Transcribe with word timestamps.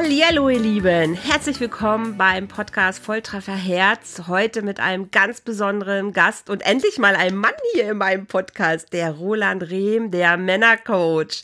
Hallo 0.00 0.48
ihr 0.48 0.60
Lieben, 0.60 1.14
herzlich 1.14 1.58
willkommen 1.58 2.16
beim 2.16 2.46
Podcast 2.46 3.00
Volltreffer 3.00 3.56
Herz. 3.56 4.28
Heute 4.28 4.62
mit 4.62 4.78
einem 4.78 5.10
ganz 5.10 5.40
besonderen 5.40 6.12
Gast 6.12 6.50
und 6.50 6.64
endlich 6.64 6.98
mal 6.98 7.16
einem 7.16 7.38
Mann 7.38 7.50
hier 7.72 7.90
in 7.90 7.98
meinem 7.98 8.26
Podcast, 8.26 8.92
der 8.92 9.10
Roland 9.10 9.68
Rehm, 9.68 10.12
der 10.12 10.36
Männercoach. 10.36 11.42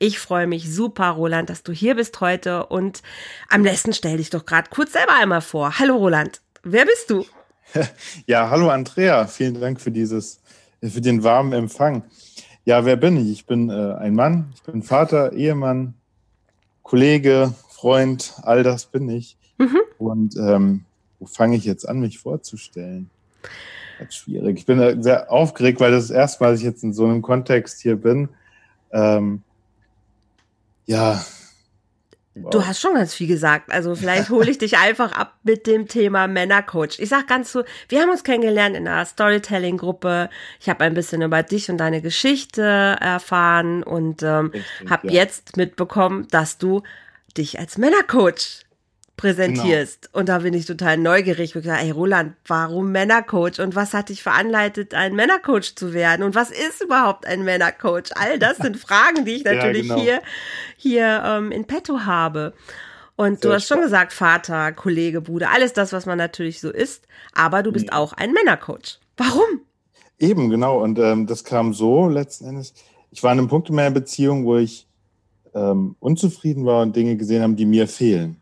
Ich 0.00 0.18
freue 0.18 0.48
mich 0.48 0.74
super, 0.74 1.10
Roland, 1.10 1.48
dass 1.48 1.62
du 1.62 1.70
hier 1.70 1.94
bist 1.94 2.20
heute 2.20 2.66
und 2.66 3.02
am 3.48 3.62
besten 3.62 3.92
stell 3.92 4.16
dich 4.16 4.30
doch 4.30 4.46
gerade 4.46 4.68
kurz 4.68 4.94
selber 4.94 5.14
einmal 5.20 5.40
vor. 5.40 5.78
Hallo 5.78 5.94
Roland, 5.94 6.40
wer 6.64 6.84
bist 6.84 7.08
du? 7.08 7.24
Ja, 8.26 8.50
hallo 8.50 8.68
Andrea, 8.70 9.28
vielen 9.28 9.60
Dank 9.60 9.80
für 9.80 9.92
dieses, 9.92 10.40
für 10.82 11.00
den 11.00 11.22
warmen 11.22 11.52
Empfang. 11.52 12.02
Ja, 12.64 12.84
wer 12.84 12.96
bin 12.96 13.16
ich? 13.16 13.30
Ich 13.30 13.46
bin 13.46 13.70
äh, 13.70 13.94
ein 13.94 14.16
Mann, 14.16 14.52
ich 14.56 14.62
bin 14.64 14.82
Vater, 14.82 15.32
Ehemann, 15.34 15.94
Kollege, 16.82 17.54
Freund, 17.82 18.34
all 18.42 18.62
das 18.62 18.86
bin 18.86 19.08
ich. 19.08 19.36
Mhm. 19.58 19.80
Und 19.98 20.36
ähm, 20.36 20.84
wo 21.18 21.26
fange 21.26 21.56
ich 21.56 21.64
jetzt 21.64 21.88
an, 21.88 21.98
mich 21.98 22.20
vorzustellen? 22.20 23.10
Das 23.98 24.10
ist 24.10 24.14
schwierig. 24.18 24.56
Ich 24.56 24.66
bin 24.66 25.02
sehr 25.02 25.32
aufgeregt, 25.32 25.80
weil 25.80 25.90
das 25.90 26.04
ist 26.04 26.10
das 26.10 26.16
erste 26.16 26.44
Mal, 26.44 26.52
dass 26.52 26.60
ich 26.60 26.64
jetzt 26.64 26.84
in 26.84 26.92
so 26.92 27.04
einem 27.04 27.22
Kontext 27.22 27.80
hier 27.82 27.96
bin. 27.96 28.28
Ähm, 28.92 29.42
ja. 30.86 31.24
Wow. 32.36 32.50
Du 32.50 32.64
hast 32.64 32.80
schon 32.80 32.94
ganz 32.94 33.14
viel 33.14 33.26
gesagt. 33.26 33.72
Also 33.72 33.96
vielleicht 33.96 34.30
hole 34.30 34.48
ich 34.48 34.58
dich 34.58 34.78
einfach 34.78 35.10
ab 35.10 35.34
mit 35.42 35.66
dem 35.66 35.88
Thema 35.88 36.28
Männercoach. 36.28 37.00
Ich 37.00 37.08
sag 37.08 37.26
ganz 37.26 37.50
so, 37.50 37.64
wir 37.88 38.00
haben 38.00 38.10
uns 38.10 38.22
kennengelernt 38.22 38.76
in 38.76 38.86
einer 38.86 39.04
Storytelling-Gruppe. 39.04 40.30
Ich 40.60 40.68
habe 40.68 40.84
ein 40.84 40.94
bisschen 40.94 41.20
über 41.22 41.42
dich 41.42 41.68
und 41.68 41.78
deine 41.78 42.00
Geschichte 42.00 42.62
erfahren 42.62 43.82
und 43.82 44.22
ähm, 44.22 44.52
habe 44.88 45.08
ja. 45.08 45.14
jetzt 45.14 45.56
mitbekommen, 45.56 46.28
dass 46.30 46.58
du 46.58 46.84
dich 47.34 47.58
als 47.58 47.78
Männercoach 47.78 48.64
präsentierst. 49.16 50.08
Genau. 50.08 50.18
Und 50.18 50.28
da 50.28 50.38
bin 50.40 50.54
ich 50.54 50.66
total 50.66 50.96
neugierig. 50.96 51.54
Ich 51.54 51.62
gesagt, 51.62 51.82
ey 51.82 51.90
Roland, 51.90 52.34
warum 52.46 52.90
Männercoach? 52.92 53.60
Und 53.60 53.76
was 53.76 53.94
hat 53.94 54.08
dich 54.08 54.22
veranleitet, 54.22 54.94
ein 54.94 55.14
Männercoach 55.14 55.76
zu 55.76 55.92
werden? 55.92 56.24
Und 56.24 56.34
was 56.34 56.50
ist 56.50 56.82
überhaupt 56.82 57.26
ein 57.26 57.44
Männercoach? 57.44 58.10
All 58.16 58.38
das 58.38 58.56
sind 58.56 58.76
Fragen, 58.78 59.24
die 59.24 59.32
ich 59.32 59.44
natürlich 59.44 59.86
ja, 59.86 59.94
genau. 59.94 60.04
hier, 60.04 60.22
hier 60.76 61.22
ähm, 61.24 61.52
in 61.52 61.66
petto 61.66 62.00
habe. 62.00 62.52
Und 63.14 63.42
Sehr 63.42 63.50
du 63.50 63.54
hast 63.54 63.68
schon 63.68 63.80
gesagt, 63.80 64.12
Vater, 64.12 64.72
Kollege, 64.72 65.20
Bruder, 65.20 65.50
alles 65.52 65.72
das, 65.72 65.92
was 65.92 66.06
man 66.06 66.18
natürlich 66.18 66.60
so 66.60 66.70
ist. 66.70 67.06
Aber 67.34 67.62
du 67.62 67.70
bist 67.70 67.88
ja. 67.88 67.92
auch 67.92 68.14
ein 68.14 68.32
Männercoach. 68.32 68.98
Warum? 69.16 69.60
Eben, 70.18 70.50
genau. 70.50 70.82
Und 70.82 70.98
ähm, 70.98 71.26
das 71.26 71.44
kam 71.44 71.74
so 71.74 72.08
letzten 72.08 72.46
Endes. 72.46 72.74
Ich 73.10 73.22
war 73.22 73.30
an 73.30 73.38
einem 73.38 73.48
Punkt 73.48 73.68
in 73.68 73.76
meiner 73.76 73.90
Beziehung, 73.90 74.46
wo 74.46 74.56
ich 74.56 74.86
ähm, 75.54 75.96
unzufrieden 76.00 76.64
war 76.64 76.82
und 76.82 76.96
Dinge 76.96 77.16
gesehen 77.16 77.42
haben, 77.42 77.56
die 77.56 77.66
mir 77.66 77.88
fehlen. 77.88 78.36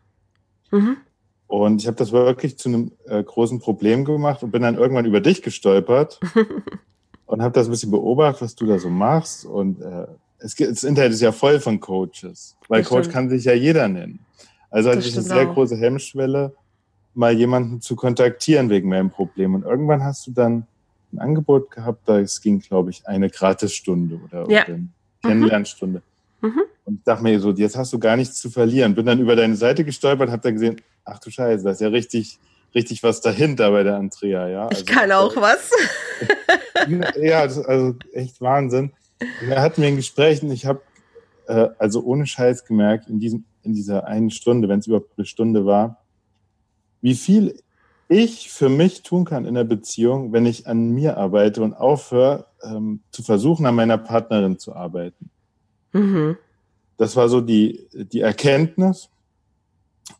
Mhm. 0.71 0.97
Und 1.47 1.81
ich 1.81 1.87
habe 1.87 1.97
das 1.97 2.13
wirklich 2.13 2.57
zu 2.57 2.69
einem 2.69 2.91
äh, 3.07 3.21
großen 3.21 3.59
Problem 3.59 4.05
gemacht 4.05 4.41
und 4.41 4.51
bin 4.51 4.61
dann 4.61 4.75
irgendwann 4.75 5.05
über 5.05 5.19
dich 5.19 5.41
gestolpert 5.41 6.19
und 7.25 7.41
habe 7.41 7.53
das 7.53 7.67
ein 7.67 7.71
bisschen 7.71 7.91
beobachtet, 7.91 8.41
was 8.41 8.55
du 8.55 8.65
da 8.65 8.79
so 8.79 8.89
machst. 8.89 9.45
Und 9.45 9.81
äh, 9.81 10.07
es, 10.39 10.55
das 10.55 10.83
Internet 10.83 11.11
ist 11.11 11.21
ja 11.21 11.33
voll 11.33 11.59
von 11.59 11.79
Coaches, 11.79 12.55
weil 12.69 12.81
das 12.81 12.89
Coach 12.89 12.99
stimmt. 13.01 13.13
kann 13.13 13.29
sich 13.29 13.43
ja 13.43 13.53
jeder 13.53 13.87
nennen. 13.89 14.19
Also 14.69 14.89
hatte 14.89 14.99
ich 14.99 15.13
eine 15.13 15.23
sehr 15.23 15.49
auch. 15.49 15.53
große 15.53 15.75
Hemmschwelle, 15.75 16.55
mal 17.13 17.33
jemanden 17.33 17.81
zu 17.81 17.97
kontaktieren 17.97 18.69
wegen 18.69 18.87
meinem 18.87 19.09
Problem. 19.09 19.53
Und 19.53 19.63
irgendwann 19.63 20.03
hast 20.03 20.25
du 20.27 20.31
dann 20.31 20.65
ein 21.11 21.19
Angebot 21.19 21.71
gehabt, 21.71 22.07
da 22.07 22.19
es 22.19 22.39
ging, 22.39 22.59
glaube 22.59 22.91
ich, 22.91 23.05
eine 23.05 23.29
Gratisstunde 23.29 24.21
oder, 24.23 24.49
ja. 24.49 24.63
oder 24.63 24.73
eine 24.75 24.87
Kennenlernstunde. 25.21 25.99
Mhm. 25.99 26.10
Mhm. 26.41 26.61
Und 26.85 26.95
ich 26.95 27.03
dachte 27.03 27.23
mir 27.23 27.39
so, 27.39 27.51
jetzt 27.51 27.77
hast 27.77 27.93
du 27.93 27.99
gar 27.99 28.17
nichts 28.17 28.39
zu 28.39 28.49
verlieren. 28.49 28.95
Bin 28.95 29.05
dann 29.05 29.19
über 29.19 29.35
deine 29.35 29.55
Seite 29.55 29.85
gestolpert, 29.85 30.29
hab 30.29 30.41
dann 30.41 30.53
gesehen, 30.53 30.81
ach 31.05 31.19
du 31.19 31.29
Scheiße, 31.29 31.63
da 31.63 31.71
ist 31.71 31.81
ja 31.81 31.89
richtig, 31.89 32.39
richtig 32.73 33.03
was 33.03 33.21
dahinter 33.21 33.71
bei 33.71 33.83
der 33.83 33.95
Andrea, 33.95 34.47
ja. 34.47 34.67
Also, 34.67 34.81
ich 34.81 34.85
kann 34.85 35.11
auch 35.11 35.35
was. 35.35 35.71
ja, 37.21 37.45
das 37.45 37.57
ist 37.57 37.65
also 37.65 37.95
echt 38.13 38.41
Wahnsinn. 38.41 38.91
Und 39.19 39.49
er 39.49 39.61
hat 39.61 39.77
mir 39.77 39.87
ein 39.87 39.95
Gespräch 39.95 40.41
und 40.41 40.51
ich 40.51 40.65
habe 40.65 40.81
äh, 41.47 41.69
also 41.77 42.03
ohne 42.03 42.25
Scheiß 42.25 42.65
gemerkt, 42.65 43.07
in, 43.07 43.19
diesem, 43.19 43.45
in 43.63 43.73
dieser 43.73 44.07
einen 44.07 44.31
Stunde, 44.31 44.67
wenn 44.69 44.79
es 44.79 44.87
überhaupt 44.87 45.11
eine 45.17 45.25
Stunde 45.25 45.65
war, 45.65 46.03
wie 47.01 47.15
viel 47.15 47.59
ich 48.07 48.51
für 48.51 48.69
mich 48.69 49.03
tun 49.03 49.25
kann 49.25 49.45
in 49.45 49.55
der 49.55 49.63
Beziehung, 49.63 50.33
wenn 50.33 50.45
ich 50.45 50.67
an 50.67 50.91
mir 50.91 51.17
arbeite 51.17 51.61
und 51.61 51.73
aufhöre, 51.73 52.47
ähm, 52.63 53.01
zu 53.11 53.23
versuchen, 53.23 53.65
an 53.65 53.75
meiner 53.75 53.97
Partnerin 53.97 54.59
zu 54.59 54.75
arbeiten. 54.75 55.29
Mhm. 55.93 56.37
Das 56.97 57.15
war 57.15 57.29
so 57.29 57.41
die, 57.41 57.87
die 57.93 58.21
Erkenntnis. 58.21 59.09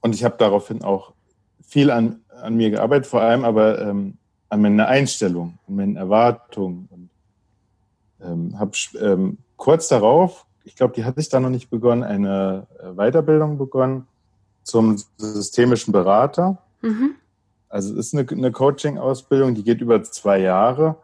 Und 0.02 0.16
ich 0.16 0.24
habe 0.24 0.36
daraufhin 0.38 0.84
auch 0.84 1.14
viel 1.62 1.92
an, 1.92 2.22
an 2.42 2.56
mir 2.56 2.72
gearbeitet, 2.72 3.08
vor 3.08 3.22
allem 3.22 3.44
aber 3.44 3.82
ähm, 3.82 4.18
an 4.50 4.62
meiner 4.62 4.88
Einstellung, 4.88 5.58
an 5.68 5.76
meinen 5.76 5.96
Erwartungen. 5.96 6.88
Und 6.92 7.10
ähm, 8.22 8.60
habe 8.60 8.72
ähm, 9.00 9.38
kurz 9.58 9.88
darauf, 9.88 10.46
ich 10.64 10.76
glaube, 10.76 10.94
die 10.94 11.06
hatte 11.06 11.20
ich 11.20 11.30
da 11.30 11.40
noch 11.40 11.50
nicht 11.50 11.70
begonnen, 11.70 12.04
eine 12.04 12.68
äh, 12.80 12.94
Weiterbildung 12.94 13.58
begonnen 13.58 14.08
zum 14.64 14.98
systemischen 15.18 15.92
Berater. 15.92 16.58
Mhm. 16.82 17.16
Also 17.70 17.94
es 17.94 18.08
ist 18.08 18.14
eine, 18.14 18.30
eine 18.30 18.52
Coaching-Ausbildung, 18.52 19.56
die 19.56 19.64
geht 19.64 19.82
über 19.82 20.04
zwei 20.04 20.40
Jahre. 20.40 20.98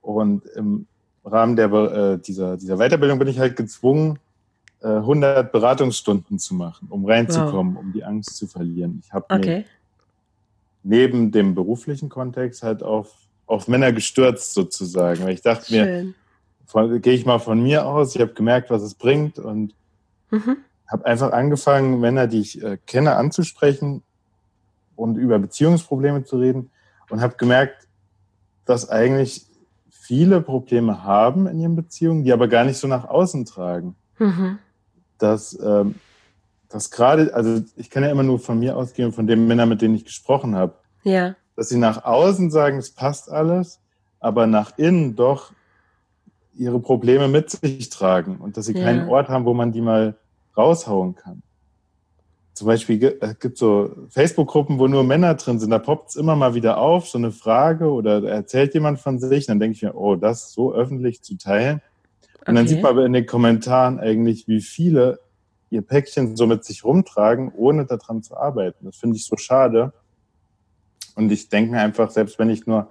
Und 0.00 0.44
im 0.46 0.86
Rahmen 1.30 1.56
der, 1.56 1.72
äh, 1.72 2.18
dieser, 2.18 2.56
dieser 2.56 2.76
Weiterbildung 2.76 3.18
bin 3.18 3.28
ich 3.28 3.38
halt 3.38 3.56
gezwungen, 3.56 4.18
äh, 4.82 4.88
100 4.88 5.52
Beratungsstunden 5.52 6.38
zu 6.38 6.54
machen, 6.54 6.88
um 6.90 7.04
reinzukommen, 7.04 7.74
wow. 7.74 7.82
um 7.82 7.92
die 7.92 8.04
Angst 8.04 8.36
zu 8.36 8.46
verlieren. 8.46 9.02
Ich 9.04 9.12
habe 9.12 9.26
okay. 9.28 9.64
neben 10.82 11.30
dem 11.32 11.54
beruflichen 11.54 12.08
Kontext 12.08 12.62
halt 12.62 12.82
auf, 12.82 13.12
auf 13.46 13.68
Männer 13.68 13.92
gestürzt 13.92 14.54
sozusagen, 14.54 15.22
weil 15.24 15.34
ich 15.34 15.42
dachte 15.42 15.66
Schön. 15.66 16.14
mir, 16.74 17.00
gehe 17.00 17.14
ich 17.14 17.26
mal 17.26 17.38
von 17.38 17.62
mir 17.62 17.86
aus, 17.86 18.14
ich 18.14 18.20
habe 18.20 18.32
gemerkt, 18.32 18.70
was 18.70 18.82
es 18.82 18.94
bringt 18.94 19.38
und 19.38 19.74
mhm. 20.30 20.58
habe 20.86 21.04
einfach 21.04 21.32
angefangen, 21.32 22.00
Männer, 22.00 22.26
die 22.26 22.40
ich 22.40 22.62
äh, 22.62 22.78
kenne, 22.86 23.16
anzusprechen 23.16 24.02
und 24.96 25.16
über 25.16 25.38
Beziehungsprobleme 25.38 26.24
zu 26.24 26.38
reden 26.38 26.70
und 27.10 27.20
habe 27.20 27.36
gemerkt, 27.36 27.88
dass 28.64 28.88
eigentlich 28.88 29.49
viele 30.00 30.40
Probleme 30.40 31.04
haben 31.04 31.46
in 31.46 31.60
ihren 31.60 31.76
Beziehungen, 31.76 32.24
die 32.24 32.32
aber 32.32 32.48
gar 32.48 32.64
nicht 32.64 32.78
so 32.78 32.88
nach 32.88 33.08
außen 33.08 33.44
tragen. 33.44 33.94
Mhm. 34.18 34.58
Dass, 35.18 35.58
ähm, 35.62 35.96
dass 36.68 36.90
gerade, 36.90 37.34
also 37.34 37.62
ich 37.76 37.90
kann 37.90 38.02
ja 38.02 38.10
immer 38.10 38.22
nur 38.22 38.38
von 38.38 38.58
mir 38.58 38.76
ausgehen, 38.76 39.12
von 39.12 39.26
den 39.26 39.46
Männern, 39.46 39.68
mit 39.68 39.82
denen 39.82 39.94
ich 39.94 40.04
gesprochen 40.04 40.56
habe. 40.56 40.74
Ja. 41.04 41.36
Dass 41.54 41.68
sie 41.68 41.78
nach 41.78 42.04
außen 42.04 42.50
sagen, 42.50 42.78
es 42.78 42.90
passt 42.90 43.30
alles, 43.30 43.80
aber 44.18 44.46
nach 44.46 44.78
innen 44.78 45.16
doch 45.16 45.52
ihre 46.54 46.80
Probleme 46.80 47.28
mit 47.28 47.50
sich 47.50 47.90
tragen 47.90 48.38
und 48.38 48.56
dass 48.56 48.66
sie 48.66 48.76
ja. 48.76 48.84
keinen 48.84 49.08
Ort 49.08 49.28
haben, 49.28 49.44
wo 49.44 49.54
man 49.54 49.72
die 49.72 49.80
mal 49.80 50.16
raushauen 50.56 51.14
kann 51.14 51.42
zum 52.54 52.66
Beispiel 52.66 53.18
es 53.20 53.38
gibt 53.38 53.58
so 53.58 53.90
Facebook-Gruppen, 54.10 54.78
wo 54.78 54.86
nur 54.86 55.04
Männer 55.04 55.34
drin 55.34 55.58
sind, 55.58 55.70
da 55.70 55.78
poppt 55.78 56.10
es 56.10 56.16
immer 56.16 56.36
mal 56.36 56.54
wieder 56.54 56.78
auf, 56.78 57.08
so 57.08 57.18
eine 57.18 57.30
Frage 57.30 57.90
oder 57.90 58.22
erzählt 58.24 58.74
jemand 58.74 58.98
von 59.00 59.18
sich, 59.18 59.46
dann 59.46 59.60
denke 59.60 59.76
ich 59.76 59.82
mir, 59.82 59.94
oh, 59.94 60.16
das 60.16 60.52
so 60.52 60.72
öffentlich 60.72 61.22
zu 61.22 61.36
teilen. 61.36 61.80
Und 62.40 62.42
okay. 62.42 62.54
dann 62.54 62.68
sieht 62.68 62.82
man 62.82 62.92
aber 62.92 63.06
in 63.06 63.12
den 63.12 63.26
Kommentaren 63.26 64.00
eigentlich, 64.00 64.48
wie 64.48 64.60
viele 64.60 65.20
ihr 65.70 65.82
Päckchen 65.82 66.36
so 66.36 66.46
mit 66.46 66.64
sich 66.64 66.84
rumtragen, 66.84 67.52
ohne 67.54 67.86
daran 67.86 68.22
zu 68.22 68.36
arbeiten. 68.36 68.86
Das 68.86 68.96
finde 68.96 69.16
ich 69.16 69.24
so 69.24 69.36
schade. 69.36 69.92
Und 71.14 71.30
ich 71.30 71.48
denke 71.48 71.72
mir 71.72 71.80
einfach, 71.80 72.10
selbst 72.10 72.38
wenn 72.38 72.50
ich 72.50 72.66
nur 72.66 72.88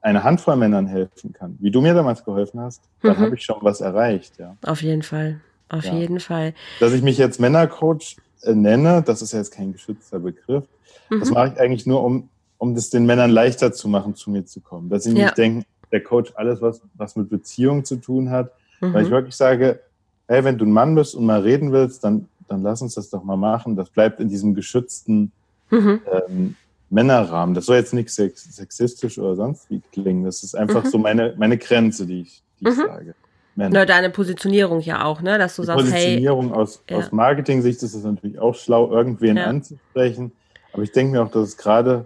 eine 0.00 0.24
Handvoll 0.24 0.56
Männern 0.56 0.86
helfen 0.86 1.32
kann, 1.32 1.56
wie 1.60 1.70
du 1.70 1.80
mir 1.80 1.94
damals 1.94 2.24
geholfen 2.24 2.60
hast, 2.60 2.82
dann 3.02 3.16
mhm. 3.16 3.20
habe 3.20 3.34
ich 3.34 3.42
schon 3.42 3.58
was 3.60 3.80
erreicht. 3.80 4.38
Ja. 4.38 4.56
Auf 4.62 4.82
jeden 4.82 5.02
Fall. 5.02 5.40
Auf 5.68 5.84
ja. 5.84 5.94
jeden 5.94 6.20
Fall. 6.20 6.54
Dass 6.80 6.92
ich 6.92 7.02
mich 7.02 7.18
jetzt 7.18 7.40
Männercoach 7.40 8.16
äh, 8.18 8.25
nenne, 8.54 9.02
das 9.02 9.22
ist 9.22 9.32
ja 9.32 9.38
jetzt 9.38 9.52
kein 9.52 9.72
geschützter 9.72 10.18
Begriff, 10.18 10.64
mhm. 11.10 11.20
das 11.20 11.30
mache 11.30 11.52
ich 11.54 11.60
eigentlich 11.60 11.86
nur, 11.86 12.02
um, 12.02 12.28
um 12.58 12.74
das 12.74 12.90
den 12.90 13.06
Männern 13.06 13.30
leichter 13.30 13.72
zu 13.72 13.88
machen, 13.88 14.14
zu 14.14 14.30
mir 14.30 14.44
zu 14.44 14.60
kommen. 14.60 14.88
Dass 14.88 15.04
sie 15.04 15.16
ja. 15.16 15.26
nicht 15.26 15.38
denken, 15.38 15.64
der 15.92 16.02
Coach 16.02 16.32
alles, 16.36 16.60
was, 16.60 16.80
was 16.94 17.16
mit 17.16 17.28
Beziehung 17.28 17.84
zu 17.84 17.96
tun 17.96 18.30
hat. 18.30 18.52
Mhm. 18.80 18.94
Weil 18.94 19.04
ich 19.04 19.10
wirklich 19.10 19.36
sage, 19.36 19.80
hey, 20.28 20.44
wenn 20.44 20.58
du 20.58 20.64
ein 20.64 20.72
Mann 20.72 20.94
bist 20.94 21.14
und 21.14 21.26
mal 21.26 21.40
reden 21.40 21.72
willst, 21.72 22.04
dann, 22.04 22.28
dann 22.48 22.62
lass 22.62 22.82
uns 22.82 22.94
das 22.94 23.10
doch 23.10 23.22
mal 23.22 23.36
machen. 23.36 23.76
Das 23.76 23.90
bleibt 23.90 24.20
in 24.20 24.28
diesem 24.28 24.54
geschützten 24.54 25.32
mhm. 25.70 26.00
ähm, 26.28 26.56
Männerrahmen. 26.90 27.54
Das 27.54 27.66
soll 27.66 27.76
jetzt 27.76 27.94
nicht 27.94 28.10
sexistisch 28.10 29.18
oder 29.18 29.36
sonst 29.36 29.70
wie 29.70 29.80
klingen. 29.92 30.24
Das 30.24 30.42
ist 30.42 30.54
einfach 30.54 30.84
mhm. 30.84 30.88
so 30.88 30.98
meine, 30.98 31.34
meine 31.36 31.58
Grenze, 31.58 32.06
die 32.06 32.22
ich, 32.22 32.42
die 32.60 32.68
ich 32.68 32.76
mhm. 32.76 32.82
sage. 32.82 33.14
Männer. 33.56 33.80
Na, 33.80 33.84
deine 33.86 34.10
Positionierung 34.10 34.80
ja 34.80 35.04
auch, 35.04 35.22
ne? 35.22 35.38
Dass 35.38 35.56
du 35.56 35.62
Die 35.62 35.66
sagst, 35.66 35.84
hey, 35.86 35.90
Positionierung 35.92 36.52
aus, 36.52 36.82
Ja. 36.88 36.98
aus 36.98 37.10
Marketing-Sicht 37.12 37.82
ist 37.82 37.94
es 37.94 38.04
natürlich 38.04 38.38
auch 38.38 38.54
schlau, 38.54 38.90
irgendwen 38.92 39.36
Ja. 39.36 39.46
anzusprechen. 39.46 40.32
Aber 40.72 40.82
ich 40.82 40.92
denke 40.92 41.12
mir 41.12 41.22
auch, 41.22 41.30
dass 41.30 41.48
es 41.48 41.56
gerade 41.56 42.04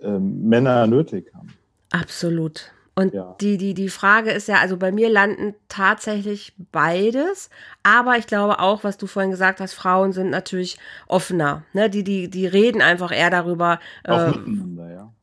ähm, 0.00 0.48
Männer 0.48 0.86
nötig 0.86 1.32
haben. 1.34 1.56
absolut. 1.90 2.72
Und 2.94 3.14
Ja. 3.14 3.36
die, 3.40 3.58
die, 3.58 3.74
die 3.74 3.88
Frage 3.90 4.32
ist 4.32 4.48
ja, 4.48 4.56
also 4.56 4.76
bei 4.76 4.90
mir 4.90 5.08
landen 5.08 5.54
tatsächlich 5.68 6.52
beides, 6.72 7.48
aber 7.84 8.18
ich 8.18 8.26
glaube 8.26 8.58
auch, 8.58 8.82
was 8.82 8.96
du 8.98 9.06
vorhin 9.06 9.30
gesagt 9.30 9.60
hast, 9.60 9.74
Frauen 9.74 10.12
sind 10.12 10.30
natürlich 10.30 10.78
offener, 11.06 11.62
ne? 11.72 11.88
Die, 11.90 12.02
die, 12.02 12.28
die 12.28 12.46
reden 12.48 12.82
einfach 12.82 13.12
eher 13.16 13.30
darüber, 13.30 13.78
äh. 14.02 14.32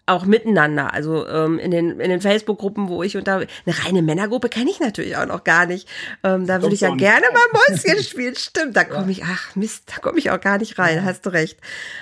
Auch 0.07 0.25
miteinander. 0.25 0.93
Also 0.93 1.27
ähm, 1.27 1.57
in 1.57 1.71
den, 1.71 1.99
in 1.99 2.09
den 2.09 2.21
Facebook-Gruppen, 2.21 2.89
wo 2.89 3.01
ich 3.03 3.17
unter. 3.17 3.35
Eine 3.37 3.85
reine 3.85 4.01
Männergruppe 4.01 4.49
kenne 4.49 4.69
ich 4.69 4.79
natürlich 4.79 5.17
auch 5.17 5.25
noch 5.25 5.43
gar 5.43 5.65
nicht. 5.65 5.87
Ähm, 6.23 6.45
da 6.45 6.61
würde 6.61 6.75
ich 6.75 6.81
ja 6.81 6.93
gerne 6.95 7.25
mal 7.33 7.61
Mäuschen 7.69 8.03
spielen. 8.03 8.35
Stimmt, 8.35 8.75
da 8.77 8.83
komme 8.83 9.11
ich, 9.11 9.23
ach 9.23 9.55
Mist, 9.55 9.91
da 9.93 10.01
komme 10.01 10.19
ich 10.19 10.29
auch 10.31 10.39
gar 10.39 10.57
nicht 10.59 10.77
rein, 10.77 11.03
hast 11.03 11.25
du 11.25 11.31
recht. 11.31 11.59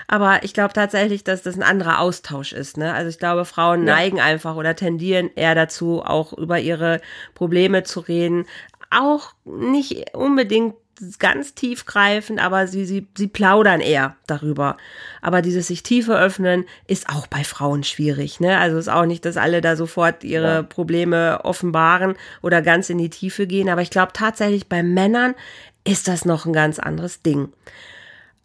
Aber 0.08 0.44
ich 0.44 0.54
glaube 0.54 0.74
tatsächlich, 0.74 1.24
dass 1.24 1.44
das 1.44 1.56
ein 1.56 1.64
anderer 1.64 2.00
Austausch 2.00 2.52
ist. 2.54 2.78
Ne? 2.78 2.94
Also 2.94 3.10
ich 3.10 3.20
glaube, 3.20 3.46
Frauen 3.46 3.88
Ja. 3.88 3.96
neigen 3.96 4.20
einfach 4.20 4.56
oder 4.56 4.76
tendieren 4.76 5.30
eher 5.36 5.56
dazu, 5.56 6.02
auch 6.04 6.34
über 6.34 6.60
ihre 6.60 7.00
Probleme 7.36 7.84
zu 7.84 8.02
reden. 8.02 8.46
Auch 8.90 9.34
nicht 9.46 10.14
unbedingt 10.14 10.76
ganz 11.20 11.54
tiefgreifend, 11.54 12.40
aber 12.40 12.68
sie, 12.68 12.86
sie, 12.86 13.08
sie 13.18 13.28
plaudern 13.28 13.82
eher 13.82 14.16
darüber. 14.28 14.78
Aber 15.22 15.42
dieses 15.42 15.68
sich 15.68 15.84
tiefer 15.84 16.20
öffnen 16.20 16.66
ist 16.88 17.10
auch 17.10 17.28
bei 17.28 17.44
Frauen 17.44 17.84
schwierig. 17.84 18.40
Ne? 18.40 18.58
Also 18.58 18.78
ist 18.78 18.90
auch 18.90 19.06
nicht, 19.06 19.26
dass 19.26 19.38
alle 19.38 19.62
da 19.62 19.76
sofort 19.76 20.24
ihre 20.24 20.54
Ja. 20.56 20.64
Probleme 20.64 21.42
offenbaren 21.44 22.16
oder 22.42 22.62
ganz 22.62 22.90
in 22.90 22.98
die 22.98 23.10
Tiefe 23.10 23.48
gehen. 23.48 23.70
Aber 23.70 23.82
ich 23.82 23.90
glaube 23.90 24.14
tatsächlich 24.14 24.68
bei 24.68 24.84
Männern 24.84 25.36
ist 25.84 26.08
das 26.08 26.26
noch 26.26 26.46
ein 26.46 26.54
ganz 26.54 26.80
anderes 26.80 27.22
Ding. 27.22 27.52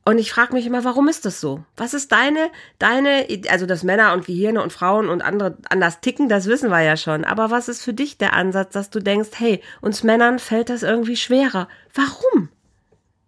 Und 0.09 0.17
ich 0.17 0.33
frage 0.33 0.55
mich 0.55 0.65
immer, 0.65 0.85
warum 0.85 1.07
ist 1.07 1.27
das 1.27 1.39
so? 1.39 1.63
Was 1.77 1.93
ist 1.93 2.13
deine, 2.13 2.49
deine, 2.79 3.27
also 3.51 3.67
dass 3.67 3.83
Männer 3.83 4.15
und 4.15 4.25
Gehirne 4.25 4.63
und 4.63 4.73
Frauen 4.73 5.11
und 5.11 5.21
andere 5.21 5.59
anders 5.69 6.01
ticken, 6.01 6.31
das 6.31 6.47
wissen 6.47 6.71
wir 6.71 6.81
ja 6.81 6.97
schon. 6.97 7.27
Aber 7.27 7.51
was 7.51 7.69
ist 7.69 7.83
für 7.83 7.93
dich 7.93 8.17
der 8.17 8.33
Ansatz, 8.33 8.73
dass 8.73 8.89
du 8.89 9.01
denkst, 9.01 9.29
hey, 9.35 9.61
uns 9.83 10.05
Männern 10.05 10.39
fällt 10.39 10.71
das 10.71 10.83
irgendwie 10.83 11.17
schwerer? 11.17 11.69
Warum? 11.93 12.49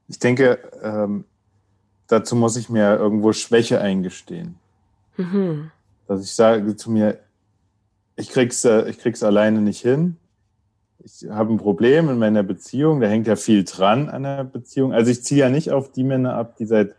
Ich 0.08 0.20
denke, 0.20 0.58
ähm, 0.82 1.24
dazu 2.06 2.34
muss 2.34 2.56
ich 2.56 2.70
mir 2.70 2.96
irgendwo 2.96 3.34
Schwäche 3.34 3.82
eingestehen. 3.82 4.54
Mhm. 5.18 5.70
Dass 6.08 6.24
ich 6.24 6.32
sage 6.32 6.76
zu 6.76 6.90
mir, 6.90 7.18
ich 8.16 8.30
krieg's, 8.30 8.64
äh, 8.64 8.88
ich 8.88 8.96
krieg's 8.96 9.22
alleine 9.22 9.60
nicht 9.60 9.82
hin. 9.82 10.16
Ich 11.02 11.26
habe 11.30 11.52
ein 11.52 11.56
Problem 11.56 12.08
in 12.10 12.18
meiner 12.18 12.42
Beziehung, 12.42 13.00
da 13.00 13.06
hängt 13.08 13.26
ja 13.26 13.36
viel 13.36 13.64
dran 13.64 14.08
an 14.08 14.22
der 14.24 14.44
Beziehung. 14.44 14.92
Also 14.92 15.10
ich 15.10 15.24
ziehe 15.24 15.40
ja 15.40 15.48
nicht 15.48 15.70
auf 15.70 15.92
die 15.92 16.04
Männer 16.04 16.34
ab, 16.34 16.56
die 16.56 16.66
seit 16.66 16.94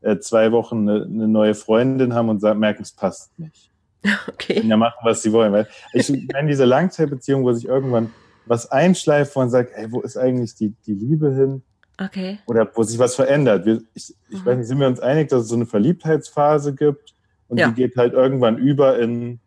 äh, 0.00 0.18
zwei 0.18 0.52
Wochen 0.52 0.88
eine, 0.88 1.04
eine 1.04 1.28
neue 1.28 1.54
Freundin 1.54 2.14
haben 2.14 2.28
und 2.28 2.40
sagen, 2.40 2.58
merken, 2.60 2.82
es 2.82 2.92
passt 2.92 3.38
nicht. 3.38 3.70
Okay. 4.28 4.60
ja 4.64 4.76
machen, 4.76 4.98
was 5.02 5.22
sie 5.22 5.32
wollen. 5.32 5.52
Weil 5.52 5.66
ich 5.92 6.08
meine, 6.32 6.48
diese 6.48 6.64
Langzeitbeziehung, 6.64 7.42
wo 7.44 7.52
sich 7.52 7.64
irgendwann 7.66 8.10
was 8.44 8.70
einschleift, 8.70 9.34
wo 9.34 9.40
man 9.40 9.50
sagt, 9.50 9.72
ey, 9.74 9.90
wo 9.90 10.00
ist 10.00 10.16
eigentlich 10.16 10.54
die, 10.54 10.74
die 10.86 10.94
Liebe 10.94 11.32
hin? 11.34 11.62
Okay. 11.98 12.38
Oder 12.46 12.70
wo 12.74 12.82
sich 12.84 12.98
was 12.98 13.14
verändert. 13.16 13.64
Wir, 13.66 13.80
ich 13.94 14.14
ich 14.28 14.40
Mhm. 14.42 14.46
weiß 14.46 14.58
nicht, 14.58 14.66
sind 14.68 14.78
wir 14.78 14.86
uns 14.86 15.00
einig, 15.00 15.28
dass 15.28 15.42
es 15.42 15.48
so 15.48 15.56
eine 15.56 15.66
Verliebtheitsphase 15.66 16.74
gibt 16.74 17.14
und 17.48 17.58
Ja. 17.58 17.68
die 17.68 17.74
geht 17.74 17.96
halt 17.96 18.12
irgendwann 18.12 18.58
über 18.58 18.98
in, 18.98 19.40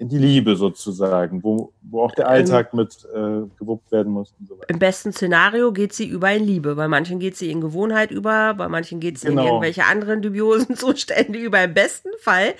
in 0.00 0.08
die 0.08 0.16
Liebe 0.16 0.56
sozusagen, 0.56 1.42
wo, 1.42 1.72
wo 1.82 2.00
auch 2.02 2.12
der 2.12 2.26
Alltag 2.26 2.72
mit 2.72 3.06
äh, 3.14 3.42
gewuppt 3.58 3.92
werden 3.92 4.10
muss 4.10 4.32
und 4.40 4.48
so 4.48 4.54
weiter. 4.56 4.70
Im 4.70 4.78
besten 4.78 5.12
Szenario 5.12 5.72
geht 5.72 5.92
sie 5.92 6.06
über 6.08 6.32
in 6.32 6.42
Liebe. 6.44 6.74
Bei 6.74 6.88
manchen 6.88 7.18
geht 7.18 7.36
sie 7.36 7.50
in 7.50 7.60
Gewohnheit 7.60 8.10
über, 8.10 8.54
bei 8.54 8.66
manchen 8.68 8.98
geht 8.98 9.18
sie 9.18 9.26
Genau. 9.28 9.42
in 9.42 9.48
irgendwelche 9.48 9.84
anderen 9.84 10.22
dubiosen 10.22 10.74
Zustände 10.76 11.38
über. 11.38 11.62
Im 11.62 11.74
besten 11.74 12.08
Fall 12.22 12.54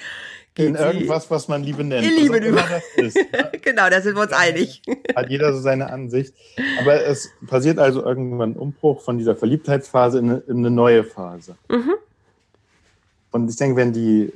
geht 0.54 0.68
In 0.68 0.76
sie. 0.76 0.82
irgendwas, 0.82 1.30
was 1.30 1.48
man 1.48 1.62
Liebe 1.62 1.82
nennt. 1.82 2.06
In 2.06 2.14
Liebe 2.14 2.36
über. 2.46 2.62
das 2.62 2.82
ist. 2.96 3.16
ne? 3.16 3.50
genau, 3.62 3.88
da 3.88 4.02
sind 4.02 4.16
wir 4.16 4.22
uns 4.22 4.32
einig. 4.34 4.82
Hat 5.16 5.30
jeder 5.30 5.54
so 5.54 5.60
seine 5.60 5.90
Ansicht. 5.90 6.34
Aber 6.78 7.02
es 7.06 7.30
passiert 7.46 7.78
also 7.78 8.04
irgendwann 8.04 8.50
ein 8.50 8.56
Umbruch 8.56 9.00
von 9.00 9.16
dieser 9.16 9.34
Verliebtheitsphase 9.34 10.18
in 10.18 10.28
eine, 10.30 10.38
in 10.46 10.58
eine 10.58 10.70
neue 10.70 11.04
Phase. 11.04 11.56
Mhm. 11.70 11.94
Und 13.30 13.48
ich 13.48 13.56
denke, 13.56 13.76
wenn 13.76 13.94
die, 13.94 14.30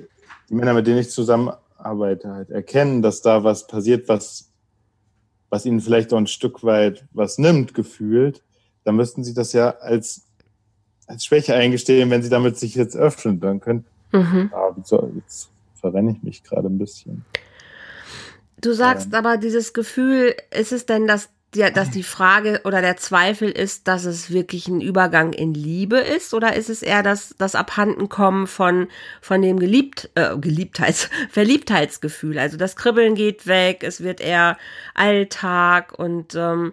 die 0.48 0.54
Männer, 0.54 0.72
mit 0.72 0.86
denen 0.86 1.00
ich 1.00 1.10
zusammenarbeite, 1.84 2.28
halt 2.32 2.50
erkennen, 2.50 3.02
dass 3.02 3.22
da 3.22 3.44
was 3.44 3.66
passiert, 3.66 4.08
was, 4.08 4.50
was 5.50 5.66
ihnen 5.66 5.81
vielleicht 5.81 6.12
auch 6.12 6.19
ein 6.19 6.26
Stück 6.26 6.64
weit 6.64 7.04
was 7.12 7.38
nimmt, 7.38 7.75
gefühlt, 7.75 8.42
dann 8.84 8.96
müssten 8.96 9.25
sie 9.25 9.34
das 9.34 9.52
ja 9.52 9.70
als, 9.78 10.26
als 11.06 11.25
Schwäche 11.25 11.54
eingestehen, 11.54 12.10
wenn 12.10 12.22
sie 12.22 12.28
damit 12.31 12.58
sich 12.58 12.75
jetzt 12.75 12.96
öffnen. 12.96 13.40
Dann 13.40 13.60
könnte, 13.60 13.86
Mhm. 14.12 14.50
ah, 14.54 14.72
jetzt 15.16 15.48
verrenne 15.75 16.12
ich 16.12 16.22
mich 16.22 16.44
gerade 16.44 16.69
ein 16.69 16.78
bisschen. 16.78 17.25
Du 18.60 18.72
sagst 18.72 19.12
aber, 19.12 19.36
dieses 19.36 19.72
Gefühl, 19.72 20.36
ist 20.56 20.70
es 20.70 20.86
denn, 20.86 21.08
dass, 21.08 21.28
die, 21.54 21.62
dass 21.72 21.90
die 21.90 22.02
Frage 22.02 22.60
oder 22.64 22.80
der 22.80 22.96
Zweifel 22.96 23.50
ist, 23.50 23.88
dass 23.88 24.04
es 24.04 24.30
wirklich 24.30 24.68
ein 24.68 24.80
Übergang 24.80 25.32
in 25.32 25.54
Liebe 25.54 25.98
ist? 25.98 26.34
Oder 26.34 26.54
ist 26.54 26.70
es 26.70 26.82
eher 26.82 27.02
das, 27.02 27.34
das 27.38 27.54
Abhandenkommen 27.54 28.46
von, 28.46 28.88
von 29.20 29.42
dem 29.42 29.58
Geliebt, 29.58 30.10
äh, 30.14 30.36
Geliebtheits, 30.36 31.08
Verliebtheitsgefühl? 31.30 32.38
Also 32.38 32.56
das 32.56 32.76
Kribbeln 32.76 33.14
geht 33.14 33.46
weg, 33.46 33.82
es 33.82 34.02
wird 34.02 34.20
eher 34.20 34.58
Alltag 34.94 35.98
und 35.98 36.34
ähm, 36.34 36.72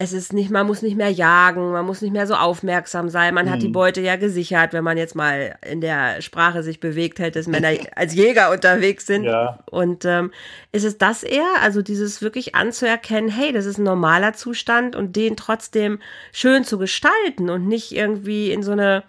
es 0.00 0.12
ist 0.12 0.32
nicht, 0.32 0.48
man 0.50 0.64
muss 0.64 0.80
nicht 0.80 0.96
mehr 0.96 1.10
jagen, 1.10 1.72
man 1.72 1.84
muss 1.84 2.02
nicht 2.02 2.12
mehr 2.12 2.28
so 2.28 2.34
aufmerksam 2.34 3.08
sein, 3.08 3.34
man 3.34 3.50
hat 3.50 3.62
die 3.62 3.68
Mhm. 3.68 3.72
Beute 3.72 4.00
ja 4.00 4.14
gesichert, 4.14 4.72
wenn 4.72 4.84
man 4.84 4.96
jetzt 4.96 5.16
mal 5.16 5.56
in 5.68 5.80
der 5.80 6.22
Sprache 6.22 6.62
sich 6.62 6.78
bewegt 6.78 7.18
hätte, 7.18 7.40
dass 7.40 7.48
Männer 7.48 7.70
als 7.96 8.14
Jäger 8.14 8.52
unterwegs 8.52 9.06
sind. 9.06 9.24
Ja. 9.24 9.58
Und 9.68 10.04
ähm, 10.04 10.30
ist 10.70 10.84
es 10.84 10.98
das 10.98 11.24
eher, 11.24 11.48
also 11.62 11.82
dieses 11.82 12.22
wirklich 12.22 12.54
anzuerkennen, 12.54 13.28
hey, 13.28 13.52
das 13.52 13.66
ist 13.66 13.78
ein 13.78 13.84
normaler 13.84 14.34
Zustand 14.34 14.94
und 14.94 15.16
den 15.16 15.36
trotzdem 15.36 15.98
schön 16.30 16.62
zu 16.62 16.78
gestalten 16.78 17.50
und 17.50 17.66
nicht 17.66 17.90
irgendwie 17.90 18.52
in 18.52 18.62
so 18.62 18.70
eine, 18.70 19.02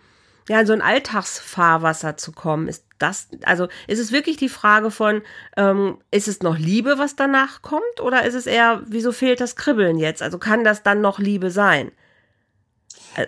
ja, 0.49 0.59
in 0.59 0.65
so 0.65 0.73
ein 0.73 0.81
Alltagsfahrwasser 0.81 2.17
zu 2.17 2.31
kommen? 2.31 2.67
Ist 2.67 2.83
das, 2.97 3.27
also 3.43 3.67
ist 3.87 3.99
es 3.99 4.11
wirklich 4.11 4.35
die 4.35 4.49
Frage 4.49 4.91
von, 4.91 5.21
ähm, 5.55 5.99
ist 6.11 6.27
es 6.27 6.41
noch 6.41 6.57
Liebe, 6.57 6.95
was 6.97 7.15
danach 7.15 7.61
kommt, 7.61 8.01
oder 8.01 8.25
ist 8.25 8.33
es 8.33 8.45
eher, 8.45 8.81
wieso 8.85 9.11
fehlt 9.11 9.39
das 9.39 9.55
Kribbeln 9.55 9.97
jetzt? 9.97 10.21
Also 10.21 10.37
kann 10.37 10.63
das 10.63 10.83
dann 10.83 11.01
noch 11.01 11.19
Liebe 11.19 11.51
sein? 11.51 11.91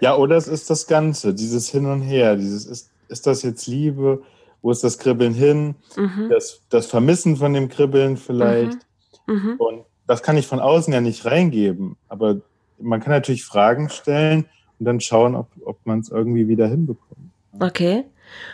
Ja, 0.01 0.15
oder 0.15 0.35
es 0.35 0.47
ist 0.47 0.69
das 0.69 0.87
Ganze, 0.87 1.33
dieses 1.33 1.69
Hin 1.69 1.85
und 1.85 2.01
Her, 2.01 2.35
dieses, 2.35 2.65
ist, 2.65 2.89
ist 3.07 3.27
das 3.27 3.43
jetzt 3.43 3.67
Liebe? 3.67 4.23
Wo 4.63 4.71
ist 4.71 4.83
das 4.83 4.99
Kribbeln 4.99 5.33
hin? 5.33 5.75
Mhm. 5.95 6.29
Das, 6.29 6.61
das 6.69 6.85
Vermissen 6.85 7.37
von 7.37 7.53
dem 7.53 7.67
Kribbeln 7.67 8.17
vielleicht. 8.17 8.77
Mhm. 9.25 9.55
Und 9.57 9.85
das 10.05 10.21
kann 10.21 10.37
ich 10.37 10.45
von 10.45 10.59
außen 10.59 10.93
ja 10.93 11.01
nicht 11.01 11.25
reingeben. 11.25 11.97
Aber 12.09 12.41
man 12.79 12.99
kann 12.99 13.11
natürlich 13.11 13.43
Fragen 13.43 13.89
stellen 13.89 14.47
und 14.81 14.85
dann 14.85 14.99
schauen, 14.99 15.35
ob, 15.35 15.47
ob 15.63 15.77
man 15.85 15.99
es 15.99 16.09
irgendwie 16.09 16.47
wieder 16.47 16.67
hinbekommt. 16.67 17.29
Okay. 17.59 18.03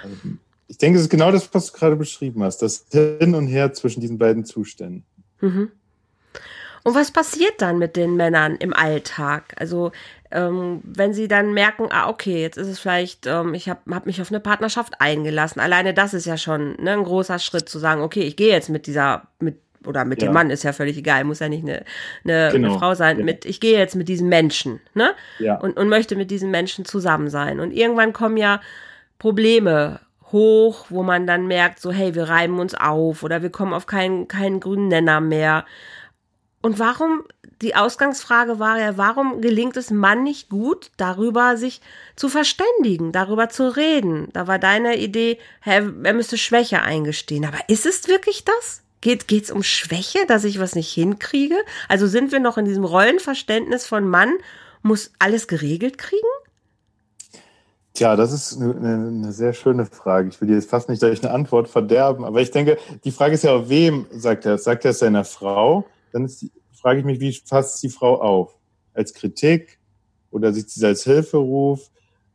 Also, 0.04 0.16
ich 0.68 0.78
denke, 0.78 0.98
es 0.98 1.06
ist 1.06 1.10
genau 1.10 1.32
das, 1.32 1.54
was 1.54 1.72
du 1.72 1.78
gerade 1.78 1.96
beschrieben 1.96 2.44
hast. 2.44 2.58
Das 2.58 2.86
Hin 2.92 3.34
und 3.34 3.48
Her 3.48 3.72
zwischen 3.72 4.02
diesen 4.02 4.18
beiden 4.18 4.44
Zuständen. 4.44 5.06
Mhm. 5.40 5.72
Und 6.84 6.96
was 6.96 7.12
passiert 7.12 7.62
dann 7.62 7.78
mit 7.78 7.96
den 7.96 8.18
Männern 8.18 8.58
im 8.58 8.74
Alltag? 8.74 9.54
Also 9.56 9.94
ähm, 10.30 10.82
wenn 10.84 11.14
sie 11.14 11.30
dann 11.30 11.54
merken, 11.54 11.88
ah 11.92 12.10
okay, 12.10 12.42
jetzt 12.42 12.58
ist 12.58 12.68
es 12.68 12.80
vielleicht, 12.80 13.26
ähm, 13.26 13.54
ich 13.54 13.70
habe 13.70 13.80
hab 13.96 14.06
mich 14.06 14.22
auf 14.22 14.30
eine 14.30 14.42
Partnerschaft 14.42 15.00
eingelassen. 15.00 15.62
Alleine 15.62 15.94
das 15.94 16.14
ist 16.14 16.26
ja 16.26 16.36
schon 16.36 16.76
ne, 16.82 16.92
ein 16.92 17.04
großer 17.06 17.40
Schritt 17.40 17.70
zu 17.70 17.80
sagen, 17.80 18.02
okay, 18.02 18.24
ich 18.24 18.36
gehe 18.36 18.52
jetzt 18.52 18.70
mit 18.70 18.86
dieser, 18.86 19.28
mit 19.40 19.62
oder 19.86 20.06
mit 20.06 20.22
Ja. 20.22 20.28
dem 20.30 20.34
Mann 20.34 20.50
ist 20.50 20.64
ja 20.64 20.74
völlig 20.74 20.98
egal, 20.98 21.24
muss 21.24 21.40
ja 21.40 21.50
nicht 21.50 21.64
eine, 21.64 21.84
eine, 22.24 22.50
Genau, 22.52 22.70
eine 22.70 22.80
Frau 22.80 22.94
sein. 22.96 23.20
ja. 23.20 23.26
Mit, 23.26 23.46
ich 23.46 23.60
gehe 23.60 23.78
jetzt 23.78 23.96
mit 23.96 24.08
diesem 24.10 24.30
Menschen, 24.30 24.80
ne? 24.94 25.12
Ja. 25.40 25.56
und, 25.56 25.78
und 25.78 25.90
möchte 25.90 26.16
mit 26.16 26.32
diesen 26.32 26.52
Menschen 26.52 26.86
zusammen 26.86 27.30
sein. 27.30 27.60
Und 27.60 27.72
irgendwann 27.72 28.14
kommen 28.14 28.38
ja 28.38 28.62
Probleme 29.20 30.00
hoch, 30.32 30.88
wo 30.90 31.04
man 31.04 31.26
dann 31.26 31.48
merkt, 31.48 31.80
so, 31.80 31.92
hey, 31.92 32.14
wir 32.16 32.28
reiben 32.30 32.60
uns 32.60 32.76
auf 32.76 33.24
oder 33.24 33.42
wir 33.42 33.50
kommen 33.50 33.74
auf 33.74 33.86
keinen, 33.86 34.28
keinen 34.28 34.60
grünen 34.60 34.90
Nenner 34.90 35.22
mehr. 35.22 35.66
Und 36.62 36.80
warum, 36.80 37.24
die 37.62 37.76
Ausgangsfrage 37.76 38.60
war 38.60 38.78
ja, 38.78 38.98
warum 38.98 39.42
gelingt 39.42 39.78
es 39.78 39.90
Mann 39.90 40.24
nicht 40.24 40.50
gut, 40.50 40.92
darüber 40.98 41.56
sich 41.56 41.82
zu 42.18 42.28
verständigen, 42.30 43.12
darüber 43.14 43.48
zu 43.48 43.74
reden? 43.76 44.28
Da 44.34 44.48
war 44.48 44.60
deine 44.60 44.98
Idee, 44.98 45.38
hä, 45.62 45.82
er 46.04 46.14
müsste 46.14 46.38
Schwäche 46.38 46.82
eingestehen. 46.82 47.46
Aber 47.46 47.60
ist 47.70 47.86
es 47.86 48.08
wirklich 48.10 48.44
das? 48.44 48.84
Geht 49.02 49.28
geht's 49.28 49.52
um 49.52 49.64
Schwäche, 49.64 50.20
dass 50.28 50.44
ich 50.44 50.60
was 50.60 50.76
nicht 50.76 50.92
hinkriege? 50.92 51.56
Also 51.88 52.08
sind 52.08 52.32
wir 52.32 52.40
noch 52.40 52.58
in 52.58 52.66
diesem 52.66 52.84
Rollenverständnis 52.84 53.86
von 53.86 54.08
Mann, 54.08 54.34
muss 54.82 55.12
alles 55.20 55.48
geregelt 55.48 55.98
kriegen? 55.98 56.28
Tja, 57.94 58.16
das 58.16 58.32
ist 58.32 58.62
eine, 58.62 58.76
eine, 58.76 59.32
sehr 59.32 59.54
schöne 59.54 59.86
Frage. 59.86 60.30
Ich 60.30 60.40
will 60.40 60.48
dir 60.48 60.56
jetzt 60.56 60.70
fast 60.70 60.88
nicht 60.88 61.00
gleich 61.00 61.24
eine 61.24 61.34
Antwort 61.34 61.68
verderben, 61.68 62.26
aber 62.26 62.42
ich 62.42 62.52
denke, 62.52 62.78
die 63.04 63.12
Frage 63.12 63.34
ist 63.34 63.44
ja, 63.44 63.56
auf 63.56 63.70
wem 63.70 64.06
sagt 64.12 64.46
er 64.46 64.56
es? 64.56 64.64
Sagt 64.64 64.86
er 64.86 64.92
es 64.92 65.00
seiner 65.00 65.24
Frau? 65.26 65.86
Dann 66.12 66.28
die 66.28 66.52
frage 66.88 67.00
ich 67.00 67.06
mich, 67.06 67.20
wie 67.20 67.34
fasst 67.34 67.82
die 67.84 67.90
Frau 67.90 68.22
auf? 68.22 68.56
Als 68.94 69.14
Kritik 69.14 69.80
oder 70.32 70.54
sieht 70.54 70.70
sie 70.70 70.80
es 70.80 70.84
als 70.84 71.04
Hilferuf? 71.04 71.90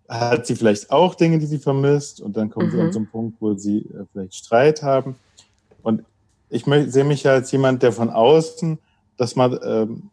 Hat 0.08 0.46
sie 0.46 0.56
vielleicht 0.56 0.90
auch 0.90 1.14
Dinge, 1.14 1.38
die 1.38 1.46
sie 1.46 1.58
vermisst? 1.58 2.20
Und 2.20 2.36
dann 2.36 2.50
kommt 2.50 2.66
mhm. 2.66 2.70
sie 2.72 2.80
an 2.80 2.92
so 2.92 2.98
einen 2.98 3.08
Punkt, 3.08 3.40
wo 3.40 3.54
sie 3.54 3.78
äh, 3.78 4.04
vielleicht 4.12 4.34
Streit 4.34 4.82
haben. 4.82 5.16
Und 5.82 6.04
ich 6.52 6.64
sehe 6.64 7.04
mich 7.04 7.22
ja 7.22 7.32
als 7.32 7.50
jemand, 7.50 7.82
der 7.82 7.92
von 7.92 8.10
außen, 8.10 8.78
dass 9.16 9.36
man, 9.36 9.58
ähm, 9.64 10.10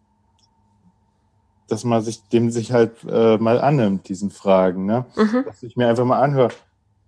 dass 1.68 1.84
man 1.84 2.02
sich 2.02 2.24
dem 2.30 2.50
sich 2.50 2.72
halt 2.72 2.94
äh, 3.08 3.38
mal 3.38 3.60
annimmt, 3.60 4.08
diesen 4.08 4.32
Fragen. 4.32 4.86
Ne? 4.86 5.06
Mhm. 5.18 5.44
Dass 5.46 5.62
ich 5.64 5.76
mir 5.76 5.90
einfach 5.90 6.06
mal 6.06 6.22
anhöre, 6.22 6.54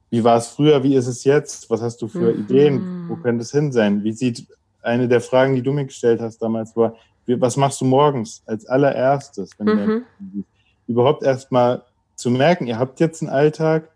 wie 0.10 0.26
war 0.26 0.38
es 0.38 0.48
früher, 0.48 0.84
wie 0.84 0.96
ist 0.96 1.08
es 1.08 1.24
jetzt? 1.24 1.70
Was 1.70 1.82
hast 1.82 2.02
du 2.02 2.10
für 2.10 2.34
mhm. 2.34 2.42
Ideen? 2.42 3.06
Wo 3.08 3.16
könnte 3.16 3.44
es 3.44 3.52
hin 3.52 3.72
sein? 3.72 4.04
Wie 4.04 4.12
sieht 4.12 4.46
eine 4.82 5.08
der 5.08 5.22
Fragen, 5.22 5.56
die 5.56 5.62
du 5.62 5.72
mir 5.72 5.86
gestellt 5.86 6.20
hast 6.20 6.40
damals, 6.40 6.76
war, 6.76 6.96
was 7.26 7.56
machst 7.56 7.80
du 7.80 7.86
morgens 7.86 8.44
als 8.46 8.66
allererstes? 8.66 9.52
Wenn 9.58 9.68
mhm. 9.68 10.04
du 10.20 10.44
überhaupt 10.88 11.24
erstmal 11.24 11.84
zu 12.16 12.30
merken, 12.30 12.68
ihr 12.68 12.78
habt 12.78 13.00
jetzt 13.00 13.22
einen 13.22 13.32
Alltag, 13.32 13.90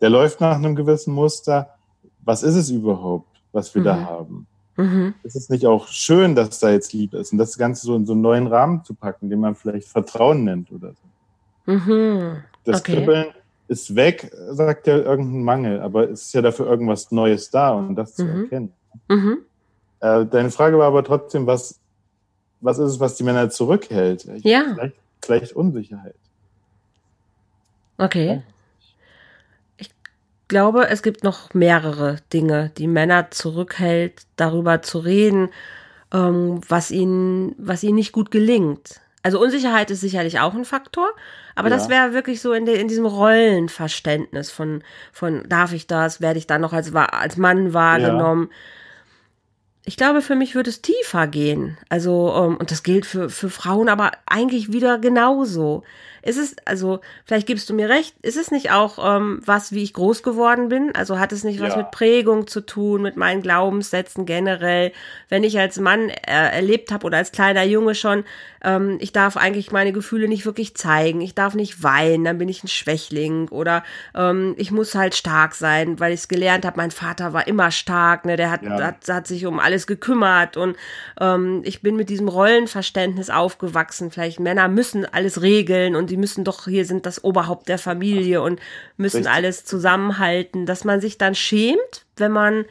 der 0.00 0.10
läuft 0.10 0.40
nach 0.40 0.56
einem 0.56 0.74
gewissen 0.74 1.14
Muster. 1.14 1.70
Was 2.24 2.42
ist 2.42 2.56
es 2.56 2.70
überhaupt, 2.70 3.28
was 3.52 3.72
wir 3.76 3.82
mhm. 3.82 3.86
da 3.86 4.00
haben? 4.00 4.46
Mhm. 4.82 5.14
Ist 5.22 5.36
es 5.36 5.48
nicht 5.48 5.66
auch 5.66 5.88
schön, 5.88 6.34
dass 6.34 6.58
da 6.58 6.70
jetzt 6.70 6.92
Liebe 6.92 7.18
ist 7.18 7.32
und 7.32 7.38
das 7.38 7.56
Ganze 7.56 7.86
so 7.86 7.94
in 7.94 8.06
so 8.06 8.12
einen 8.12 8.22
neuen 8.22 8.46
Rahmen 8.46 8.84
zu 8.84 8.94
packen, 8.94 9.30
den 9.30 9.40
man 9.40 9.54
vielleicht 9.54 9.88
Vertrauen 9.88 10.44
nennt 10.44 10.72
oder 10.72 10.92
so? 10.92 11.72
Mhm. 11.72 12.42
Das 12.64 12.80
okay. 12.80 12.96
Kribbeln 12.96 13.26
ist 13.68 13.94
weg, 13.94 14.30
sagt 14.50 14.86
ja 14.86 14.96
irgendein 14.96 15.44
Mangel, 15.44 15.80
aber 15.80 16.10
es 16.10 16.22
ist 16.22 16.34
ja 16.34 16.42
dafür 16.42 16.66
irgendwas 16.66 17.10
Neues 17.12 17.50
da 17.50 17.70
und 17.70 17.94
das 17.96 18.14
zu 18.14 18.24
mhm. 18.24 18.42
erkennen. 18.42 18.72
Mhm. 19.08 19.38
Äh, 20.00 20.26
deine 20.26 20.50
Frage 20.50 20.78
war 20.78 20.86
aber 20.86 21.04
trotzdem, 21.04 21.46
was, 21.46 21.78
was 22.60 22.78
ist 22.78 22.92
es, 22.92 23.00
was 23.00 23.16
die 23.16 23.24
Männer 23.24 23.50
zurückhält? 23.50 24.24
Ich, 24.24 24.44
ja. 24.44 24.74
Vielleicht, 24.74 24.96
vielleicht 25.22 25.52
Unsicherheit. 25.52 26.16
Okay. 27.98 28.42
Ich 30.42 30.48
glaube, 30.48 30.88
es 30.88 31.02
gibt 31.02 31.24
noch 31.24 31.54
mehrere 31.54 32.16
Dinge, 32.32 32.72
die 32.76 32.86
Männer 32.86 33.30
zurückhält, 33.30 34.22
darüber 34.36 34.82
zu 34.82 34.98
reden, 34.98 35.48
ähm, 36.12 36.60
was 36.68 36.90
ihnen, 36.90 37.54
was 37.58 37.82
ihnen 37.82 37.94
nicht 37.94 38.12
gut 38.12 38.30
gelingt. 38.30 39.00
Also 39.22 39.40
Unsicherheit 39.40 39.90
ist 39.90 40.00
sicherlich 40.00 40.40
auch 40.40 40.52
ein 40.52 40.64
Faktor, 40.64 41.08
aber 41.54 41.70
ja. 41.70 41.76
das 41.76 41.88
wäre 41.88 42.12
wirklich 42.12 42.40
so 42.40 42.52
in, 42.52 42.66
de, 42.66 42.78
in 42.78 42.88
diesem 42.88 43.06
Rollenverständnis 43.06 44.50
von, 44.50 44.82
von 45.12 45.44
darf 45.48 45.72
ich 45.72 45.86
das, 45.86 46.20
werde 46.20 46.38
ich 46.38 46.46
dann 46.46 46.60
noch 46.60 46.72
als, 46.72 46.92
als 46.94 47.36
Mann 47.36 47.72
wahrgenommen. 47.72 48.48
Ja. 48.50 48.56
Ich 49.84 49.96
glaube, 49.96 50.22
für 50.22 50.34
mich 50.34 50.54
würde 50.54 50.70
es 50.70 50.82
tiefer 50.82 51.26
gehen. 51.26 51.78
Also, 51.88 52.32
ähm, 52.36 52.56
und 52.56 52.70
das 52.70 52.82
gilt 52.82 53.06
für, 53.06 53.30
für 53.30 53.50
Frauen 53.50 53.88
aber 53.88 54.12
eigentlich 54.26 54.72
wieder 54.72 54.98
genauso. 54.98 55.82
Ist 56.22 56.38
es, 56.38 56.56
also, 56.64 57.00
vielleicht 57.24 57.46
gibst 57.46 57.68
du 57.68 57.74
mir 57.74 57.88
recht, 57.88 58.14
ist 58.22 58.36
es 58.36 58.50
nicht 58.50 58.70
auch 58.70 58.98
ähm, 59.16 59.40
was, 59.44 59.72
wie 59.72 59.82
ich 59.82 59.92
groß 59.92 60.22
geworden 60.22 60.68
bin? 60.68 60.94
Also 60.94 61.18
hat 61.18 61.32
es 61.32 61.42
nicht 61.42 61.60
was 61.60 61.74
ja. 61.74 61.78
mit 61.78 61.90
Prägung 61.90 62.46
zu 62.46 62.60
tun, 62.60 63.02
mit 63.02 63.16
meinen 63.16 63.42
Glaubenssätzen 63.42 64.24
generell? 64.24 64.92
Wenn 65.28 65.42
ich 65.42 65.58
als 65.58 65.80
Mann 65.80 66.08
äh, 66.10 66.14
erlebt 66.26 66.92
habe 66.92 67.06
oder 67.06 67.18
als 67.18 67.32
kleiner 67.32 67.64
Junge 67.64 67.96
schon, 67.96 68.24
ähm, 68.62 68.98
ich 69.00 69.12
darf 69.12 69.36
eigentlich 69.36 69.72
meine 69.72 69.92
Gefühle 69.92 70.28
nicht 70.28 70.46
wirklich 70.46 70.76
zeigen, 70.76 71.20
ich 71.20 71.34
darf 71.34 71.54
nicht 71.54 71.82
weinen, 71.82 72.24
dann 72.24 72.38
bin 72.38 72.48
ich 72.48 72.62
ein 72.62 72.68
Schwächling 72.68 73.48
oder 73.48 73.82
ähm, 74.14 74.54
ich 74.58 74.70
muss 74.70 74.94
halt 74.94 75.16
stark 75.16 75.54
sein, 75.54 75.98
weil 75.98 76.12
ich 76.12 76.20
es 76.20 76.28
gelernt 76.28 76.64
habe, 76.64 76.76
mein 76.76 76.92
Vater 76.92 77.32
war 77.32 77.48
immer 77.48 77.72
stark, 77.72 78.24
ne, 78.24 78.36
der 78.36 78.50
hat, 78.50 78.62
ja. 78.62 78.80
hat, 78.80 79.08
hat 79.08 79.26
sich 79.26 79.46
um 79.46 79.58
alles 79.58 79.88
gekümmert 79.88 80.56
und 80.56 80.76
ähm, 81.20 81.62
ich 81.64 81.82
bin 81.82 81.96
mit 81.96 82.08
diesem 82.08 82.28
Rollenverständnis 82.28 83.30
aufgewachsen. 83.30 84.12
Vielleicht 84.12 84.38
Männer 84.38 84.68
müssen 84.68 85.04
alles 85.04 85.42
regeln 85.42 85.96
und 85.96 86.11
die 86.12 86.18
müssen 86.18 86.44
doch, 86.44 86.66
hier 86.66 86.84
sind 86.84 87.06
das 87.06 87.24
Oberhaupt 87.24 87.68
der 87.70 87.78
Familie 87.78 88.42
und 88.42 88.60
müssen 88.98 89.18
Richtig. 89.18 89.32
alles 89.32 89.64
zusammenhalten, 89.64 90.66
dass 90.66 90.84
man 90.84 91.00
sich 91.00 91.16
dann 91.16 91.34
schämt, 91.34 92.04
wenn 92.16 92.32
man 92.32 92.66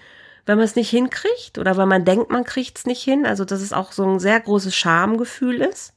wenn 0.46 0.58
man 0.58 0.66
es 0.66 0.76
nicht 0.76 0.90
hinkriegt 0.90 1.60
oder 1.60 1.78
wenn 1.78 1.88
man 1.88 2.04
denkt, 2.04 2.32
man 2.32 2.44
kriegt 2.44 2.78
es 2.78 2.86
nicht 2.86 3.02
hin. 3.02 3.26
Also 3.26 3.46
dass 3.46 3.62
es 3.62 3.74
auch 3.74 3.92
so 3.92 4.04
ein 4.04 4.20
sehr 4.20 4.40
großes 4.40 4.76
Schamgefühl 4.76 5.62
ist. 5.62 5.94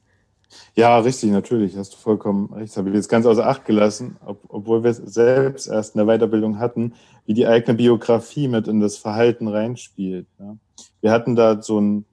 Ja, 0.75 0.97
richtig, 0.99 1.31
natürlich, 1.31 1.75
hast 1.77 1.93
du 1.93 1.97
vollkommen 1.97 2.51
recht. 2.53 2.69
Das 2.69 2.77
habe 2.77 2.89
ich 2.89 2.95
jetzt 2.95 3.09
ganz 3.09 3.25
außer 3.25 3.45
Acht 3.45 3.65
gelassen, 3.65 4.17
ob, 4.25 4.39
obwohl 4.47 4.83
wir 4.83 4.93
selbst 4.93 5.67
erst 5.67 5.95
in 5.95 6.05
der 6.05 6.17
Weiterbildung 6.17 6.59
hatten, 6.59 6.93
wie 7.25 7.33
die 7.33 7.47
eigene 7.47 7.75
Biografie 7.75 8.47
mit 8.47 8.67
in 8.67 8.79
das 8.79 8.97
Verhalten 8.97 9.47
reinspielt. 9.47 10.27
Ja. 10.39 10.57
Wir 11.01 11.11
hatten 11.11 11.35
da 11.35 11.61
so 11.61 11.79
ein 11.79 12.05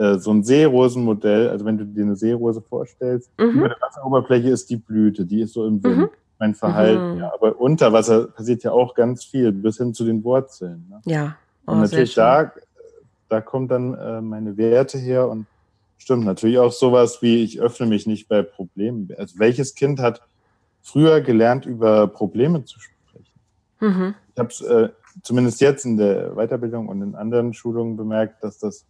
äh, 0.00 0.18
so 0.18 0.30
ein 0.30 0.42
Seerosenmodell, 0.42 1.50
also 1.50 1.66
wenn 1.66 1.76
du 1.76 1.84
dir 1.84 2.04
eine 2.04 2.16
Seerose 2.16 2.62
vorstellst, 2.62 3.30
mhm. 3.38 3.50
über 3.50 3.68
der 3.68 3.76
Wasseroberfläche 3.82 4.48
ist 4.48 4.70
die 4.70 4.76
Blüte, 4.76 5.26
die 5.26 5.42
ist 5.42 5.52
so 5.52 5.66
im 5.66 5.82
Wind, 5.84 5.98
mhm. 5.98 6.08
mein 6.38 6.54
Verhalten, 6.54 7.12
mhm. 7.14 7.18
ja. 7.18 7.30
Aber 7.34 7.60
unter 7.60 7.92
Wasser 7.92 8.28
passiert 8.28 8.62
ja 8.62 8.72
auch 8.72 8.94
ganz 8.94 9.24
viel, 9.24 9.52
bis 9.52 9.76
hin 9.76 9.92
zu 9.92 10.06
den 10.06 10.24
Wurzeln. 10.24 10.86
Ne? 10.88 11.00
Ja. 11.04 11.36
Oh, 11.66 11.72
und 11.72 11.80
natürlich 11.82 12.14
da, 12.14 12.50
da 13.28 13.42
kommen 13.42 13.68
dann 13.68 13.92
äh, 13.92 14.22
meine 14.22 14.56
Werte 14.56 14.96
her 14.96 15.28
und 15.28 15.44
stimmt 15.98 16.24
natürlich 16.24 16.58
auch 16.58 16.72
sowas 16.72 17.20
wie, 17.20 17.44
ich 17.44 17.60
öffne 17.60 17.84
mich 17.84 18.06
nicht 18.06 18.26
bei 18.26 18.42
Problemen. 18.42 19.10
Also 19.18 19.38
welches 19.38 19.74
Kind 19.74 20.00
hat 20.00 20.22
früher 20.80 21.20
gelernt, 21.20 21.66
über 21.66 22.06
Probleme 22.06 22.64
zu 22.64 22.80
sprechen? 22.80 23.26
Mhm. 23.80 24.14
Ich 24.32 24.38
habe 24.38 24.48
es 24.48 24.62
äh, 24.62 24.88
zumindest 25.22 25.60
jetzt 25.60 25.84
in 25.84 25.98
der 25.98 26.30
Weiterbildung 26.36 26.88
und 26.88 27.02
in 27.02 27.14
anderen 27.14 27.52
Schulungen 27.52 27.98
bemerkt, 27.98 28.42
dass 28.42 28.58
das 28.58 28.86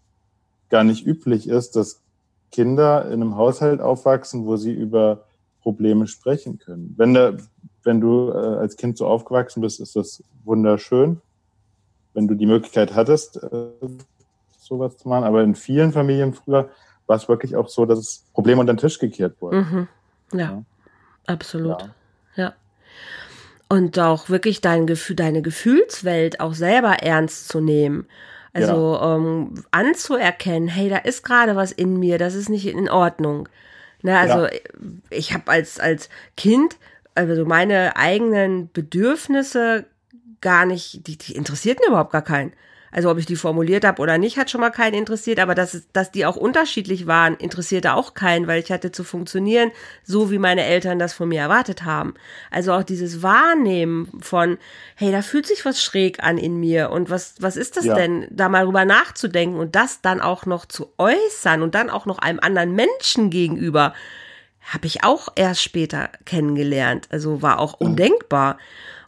gar 0.70 0.84
nicht 0.84 1.06
üblich 1.06 1.48
ist, 1.48 1.76
dass 1.76 2.00
Kinder 2.50 3.06
in 3.06 3.14
einem 3.14 3.36
Haushalt 3.36 3.80
aufwachsen, 3.80 4.46
wo 4.46 4.56
sie 4.56 4.72
über 4.72 5.24
Probleme 5.62 6.06
sprechen 6.06 6.58
können. 6.58 6.94
Wenn, 6.96 7.14
da, 7.14 7.34
wenn 7.82 8.00
du 8.00 8.30
äh, 8.30 8.34
als 8.34 8.76
Kind 8.76 8.96
so 8.96 9.06
aufgewachsen 9.06 9.60
bist, 9.60 9.80
ist 9.80 9.96
das 9.96 10.22
wunderschön, 10.44 11.20
wenn 12.14 12.26
du 12.26 12.34
die 12.34 12.46
Möglichkeit 12.46 12.94
hattest, 12.94 13.36
äh, 13.36 13.68
sowas 14.58 14.96
zu 14.96 15.08
machen. 15.08 15.24
Aber 15.24 15.42
in 15.42 15.54
vielen 15.54 15.92
Familien 15.92 16.32
früher 16.32 16.70
war 17.06 17.16
es 17.16 17.28
wirklich 17.28 17.56
auch 17.56 17.68
so, 17.68 17.86
dass 17.86 17.98
es 17.98 18.24
Probleme 18.32 18.60
unter 18.60 18.72
den 18.72 18.78
Tisch 18.78 18.98
gekehrt 18.98 19.40
wurden. 19.40 19.58
Mhm. 19.58 19.88
Ja, 20.32 20.38
ja, 20.38 20.62
absolut. 21.26 21.82
Ja. 22.36 22.44
ja. 22.44 22.54
Und 23.68 23.98
auch 23.98 24.28
wirklich 24.28 24.60
dein 24.60 24.86
Gefühl, 24.86 25.16
deine 25.16 25.42
Gefühlswelt 25.42 26.40
auch 26.40 26.54
selber 26.54 27.02
ernst 27.02 27.48
zu 27.48 27.60
nehmen. 27.60 28.06
Also 28.52 28.94
ja. 28.94 29.16
ähm, 29.16 29.54
anzuerkennen, 29.70 30.68
hey, 30.68 30.88
da 30.88 30.98
ist 30.98 31.22
gerade 31.22 31.56
was 31.56 31.72
in 31.72 31.98
mir, 31.98 32.18
das 32.18 32.34
ist 32.34 32.48
nicht 32.48 32.66
in 32.66 32.88
Ordnung. 32.88 33.48
Ne, 34.02 34.18
also 34.18 34.46
ja. 34.46 34.50
ich 35.10 35.34
habe 35.34 35.50
als 35.50 35.78
als 35.78 36.08
Kind 36.36 36.76
also 37.14 37.44
meine 37.44 37.96
eigenen 37.96 38.70
Bedürfnisse 38.72 39.86
gar 40.40 40.64
nicht, 40.64 41.06
die, 41.06 41.18
die 41.18 41.34
interessierten 41.34 41.84
überhaupt 41.86 42.12
gar 42.12 42.22
keinen. 42.22 42.52
Also 42.92 43.10
ob 43.10 43.18
ich 43.18 43.26
die 43.26 43.36
formuliert 43.36 43.84
habe 43.84 44.02
oder 44.02 44.18
nicht, 44.18 44.36
hat 44.36 44.50
schon 44.50 44.60
mal 44.60 44.70
keinen 44.70 44.94
interessiert, 44.94 45.38
aber 45.38 45.54
dass, 45.54 45.82
dass 45.92 46.10
die 46.10 46.26
auch 46.26 46.36
unterschiedlich 46.36 47.06
waren, 47.06 47.36
interessierte 47.36 47.94
auch 47.94 48.14
keinen, 48.14 48.46
weil 48.46 48.60
ich 48.60 48.72
hatte 48.72 48.90
zu 48.90 49.04
funktionieren, 49.04 49.70
so 50.02 50.30
wie 50.30 50.38
meine 50.38 50.64
Eltern 50.64 50.98
das 50.98 51.12
von 51.12 51.28
mir 51.28 51.40
erwartet 51.40 51.84
haben. 51.84 52.14
Also 52.50 52.72
auch 52.72 52.82
dieses 52.82 53.22
Wahrnehmen 53.22 54.08
von, 54.20 54.58
hey, 54.96 55.12
da 55.12 55.22
fühlt 55.22 55.46
sich 55.46 55.64
was 55.64 55.82
schräg 55.82 56.22
an 56.22 56.38
in 56.38 56.58
mir 56.58 56.90
und 56.90 57.10
was, 57.10 57.34
was 57.40 57.56
ist 57.56 57.76
das 57.76 57.84
ja. 57.84 57.94
denn, 57.94 58.26
da 58.30 58.48
mal 58.48 58.64
drüber 58.64 58.84
nachzudenken 58.84 59.58
und 59.58 59.76
das 59.76 60.00
dann 60.00 60.20
auch 60.20 60.46
noch 60.46 60.66
zu 60.66 60.92
äußern 60.98 61.62
und 61.62 61.74
dann 61.74 61.90
auch 61.90 62.06
noch 62.06 62.18
einem 62.18 62.40
anderen 62.40 62.74
Menschen 62.74 63.30
gegenüber, 63.30 63.94
habe 64.62 64.86
ich 64.86 65.04
auch 65.04 65.28
erst 65.36 65.62
später 65.62 66.10
kennengelernt. 66.24 67.08
Also 67.10 67.42
war 67.42 67.58
auch 67.58 67.74
undenkbar. 67.74 68.58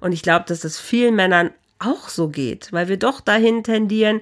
Und 0.00 0.12
ich 0.12 0.22
glaube, 0.22 0.44
dass 0.48 0.60
das 0.60 0.80
vielen 0.80 1.14
Männern 1.14 1.50
auch 1.84 2.08
so 2.08 2.28
geht, 2.28 2.72
weil 2.72 2.88
wir 2.88 2.96
doch 2.96 3.20
dahin 3.20 3.64
tendieren, 3.64 4.20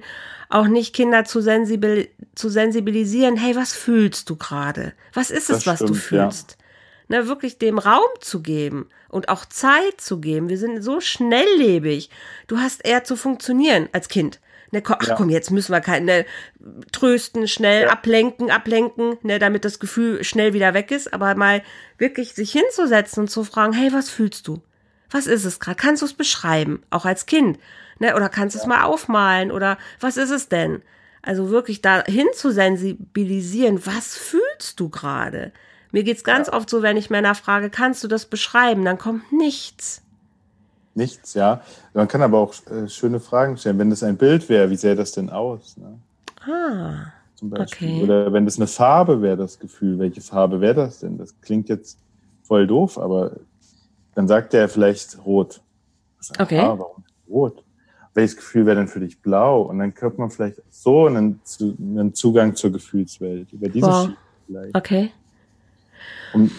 auch 0.49 0.67
nicht 0.67 0.93
Kinder 0.93 1.23
zu, 1.25 1.41
sensibil 1.41 2.09
zu 2.35 2.49
sensibilisieren, 2.49 3.37
hey, 3.37 3.55
was 3.55 3.73
fühlst 3.73 4.29
du 4.29 4.35
gerade? 4.35 4.93
Was 5.13 5.31
ist 5.31 5.49
es, 5.49 5.63
das 5.63 5.67
was 5.67 5.75
stimmt, 5.75 5.89
du 5.91 5.93
fühlst? 5.95 6.57
Ja. 6.59 7.17
Ne, 7.19 7.27
wirklich 7.27 7.57
dem 7.57 7.77
Raum 7.77 8.09
zu 8.21 8.41
geben 8.41 8.87
und 9.09 9.27
auch 9.27 9.45
Zeit 9.45 9.99
zu 9.99 10.21
geben. 10.21 10.47
Wir 10.47 10.57
sind 10.57 10.81
so 10.81 11.01
schnelllebig. 11.01 12.09
Du 12.47 12.57
hast 12.57 12.85
eher 12.85 13.03
zu 13.03 13.17
funktionieren 13.17 13.89
als 13.91 14.07
Kind. 14.07 14.39
Ne, 14.71 14.81
komm, 14.81 14.95
ach 15.01 15.07
ja. 15.09 15.15
komm, 15.15 15.29
jetzt 15.29 15.51
müssen 15.51 15.73
wir 15.73 15.81
keine 15.81 16.05
ne, 16.05 16.25
trösten, 16.93 17.49
schnell 17.49 17.83
ja. 17.83 17.89
ablenken, 17.89 18.49
ablenken, 18.49 19.17
ne, 19.21 19.39
damit 19.39 19.65
das 19.65 19.79
Gefühl 19.79 20.23
schnell 20.23 20.53
wieder 20.53 20.73
weg 20.73 20.91
ist, 20.91 21.13
aber 21.13 21.35
mal 21.35 21.61
wirklich 21.97 22.33
sich 22.33 22.53
hinzusetzen 22.53 23.23
und 23.23 23.27
zu 23.27 23.43
fragen, 23.43 23.73
hey, 23.73 23.91
was 23.91 24.09
fühlst 24.09 24.47
du? 24.47 24.61
Was 25.11 25.27
ist 25.27 25.45
es 25.45 25.59
gerade? 25.59 25.75
Kannst 25.75 26.01
du 26.01 26.05
es 26.05 26.13
beschreiben? 26.13 26.81
Auch 26.89 27.05
als 27.05 27.25
Kind. 27.25 27.59
Ne? 27.99 28.15
Oder 28.15 28.29
kannst 28.29 28.55
du 28.55 28.59
es 28.59 28.65
mal 28.65 28.83
aufmalen? 28.83 29.51
Oder 29.51 29.77
was 29.99 30.17
ist 30.17 30.31
es 30.31 30.49
denn? 30.49 30.81
Also 31.21 31.51
wirklich 31.51 31.81
da 31.81 32.03
hin 32.05 32.27
zu 32.33 32.51
sensibilisieren, 32.51 33.85
was 33.85 34.15
fühlst 34.17 34.79
du 34.79 34.89
gerade? 34.89 35.51
Mir 35.91 36.03
geht's 36.03 36.23
ganz 36.23 36.47
ja. 36.47 36.53
oft 36.53 36.69
so, 36.69 36.81
wenn 36.81 36.97
ich 36.97 37.09
Männer 37.09 37.35
frage, 37.35 37.69
kannst 37.69 38.03
du 38.03 38.07
das 38.07 38.25
beschreiben? 38.25 38.83
Dann 38.85 38.97
kommt 38.97 39.31
nichts. 39.31 40.01
Nichts, 40.95 41.35
ja. 41.35 41.61
Man 41.93 42.07
kann 42.07 42.21
aber 42.21 42.39
auch 42.39 42.53
äh, 42.67 42.89
schöne 42.89 43.19
Fragen 43.19 43.57
stellen. 43.57 43.77
Wenn 43.77 43.89
das 43.89 44.03
ein 44.03 44.17
Bild 44.17 44.49
wäre, 44.49 44.69
wie 44.69 44.75
sähe 44.75 44.95
das 44.95 45.11
denn 45.11 45.29
aus? 45.29 45.77
Ne? 45.77 45.99
Ah. 46.45 47.13
zum 47.35 47.49
Beispiel. 47.49 47.87
Okay. 47.87 48.03
Oder 48.03 48.33
wenn 48.33 48.45
das 48.45 48.57
eine 48.57 48.67
Farbe 48.67 49.21
wäre, 49.21 49.37
das 49.37 49.59
Gefühl, 49.59 49.99
welche 49.99 50.21
Farbe 50.21 50.59
wäre 50.59 50.73
das 50.73 50.99
denn? 50.99 51.17
Das 51.17 51.39
klingt 51.41 51.69
jetzt 51.69 51.99
voll 52.43 52.67
doof, 52.67 52.97
aber 52.97 53.31
dann 54.15 54.27
sagt 54.27 54.53
er 54.53 54.69
vielleicht 54.69 55.17
rot. 55.25 55.61
Okay. 56.37 56.59
Ah, 56.59 56.77
warum 56.77 57.03
rot? 57.29 57.63
Welches 58.13 58.35
Gefühl 58.35 58.65
wäre 58.65 58.75
denn 58.75 58.87
für 58.87 58.99
dich 58.99 59.21
blau? 59.21 59.61
Und 59.61 59.79
dann 59.79 59.93
könnte 59.93 60.19
man 60.19 60.29
vielleicht 60.29 60.61
so 60.69 61.07
einen, 61.07 61.39
einen 61.59 62.13
Zugang 62.13 62.55
zur 62.55 62.71
Gefühlswelt 62.71 63.53
über 63.53 63.69
diese 63.69 63.87
wow. 63.87 64.03
Schiene 64.03 64.17
vielleicht. 64.45 64.75
Okay. 64.75 65.11
Und 66.33 66.51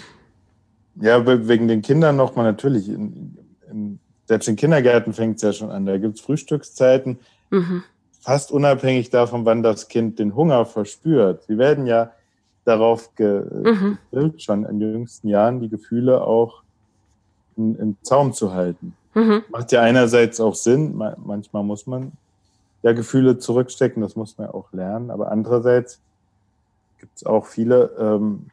ja, 0.96 1.26
wegen 1.26 1.68
den 1.68 1.82
Kindern 1.82 2.16
nochmal 2.16 2.44
natürlich. 2.44 2.88
In, 2.88 3.36
in, 3.70 3.98
selbst 4.26 4.48
in 4.48 4.56
Kindergärten 4.56 5.12
fängt 5.12 5.36
es 5.36 5.42
ja 5.42 5.52
schon 5.52 5.70
an. 5.70 5.84
Da 5.84 5.98
gibt 5.98 6.16
es 6.16 6.20
Frühstückszeiten. 6.22 7.18
Mhm 7.50 7.84
fast 8.22 8.52
unabhängig 8.52 9.10
davon, 9.10 9.44
wann 9.44 9.62
das 9.62 9.88
Kind 9.88 10.18
den 10.18 10.34
Hunger 10.34 10.64
verspürt. 10.64 11.42
Sie 11.42 11.58
werden 11.58 11.86
ja 11.86 12.12
darauf 12.64 13.14
gedrillt, 13.16 13.98
mhm. 14.12 14.38
schon 14.38 14.64
in 14.64 14.78
den 14.78 14.92
jüngsten 14.92 15.28
Jahren 15.28 15.60
die 15.60 15.68
Gefühle 15.68 16.24
auch 16.24 16.62
in, 17.56 17.76
im 17.76 17.96
Zaum 18.02 18.32
zu 18.32 18.52
halten. 18.52 18.94
Mhm. 19.14 19.42
Macht 19.50 19.72
ja 19.72 19.82
einerseits 19.82 20.40
auch 20.40 20.54
Sinn, 20.54 20.96
manchmal 20.96 21.62
muss 21.62 21.86
man 21.86 22.12
ja 22.82 22.92
Gefühle 22.92 23.38
zurückstecken, 23.38 24.02
das 24.02 24.16
muss 24.16 24.38
man 24.38 24.48
auch 24.48 24.72
lernen, 24.72 25.10
aber 25.10 25.30
andererseits 25.30 26.00
gibt 26.98 27.16
es 27.16 27.26
auch 27.26 27.46
viele 27.46 27.90
ähm, 27.98 28.46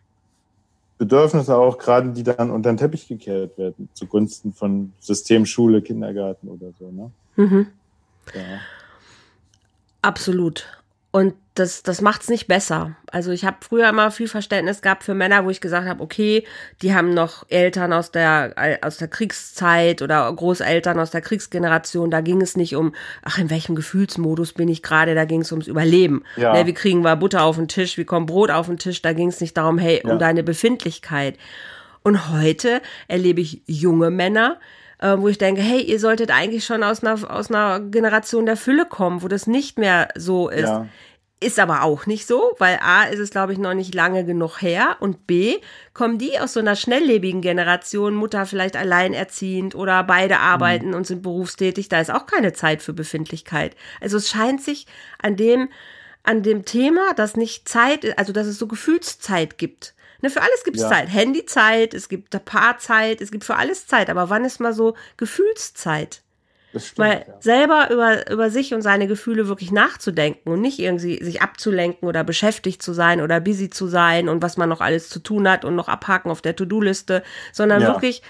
Bedürfnisse 0.98 1.56
auch 1.56 1.78
gerade, 1.78 2.12
die 2.12 2.24
dann 2.24 2.52
unter 2.52 2.72
den 2.72 2.78
Teppich 2.78 3.08
gekehrt 3.08 3.58
werden, 3.58 3.90
zugunsten 3.94 4.54
von 4.54 4.92
System 5.00 5.46
Schule, 5.46 5.82
Kindergarten 5.82 6.50
oder 6.50 6.72
so. 6.78 6.92
Ne? 6.92 7.12
Mhm. 7.38 7.68
Ja. 8.34 8.60
Absolut. 10.02 10.68
Und 11.12 11.34
das, 11.56 11.82
das 11.82 12.02
macht 12.02 12.22
es 12.22 12.30
nicht 12.30 12.48
besser. 12.48 12.96
Also 13.12 13.32
ich 13.32 13.44
habe 13.44 13.58
früher 13.62 13.90
immer 13.90 14.12
viel 14.12 14.28
Verständnis 14.28 14.82
gehabt 14.82 15.04
für 15.04 15.16
Männer, 15.16 15.44
wo 15.44 15.50
ich 15.50 15.60
gesagt 15.60 15.88
habe, 15.88 16.04
okay, 16.04 16.46
die 16.82 16.94
haben 16.94 17.14
noch 17.14 17.46
Eltern 17.50 17.94
aus 17.94 18.12
der, 18.12 18.80
aus 18.82 18.98
der 18.98 19.08
Kriegszeit 19.08 20.04
oder 20.04 20.32
Großeltern 20.32 21.00
aus 21.00 21.10
der 21.10 21.22
Kriegsgeneration. 21.22 22.12
Da 22.12 22.22
ging 22.22 22.42
es 22.42 22.56
nicht 22.56 22.76
um, 22.76 22.94
ach, 23.24 23.40
in 23.40 23.50
welchem 23.50 23.76
Gefühlsmodus 23.76 24.54
bin 24.54 24.70
ich 24.70 24.84
gerade, 24.84 25.16
da 25.16 25.26
ging 25.26 25.42
es 25.42 25.52
ums 25.52 25.68
Überleben. 25.68 26.24
Ja. 26.38 26.54
Ne, 26.54 26.68
wie 26.68 26.74
kriegen 26.74 27.04
wir 27.04 27.16
Butter 27.16 27.44
auf 27.44 27.56
den 27.56 27.68
Tisch, 27.68 27.98
wie 27.98 28.06
kommt 28.06 28.28
Brot 28.28 28.52
auf 28.52 28.68
den 28.68 28.78
Tisch, 28.78 29.02
da 29.02 29.14
ging 29.14 29.30
es 29.30 29.42
nicht 29.42 29.58
darum, 29.58 29.80
hey, 29.80 30.02
um 30.04 30.12
ja. 30.12 30.18
deine 30.18 30.44
Befindlichkeit. 30.44 31.38
Und 32.04 32.30
heute 32.32 32.82
erlebe 33.08 33.42
ich 33.42 33.64
junge 33.66 34.12
Männer, 34.12 34.60
äh, 35.00 35.16
wo 35.18 35.28
ich 35.28 35.38
denke, 35.38 35.62
hey, 35.62 35.82
ihr 35.82 36.00
solltet 36.00 36.32
eigentlich 36.32 36.66
schon 36.66 36.84
aus 36.84 37.04
einer, 37.04 37.32
aus 37.32 37.50
einer 37.50 37.80
Generation 37.80 38.46
der 38.46 38.58
Fülle 38.58 38.86
kommen, 38.86 39.22
wo 39.22 39.28
das 39.28 39.48
nicht 39.48 39.78
mehr 39.78 40.10
so 40.16 40.50
ist. 40.50 40.68
Ja. 40.68 40.88
Ist 41.42 41.58
aber 41.58 41.84
auch 41.84 42.06
nicht 42.06 42.28
so, 42.28 42.54
weil 42.60 42.80
A 42.82 43.04
ist 43.06 43.20
es, 43.20 43.30
glaube 43.30 43.54
ich, 43.54 43.60
noch 43.60 43.74
nicht 43.74 43.96
lange 43.96 44.26
genug 44.26 44.62
her 44.62 44.98
und 45.00 45.26
B 45.26 45.60
kommen 45.94 46.18
die 46.18 46.38
aus 46.38 46.52
so 46.52 46.60
einer 46.60 46.76
schnelllebigen 46.76 47.40
Generation, 47.40 48.14
Mutter 48.14 48.46
vielleicht 48.46 48.76
alleinerziehend 48.76 49.74
oder 49.74 50.04
beide 50.04 50.40
arbeiten 50.40 50.90
mhm. 50.90 50.96
und 50.96 51.08
sind 51.08 51.22
berufstätig, 51.22 51.88
da 51.88 52.02
ist 52.02 52.12
auch 52.12 52.26
keine 52.26 52.52
Zeit 52.52 52.82
für 52.82 52.92
Befindlichkeit. 52.92 53.78
Also 54.02 54.18
es 54.18 54.30
scheint 54.30 54.62
sich 54.62 54.86
an 55.22 55.38
dem, 55.38 55.70
an 56.24 56.44
dem 56.44 56.66
Thema, 56.66 57.14
dass 57.14 57.38
nicht 57.38 57.70
Zeit, 57.70 58.18
also 58.18 58.34
dass 58.34 58.46
es 58.46 58.60
so 58.60 58.68
Gefühlszeit 58.68 59.58
gibt, 59.58 59.94
Ne, 60.22 60.30
für 60.30 60.42
alles 60.42 60.64
gibt 60.64 60.78
es 60.78 60.84
ja. 60.84 60.90
Zeit. 60.90 61.08
Handyzeit, 61.08 61.94
es 61.94 62.10
gibt 62.10 62.30
Paarzeit, 62.46 63.22
es 63.22 63.32
gibt 63.32 63.44
für 63.44 63.56
alles 63.56 63.88
Zeit. 63.88 64.10
Aber 64.10 64.30
wann 64.30 64.46
ist 64.46 64.60
mal 64.60 64.74
so 64.74 64.96
Gefühlszeit? 65.18 66.22
Stimmt, 66.76 66.98
Mal 67.00 67.26
ja. 67.28 67.34
selber 67.40 67.90
über, 67.90 68.30
über 68.30 68.50
sich 68.52 68.76
und 68.76 68.84
seine 68.84 69.08
Gefühle 69.08 69.48
wirklich 69.48 69.72
nachzudenken 69.72 70.52
und 70.52 70.62
nicht 70.62 70.78
irgendwie 70.78 71.24
sich 71.24 71.42
abzulenken 71.42 72.08
oder 72.08 72.24
beschäftigt 72.24 72.84
zu 72.84 72.94
sein 72.94 73.22
oder 73.22 73.40
busy 73.40 73.72
zu 73.72 73.88
sein 73.88 74.30
und 74.30 74.44
was 74.44 74.56
man 74.56 74.70
noch 74.70 74.82
alles 74.82 75.10
zu 75.10 75.20
tun 75.20 75.50
hat 75.50 75.66
und 75.66 75.76
noch 75.76 75.88
abhaken 75.88 76.30
auf 76.30 76.42
der 76.42 76.56
To-Do-Liste, 76.56 77.24
sondern 77.54 77.82
ja. 77.82 77.88
wirklich 77.88 78.22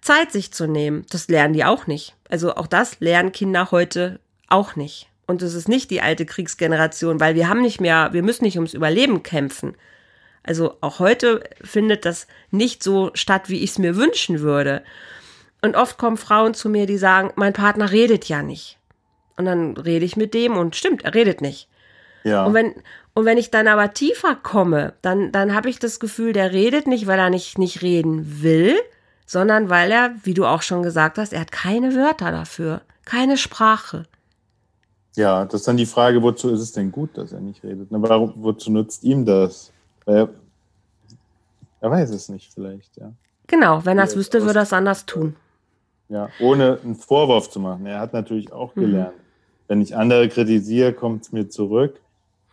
Zeit 0.00 0.30
sich 0.30 0.52
zu 0.52 0.68
nehmen. 0.68 1.04
Das 1.10 1.26
lernen 1.28 1.52
die 1.52 1.64
auch 1.64 1.88
nicht. 1.88 2.14
Also 2.28 2.54
auch 2.54 2.68
das 2.68 3.00
lernen 3.00 3.32
Kinder 3.32 3.72
heute 3.72 4.20
auch 4.48 4.76
nicht. 4.76 5.08
Und 5.26 5.42
es 5.42 5.54
ist 5.54 5.68
nicht 5.68 5.90
die 5.90 6.00
alte 6.00 6.26
Kriegsgeneration, 6.26 7.18
weil 7.18 7.34
wir 7.34 7.48
haben 7.48 7.60
nicht 7.60 7.80
mehr, 7.80 8.10
wir 8.12 8.22
müssen 8.22 8.44
nicht 8.44 8.56
ums 8.56 8.74
Überleben 8.74 9.22
kämpfen. 9.24 9.76
Also 10.42 10.76
auch 10.80 10.98
heute 10.98 11.42
findet 11.62 12.04
das 12.04 12.26
nicht 12.50 12.82
so 12.82 13.10
statt, 13.14 13.48
wie 13.48 13.62
ich 13.62 13.70
es 13.70 13.78
mir 13.78 13.96
wünschen 13.96 14.40
würde. 14.40 14.82
Und 15.62 15.76
oft 15.76 15.98
kommen 15.98 16.16
Frauen 16.16 16.54
zu 16.54 16.68
mir, 16.68 16.86
die 16.86 16.98
sagen, 16.98 17.32
mein 17.36 17.52
Partner 17.52 17.90
redet 17.90 18.26
ja 18.26 18.42
nicht. 18.42 18.78
Und 19.36 19.44
dann 19.44 19.76
rede 19.76 20.04
ich 20.04 20.16
mit 20.16 20.34
dem 20.34 20.56
und 20.56 20.76
stimmt, 20.76 21.04
er 21.04 21.14
redet 21.14 21.40
nicht. 21.40 21.68
Ja. 22.24 22.44
Und 22.44 22.54
wenn, 22.54 22.74
und 23.14 23.24
wenn 23.24 23.38
ich 23.38 23.50
dann 23.50 23.68
aber 23.68 23.92
tiefer 23.92 24.34
komme, 24.34 24.94
dann, 25.02 25.32
dann 25.32 25.54
habe 25.54 25.68
ich 25.68 25.78
das 25.78 26.00
Gefühl, 26.00 26.32
der 26.32 26.52
redet 26.52 26.86
nicht, 26.86 27.06
weil 27.06 27.18
er 27.18 27.30
nicht, 27.30 27.58
nicht 27.58 27.82
reden 27.82 28.42
will, 28.42 28.76
sondern 29.26 29.70
weil 29.70 29.90
er, 29.90 30.14
wie 30.24 30.34
du 30.34 30.46
auch 30.46 30.62
schon 30.62 30.82
gesagt 30.82 31.18
hast, 31.18 31.32
er 31.32 31.40
hat 31.40 31.52
keine 31.52 31.94
Wörter 31.94 32.30
dafür, 32.30 32.82
keine 33.04 33.36
Sprache. 33.36 34.04
Ja, 35.16 35.44
das 35.44 35.62
ist 35.62 35.68
dann 35.68 35.76
die 35.76 35.86
Frage, 35.86 36.22
wozu 36.22 36.50
ist 36.50 36.60
es 36.60 36.72
denn 36.72 36.92
gut, 36.92 37.16
dass 37.16 37.32
er 37.32 37.40
nicht 37.40 37.62
redet? 37.64 37.88
Warum, 37.90 38.34
wozu 38.36 38.70
nutzt 38.70 39.02
ihm 39.04 39.24
das? 39.24 39.72
Er, 40.06 40.28
er 41.80 41.90
weiß 41.90 42.10
es 42.10 42.28
nicht 42.28 42.52
vielleicht, 42.52 42.96
ja. 42.96 43.12
Genau, 43.46 43.84
wenn 43.84 43.98
er 43.98 44.04
es 44.04 44.16
wüsste, 44.16 44.42
würde 44.44 44.60
er 44.60 44.62
es 44.62 44.72
anders 44.72 45.06
tun. 45.06 45.34
Ja, 46.08 46.28
ohne 46.40 46.78
einen 46.82 46.94
Vorwurf 46.94 47.50
zu 47.50 47.60
machen. 47.60 47.86
Er 47.86 48.00
hat 48.00 48.12
natürlich 48.12 48.52
auch 48.52 48.74
mhm. 48.76 48.80
gelernt. 48.80 49.16
Mhm. 49.16 49.20
Wenn 49.68 49.80
ich 49.80 49.96
andere 49.96 50.28
kritisiere, 50.28 50.92
kommt 50.92 51.22
es 51.22 51.32
mir 51.32 51.48
zurück. 51.48 52.00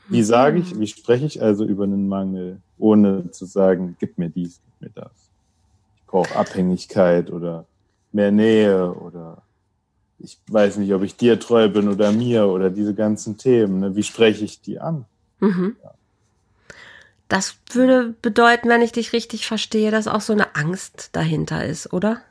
Wie 0.09 0.23
sage 0.23 0.59
ich, 0.59 0.79
wie 0.79 0.87
spreche 0.87 1.25
ich 1.25 1.41
also 1.41 1.65
über 1.65 1.83
einen 1.83 2.07
Mangel, 2.07 2.61
ohne 2.77 3.29
zu 3.31 3.45
sagen, 3.45 3.97
gib 3.99 4.17
mir 4.17 4.29
dies, 4.29 4.61
gib 4.63 4.89
mir 4.89 5.01
das. 5.01 5.11
Ich 5.97 6.05
brauche 6.07 6.35
Abhängigkeit 6.35 7.29
oder 7.29 7.65
mehr 8.11 8.31
Nähe 8.31 8.93
oder 8.93 9.41
ich 10.19 10.39
weiß 10.49 10.77
nicht, 10.77 10.93
ob 10.93 11.03
ich 11.03 11.15
dir 11.15 11.39
treu 11.39 11.67
bin 11.69 11.89
oder 11.89 12.11
mir 12.11 12.47
oder 12.47 12.69
diese 12.69 12.93
ganzen 12.93 13.37
Themen. 13.37 13.79
Ne? 13.79 13.95
Wie 13.95 14.03
spreche 14.03 14.45
ich 14.45 14.61
die 14.61 14.79
an? 14.79 15.05
Mhm. 15.39 15.75
Ja. 15.83 15.91
Das 17.27 17.57
würde 17.71 18.15
bedeuten, 18.21 18.69
wenn 18.69 18.81
ich 18.81 18.93
dich 18.93 19.11
richtig 19.13 19.47
verstehe, 19.47 19.91
dass 19.91 20.07
auch 20.07 20.21
so 20.21 20.33
eine 20.33 20.55
Angst 20.55 21.09
dahinter 21.13 21.65
ist, 21.65 21.91
oder? 21.91 22.21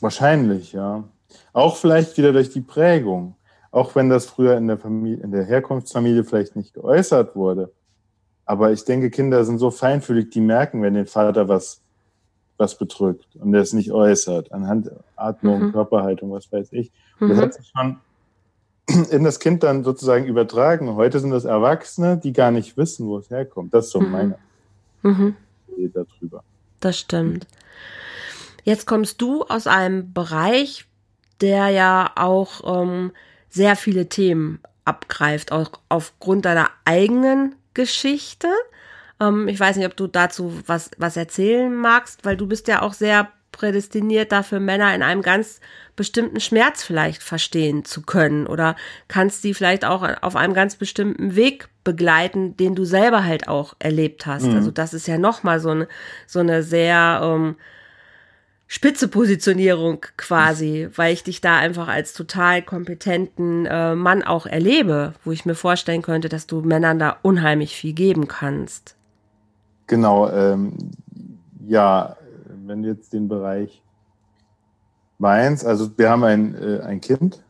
Wahrscheinlich, 0.00 0.72
ja. 0.72 1.04
Auch 1.52 1.76
vielleicht 1.76 2.16
wieder 2.16 2.32
durch 2.32 2.50
die 2.50 2.60
Prägung. 2.60 3.34
Auch 3.70 3.94
wenn 3.94 4.08
das 4.08 4.26
früher 4.26 4.56
in 4.56 4.66
der 4.66 4.78
Familie, 4.78 5.22
in 5.22 5.30
der 5.30 5.44
Herkunftsfamilie 5.44 6.24
vielleicht 6.24 6.56
nicht 6.56 6.72
geäußert 6.72 7.36
wurde. 7.36 7.70
Aber 8.46 8.72
ich 8.72 8.84
denke, 8.84 9.10
Kinder 9.10 9.44
sind 9.44 9.58
so 9.58 9.70
feinfühlig, 9.70 10.30
die 10.30 10.40
merken, 10.40 10.80
wenn 10.80 10.94
den 10.94 11.06
Vater 11.06 11.48
was, 11.48 11.82
was 12.56 12.78
bedrückt 12.78 13.36
und 13.36 13.52
der 13.52 13.60
es 13.60 13.74
nicht 13.74 13.92
äußert, 13.92 14.52
anhand 14.52 14.90
Atmung, 15.16 15.64
mhm. 15.64 15.72
Körperhaltung, 15.72 16.30
was 16.30 16.50
weiß 16.50 16.72
ich. 16.72 16.90
Und 17.20 17.28
das 17.28 17.36
mhm. 17.36 17.42
hat 17.42 17.54
sich 17.54 17.70
schon 17.76 17.98
in 19.10 19.24
das 19.24 19.38
Kind 19.38 19.62
dann 19.62 19.84
sozusagen 19.84 20.26
übertragen. 20.26 20.94
Heute 20.94 21.20
sind 21.20 21.30
das 21.30 21.44
Erwachsene, 21.44 22.16
die 22.16 22.32
gar 22.32 22.50
nicht 22.50 22.76
wissen, 22.76 23.06
wo 23.06 23.18
es 23.18 23.30
herkommt. 23.30 23.74
Das 23.74 23.86
ist 23.86 23.92
so 23.92 24.00
mhm. 24.00 24.10
meine 24.10 24.38
mhm. 25.02 25.36
Idee 25.76 25.90
darüber. 25.92 26.42
Das 26.80 26.98
stimmt. 26.98 27.46
Jetzt 28.64 28.86
kommst 28.86 29.20
du 29.20 29.44
aus 29.44 29.66
einem 29.66 30.12
Bereich, 30.12 30.86
der 31.40 31.68
ja 31.68 32.10
auch 32.16 32.82
ähm, 32.82 33.12
sehr 33.48 33.76
viele 33.76 34.08
Themen 34.08 34.60
abgreift, 34.84 35.52
auch 35.52 35.70
aufgrund 35.88 36.44
deiner 36.44 36.70
eigenen 36.84 37.54
Geschichte. 37.74 38.48
Ähm, 39.20 39.48
ich 39.48 39.58
weiß 39.58 39.76
nicht, 39.76 39.86
ob 39.86 39.96
du 39.96 40.06
dazu 40.06 40.52
was, 40.66 40.90
was 40.98 41.16
erzählen 41.16 41.74
magst, 41.74 42.24
weil 42.24 42.36
du 42.36 42.46
bist 42.46 42.68
ja 42.68 42.82
auch 42.82 42.92
sehr 42.92 43.28
prädestiniert 43.52 44.32
dafür, 44.32 44.60
Männer 44.60 44.94
in 44.94 45.02
einem 45.02 45.22
ganz 45.22 45.60
bestimmten 45.96 46.40
Schmerz 46.40 46.82
vielleicht 46.82 47.22
verstehen 47.22 47.84
zu 47.84 48.02
können 48.02 48.46
oder 48.46 48.76
kannst 49.08 49.42
sie 49.42 49.54
vielleicht 49.54 49.84
auch 49.84 50.06
auf 50.22 50.36
einem 50.36 50.54
ganz 50.54 50.76
bestimmten 50.76 51.34
Weg 51.34 51.68
begleiten, 51.82 52.56
den 52.56 52.74
du 52.74 52.84
selber 52.84 53.24
halt 53.24 53.48
auch 53.48 53.74
erlebt 53.78 54.26
hast. 54.26 54.44
Mhm. 54.44 54.56
Also 54.56 54.70
das 54.70 54.94
ist 54.94 55.08
ja 55.08 55.18
nochmal 55.18 55.58
so 55.60 55.70
eine, 55.70 55.88
so 56.26 56.38
eine 56.38 56.62
sehr 56.62 57.20
ähm, 57.22 57.56
spitze 58.68 59.08
Positionierung 59.08 60.04
quasi, 60.16 60.88
weil 60.94 61.12
ich 61.12 61.24
dich 61.24 61.40
da 61.40 61.56
einfach 61.56 61.88
als 61.88 62.12
total 62.12 62.62
kompetenten 62.62 63.66
äh, 63.66 63.94
Mann 63.94 64.22
auch 64.22 64.46
erlebe, 64.46 65.14
wo 65.24 65.32
ich 65.32 65.46
mir 65.46 65.56
vorstellen 65.56 66.02
könnte, 66.02 66.28
dass 66.28 66.46
du 66.46 66.60
Männern 66.60 66.98
da 66.98 67.16
unheimlich 67.22 67.74
viel 67.74 67.94
geben 67.94 68.28
kannst. 68.28 68.94
Genau, 69.88 70.30
ähm, 70.30 70.74
ja, 71.66 72.16
wenn 72.68 72.82
du 72.82 72.88
jetzt 72.88 73.12
den 73.12 73.28
Bereich 73.28 73.82
meinst, 75.18 75.66
also 75.66 75.90
wir 75.96 76.10
haben 76.10 76.24
ein, 76.24 76.54
äh, 76.54 76.80
ein 76.80 77.00
Kind 77.00 77.42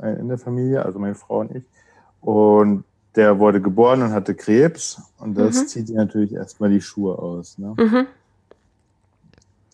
in 0.00 0.28
der 0.28 0.38
Familie, 0.38 0.84
also 0.84 0.98
meine 1.00 1.16
Frau 1.16 1.40
und 1.40 1.56
ich, 1.56 1.64
und 2.20 2.84
der 3.16 3.38
wurde 3.38 3.60
geboren 3.60 4.02
und 4.02 4.12
hatte 4.12 4.34
Krebs 4.34 5.02
und 5.18 5.36
das 5.36 5.62
mhm. 5.62 5.66
zieht 5.66 5.88
dir 5.88 5.96
natürlich 5.96 6.32
erstmal 6.32 6.70
die 6.70 6.80
Schuhe 6.80 7.18
aus. 7.18 7.58
Ne? 7.58 7.74
Mhm. 7.76 8.06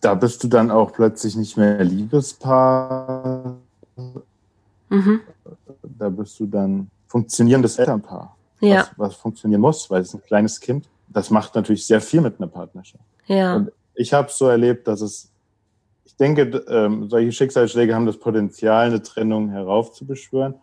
Da 0.01 0.15
bist 0.15 0.43
du 0.43 0.47
dann 0.47 0.71
auch 0.71 0.93
plötzlich 0.93 1.35
nicht 1.35 1.55
mehr 1.57 1.83
Liebespaar. 1.83 3.55
Mhm. 4.89 5.21
Da 5.83 6.09
bist 6.09 6.39
du 6.39 6.47
dann 6.47 6.89
funktionierendes 7.07 7.77
Elternpaar. 7.77 8.35
ja. 8.61 8.87
was, 8.97 9.11
was 9.11 9.15
funktionieren 9.15 9.61
muss, 9.61 9.89
weil 9.91 10.01
es 10.01 10.13
ein 10.13 10.23
kleines 10.23 10.59
Kind, 10.59 10.89
das 11.07 11.29
macht 11.29 11.53
natürlich 11.53 11.85
sehr 11.85 12.01
viel 12.01 12.21
mit 12.21 12.39
einer 12.39 12.47
Partnerschaft. 12.47 13.03
Ja. 13.27 13.57
Und 13.57 13.71
ich 13.95 14.13
habe 14.13 14.29
so 14.31 14.47
erlebt, 14.47 14.87
dass 14.87 15.01
es, 15.01 15.31
ich 16.05 16.15
denke, 16.15 16.43
ähm, 16.67 17.09
solche 17.09 17.31
Schicksalsschläge 17.31 17.95
haben 17.95 18.05
das 18.05 18.17
Potenzial, 18.17 18.87
eine 18.87 19.01
Trennung 19.01 19.49
heraufzubeschwören. 19.49 20.55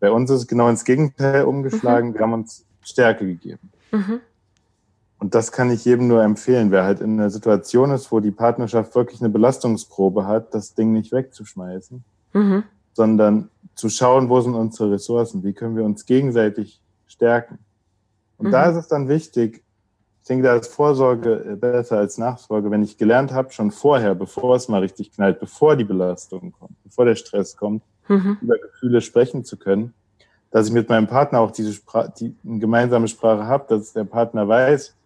Bei 0.00 0.10
uns 0.10 0.30
ist 0.30 0.40
es 0.40 0.46
genau 0.46 0.68
ins 0.68 0.84
Gegenteil 0.84 1.44
umgeschlagen. 1.44 2.14
Wir 2.14 2.22
haben 2.22 2.32
uns 2.32 2.64
Stärke 2.82 3.26
gegeben. 3.26 3.70
Mhm. 3.92 4.20
Und 5.18 5.34
das 5.34 5.52
kann 5.52 5.70
ich 5.70 5.84
jedem 5.84 6.08
nur 6.08 6.22
empfehlen, 6.22 6.70
wer 6.70 6.84
halt 6.84 7.00
in 7.00 7.20
einer 7.20 7.28
Situation 7.28 7.90
ist, 7.90 8.10
wo 8.10 8.20
die 8.20 8.30
Partnerschaft 8.30 8.94
wirklich 8.94 9.20
eine 9.20 9.28
Belastungsprobe 9.28 10.26
hat, 10.26 10.54
das 10.54 10.74
Ding 10.74 10.92
nicht 10.92 11.12
wegzuschmeißen, 11.12 12.02
Mhm. 12.32 12.62
sondern 12.94 13.50
zu 13.74 13.90
schauen, 13.90 14.30
wo 14.30 14.40
sind 14.40 14.54
unsere 14.54 14.92
Ressourcen, 14.92 15.44
wie 15.44 15.52
können 15.52 15.76
wir 15.76 15.84
uns 15.84 16.06
gegenseitig 16.06 16.80
stärken. 17.06 17.58
Und 18.38 18.46
Mhm. 18.46 18.50
da 18.52 18.70
ist 18.70 18.76
es 18.76 18.88
dann 18.88 19.08
wichtig, 19.08 19.56
ich 19.56 19.69
denke, 20.30 20.44
da 20.44 20.54
ist 20.56 20.72
Vorsorge 20.72 21.44
äh, 21.44 21.56
besser 21.56 21.98
als 21.98 22.16
Nachsorge, 22.16 22.70
wenn 22.70 22.82
ich 22.82 22.96
gelernt 22.96 23.32
habe, 23.32 23.52
schon 23.52 23.70
vorher, 23.72 24.14
bevor 24.14 24.54
es 24.56 24.68
mal 24.68 24.80
richtig 24.80 25.12
knallt, 25.12 25.40
bevor 25.40 25.76
die 25.76 25.84
Belastung 25.84 26.52
kommt, 26.52 26.76
bevor 26.84 27.04
der 27.04 27.16
Stress 27.16 27.56
kommt, 27.56 27.82
Mhm. 28.08 28.38
über 28.40 28.56
Gefühle 28.58 29.00
sprechen 29.00 29.44
zu 29.44 29.56
können, 29.56 29.92
dass 30.50 30.66
ich 30.68 30.72
mit 30.72 30.88
meinem 30.88 31.06
Partner 31.06 31.40
auch 31.40 31.50
diese 31.50 31.72
Sprache, 31.72 32.12
die 32.18 32.34
eine 32.44 32.58
gemeinsame 32.58 33.06
Sprache 33.08 33.44
habe, 33.46 33.66
dass 33.68 33.92
der 33.92 34.04
Partner 34.04 34.48
weiß, 34.48 34.96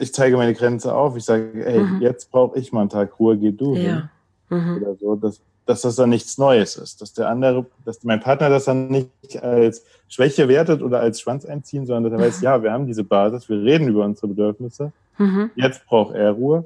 ich 0.00 0.14
zeige 0.14 0.36
meine 0.36 0.54
Grenze 0.54 0.94
auf, 0.94 1.16
ich 1.16 1.24
sage, 1.24 1.64
ey, 1.66 1.80
Mhm. 1.82 2.00
jetzt 2.00 2.30
brauche 2.30 2.58
ich 2.58 2.72
mal 2.72 2.82
einen 2.82 2.90
Tag 2.90 3.18
Ruhe, 3.18 3.36
geh 3.36 3.50
du 3.52 3.74
hin 3.74 4.08
Ja. 4.50 4.56
Mhm. 4.56 4.76
oder 4.76 4.94
so, 4.96 5.16
dass, 5.16 5.40
dass 5.66 5.82
das 5.82 5.96
dann 5.96 6.10
nichts 6.10 6.38
Neues 6.38 6.76
ist, 6.76 7.00
dass 7.02 7.12
der 7.12 7.28
andere, 7.28 7.66
dass 7.84 8.02
mein 8.04 8.20
Partner 8.20 8.48
das 8.48 8.64
dann 8.64 8.88
nicht 8.88 9.10
als 9.42 9.84
Schwäche 10.08 10.48
wertet 10.48 10.80
oder 10.82 11.00
als 11.00 11.20
Schwanz 11.20 11.44
einziehen, 11.44 11.86
sondern 11.86 12.12
dass 12.12 12.20
er 12.20 12.26
weiß, 12.26 12.40
ja, 12.40 12.62
wir 12.62 12.72
haben 12.72 12.86
diese 12.86 13.04
Basis, 13.04 13.48
wir 13.48 13.62
reden 13.62 13.88
über 13.88 14.04
unsere 14.04 14.28
Bedürfnisse, 14.28 14.92
Mhm. 15.18 15.50
jetzt 15.54 15.86
braucht 15.86 16.14
er 16.14 16.32
Ruhe 16.32 16.64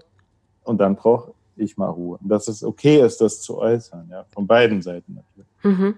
und 0.64 0.78
dann 0.78 0.96
brauche 0.96 1.32
ich 1.56 1.76
mal 1.76 1.88
Ruhe. 1.88 2.18
Und 2.20 2.28
dass 2.28 2.48
es 2.48 2.64
okay 2.64 3.00
ist, 3.00 3.20
das 3.20 3.40
zu 3.40 3.58
äußern, 3.58 4.08
ja, 4.10 4.24
von 4.32 4.46
beiden 4.46 4.82
Seiten 4.82 5.14
natürlich. 5.14 5.78
Mhm. 5.78 5.94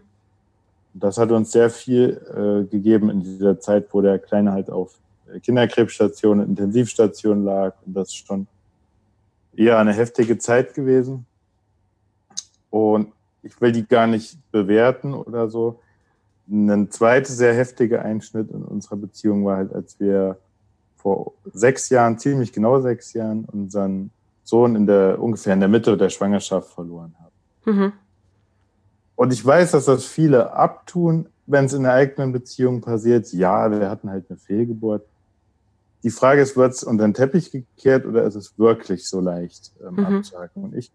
Das 0.94 1.16
hat 1.16 1.30
uns 1.30 1.50
sehr 1.50 1.70
viel 1.70 2.20
äh, 2.28 2.70
gegeben 2.70 3.08
in 3.08 3.22
dieser 3.22 3.58
Zeit, 3.58 3.86
wo 3.92 4.02
der 4.02 4.18
Kleine 4.18 4.52
halt 4.52 4.70
auf 4.70 4.94
Kinderkrebsstation, 5.42 6.40
Intensivstation 6.40 7.44
lag. 7.44 7.74
Und 7.86 7.94
das 7.94 8.08
ist 8.08 8.26
schon 8.26 8.46
eher 9.56 9.78
eine 9.78 9.94
heftige 9.94 10.36
Zeit 10.36 10.74
gewesen. 10.74 11.24
Und 12.72 13.12
ich 13.42 13.61
will 13.61 13.70
die 13.70 13.87
gar 13.87 14.06
nicht 14.06 14.38
bewerten 14.50 15.12
oder 15.12 15.50
so. 15.50 15.78
Ein 16.48 16.90
zweiter 16.90 17.30
sehr 17.32 17.54
heftiger 17.54 18.02
Einschnitt 18.02 18.50
in 18.50 18.64
unserer 18.64 18.96
Beziehung 18.96 19.44
war 19.44 19.58
halt, 19.58 19.74
als 19.74 20.00
wir 20.00 20.38
vor 20.96 21.35
sechs 21.52 21.90
Jahren, 21.90 22.18
ziemlich 22.18 22.52
genau 22.52 22.80
sechs 22.80 23.12
Jahren, 23.12 23.44
unseren 23.44 24.11
Sohn 24.42 24.74
in 24.74 24.87
der 24.87 25.20
ungefähr 25.20 25.52
in 25.52 25.61
der 25.61 25.68
Mitte 25.68 25.96
der 25.98 26.08
Schwangerschaft 26.08 26.70
verloren 26.70 27.14
haben. 27.20 27.78
Mhm. 27.78 27.92
Und 29.16 29.32
ich 29.32 29.44
weiß, 29.44 29.72
dass 29.72 29.85
das 29.85 30.06
viele 30.06 30.52
abtun, 30.54 31.28
wenn 31.46 31.66
es 31.66 31.74
in 31.74 31.82
der 31.82 31.92
eigenen 31.92 32.32
Beziehung 32.32 32.80
passiert. 32.80 33.30
Ja, 33.32 33.70
wir 33.70 33.90
hatten 33.90 34.08
halt 34.08 34.24
eine 34.30 34.38
Fehlgeburt. 34.38 35.04
Die 36.04 36.11
Frage 36.11 36.40
ist, 36.40 36.56
wird 36.56 36.72
es 36.72 36.82
unter 36.82 37.04
den 37.04 37.14
Teppich 37.14 37.50
gekehrt 37.50 38.06
oder 38.06 38.24
ist 38.24 38.35
es 38.35 38.58
wirklich 38.58 39.06
so 39.06 39.20
leicht 39.20 39.72
ähm, 39.87 39.96
Mhm. 39.96 40.04
abzuhaken? 40.06 40.64
Und 40.64 40.74
ich 40.74 40.90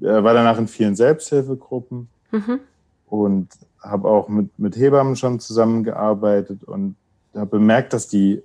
war 0.00 0.34
danach 0.34 0.58
in 0.58 0.68
vielen 0.68 0.94
Selbsthilfegruppen 0.96 2.08
Mhm. 2.30 2.60
und 3.06 3.48
habe 3.82 4.08
auch 4.08 4.28
mit, 4.28 4.56
mit 4.58 4.76
Hebammen 4.76 5.16
schon 5.16 5.40
zusammengearbeitet 5.40 6.64
und 6.64 6.96
habe 7.34 7.46
bemerkt, 7.58 7.92
dass 7.92 8.08
die, 8.08 8.34
äh, 8.34 8.42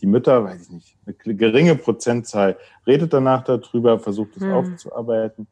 die 0.00 0.06
Mütter, 0.06 0.44
weiß 0.44 0.62
ich 0.62 0.70
nicht, 0.70 0.96
eine 1.04 1.34
geringe 1.36 1.76
Prozentzahl 1.76 2.56
redet 2.86 3.12
danach 3.12 3.44
darüber, 3.44 3.98
versucht 3.98 4.36
es 4.36 4.42
Mhm. 4.42 4.52
aufzuarbeiten. 4.52 5.46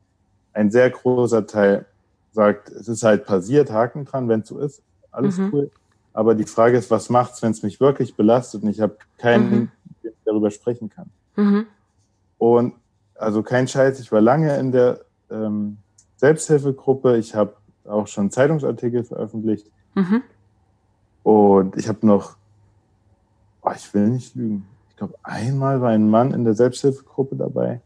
Ein 0.52 0.70
sehr 0.70 0.88
großer 0.90 1.46
Teil 1.46 1.86
sagt, 2.32 2.70
es 2.70 2.88
ist 2.88 3.02
halt 3.02 3.26
passiert, 3.26 3.70
Haken 3.70 4.04
dran, 4.04 4.28
wenn 4.28 4.40
es 4.40 4.48
so 4.48 4.58
ist, 4.58 4.82
alles 5.10 5.38
Mhm. 5.38 5.50
cool. 5.52 5.70
Aber 6.14 6.34
die 6.34 6.44
Frage 6.44 6.78
ist, 6.78 6.90
was 6.90 7.10
macht's, 7.10 7.42
wenn 7.42 7.50
es 7.52 7.62
mich 7.62 7.80
wirklich 7.80 8.16
belastet 8.16 8.62
und 8.62 8.70
ich 8.70 8.80
habe 8.80 8.96
keinen, 9.18 9.50
Mhm. 9.50 9.70
der 10.02 10.12
darüber 10.24 10.50
sprechen 10.50 10.88
kann. 10.88 11.10
Mhm. 11.36 11.66
Und 12.38 12.74
also 13.18 13.42
kein 13.42 13.68
Scheiß, 13.68 14.00
ich 14.00 14.10
war 14.12 14.20
lange 14.20 14.56
in 14.58 14.72
der 14.72 15.00
ähm, 15.30 15.78
Selbsthilfegruppe. 16.16 17.16
Ich 17.16 17.34
habe 17.34 17.54
auch 17.84 18.06
schon 18.06 18.30
Zeitungsartikel 18.30 19.04
veröffentlicht. 19.04 19.66
Mhm. 19.94 20.22
Und 21.22 21.76
ich 21.76 21.88
habe 21.88 22.06
noch, 22.06 22.36
oh, 23.62 23.72
ich 23.74 23.92
will 23.92 24.08
nicht 24.08 24.34
lügen, 24.34 24.66
ich 24.90 24.96
glaube, 24.96 25.14
einmal 25.22 25.80
war 25.80 25.90
ein 25.90 26.08
Mann 26.08 26.32
in 26.32 26.44
der 26.44 26.54
Selbsthilfegruppe 26.54 27.36
dabei. 27.36 27.80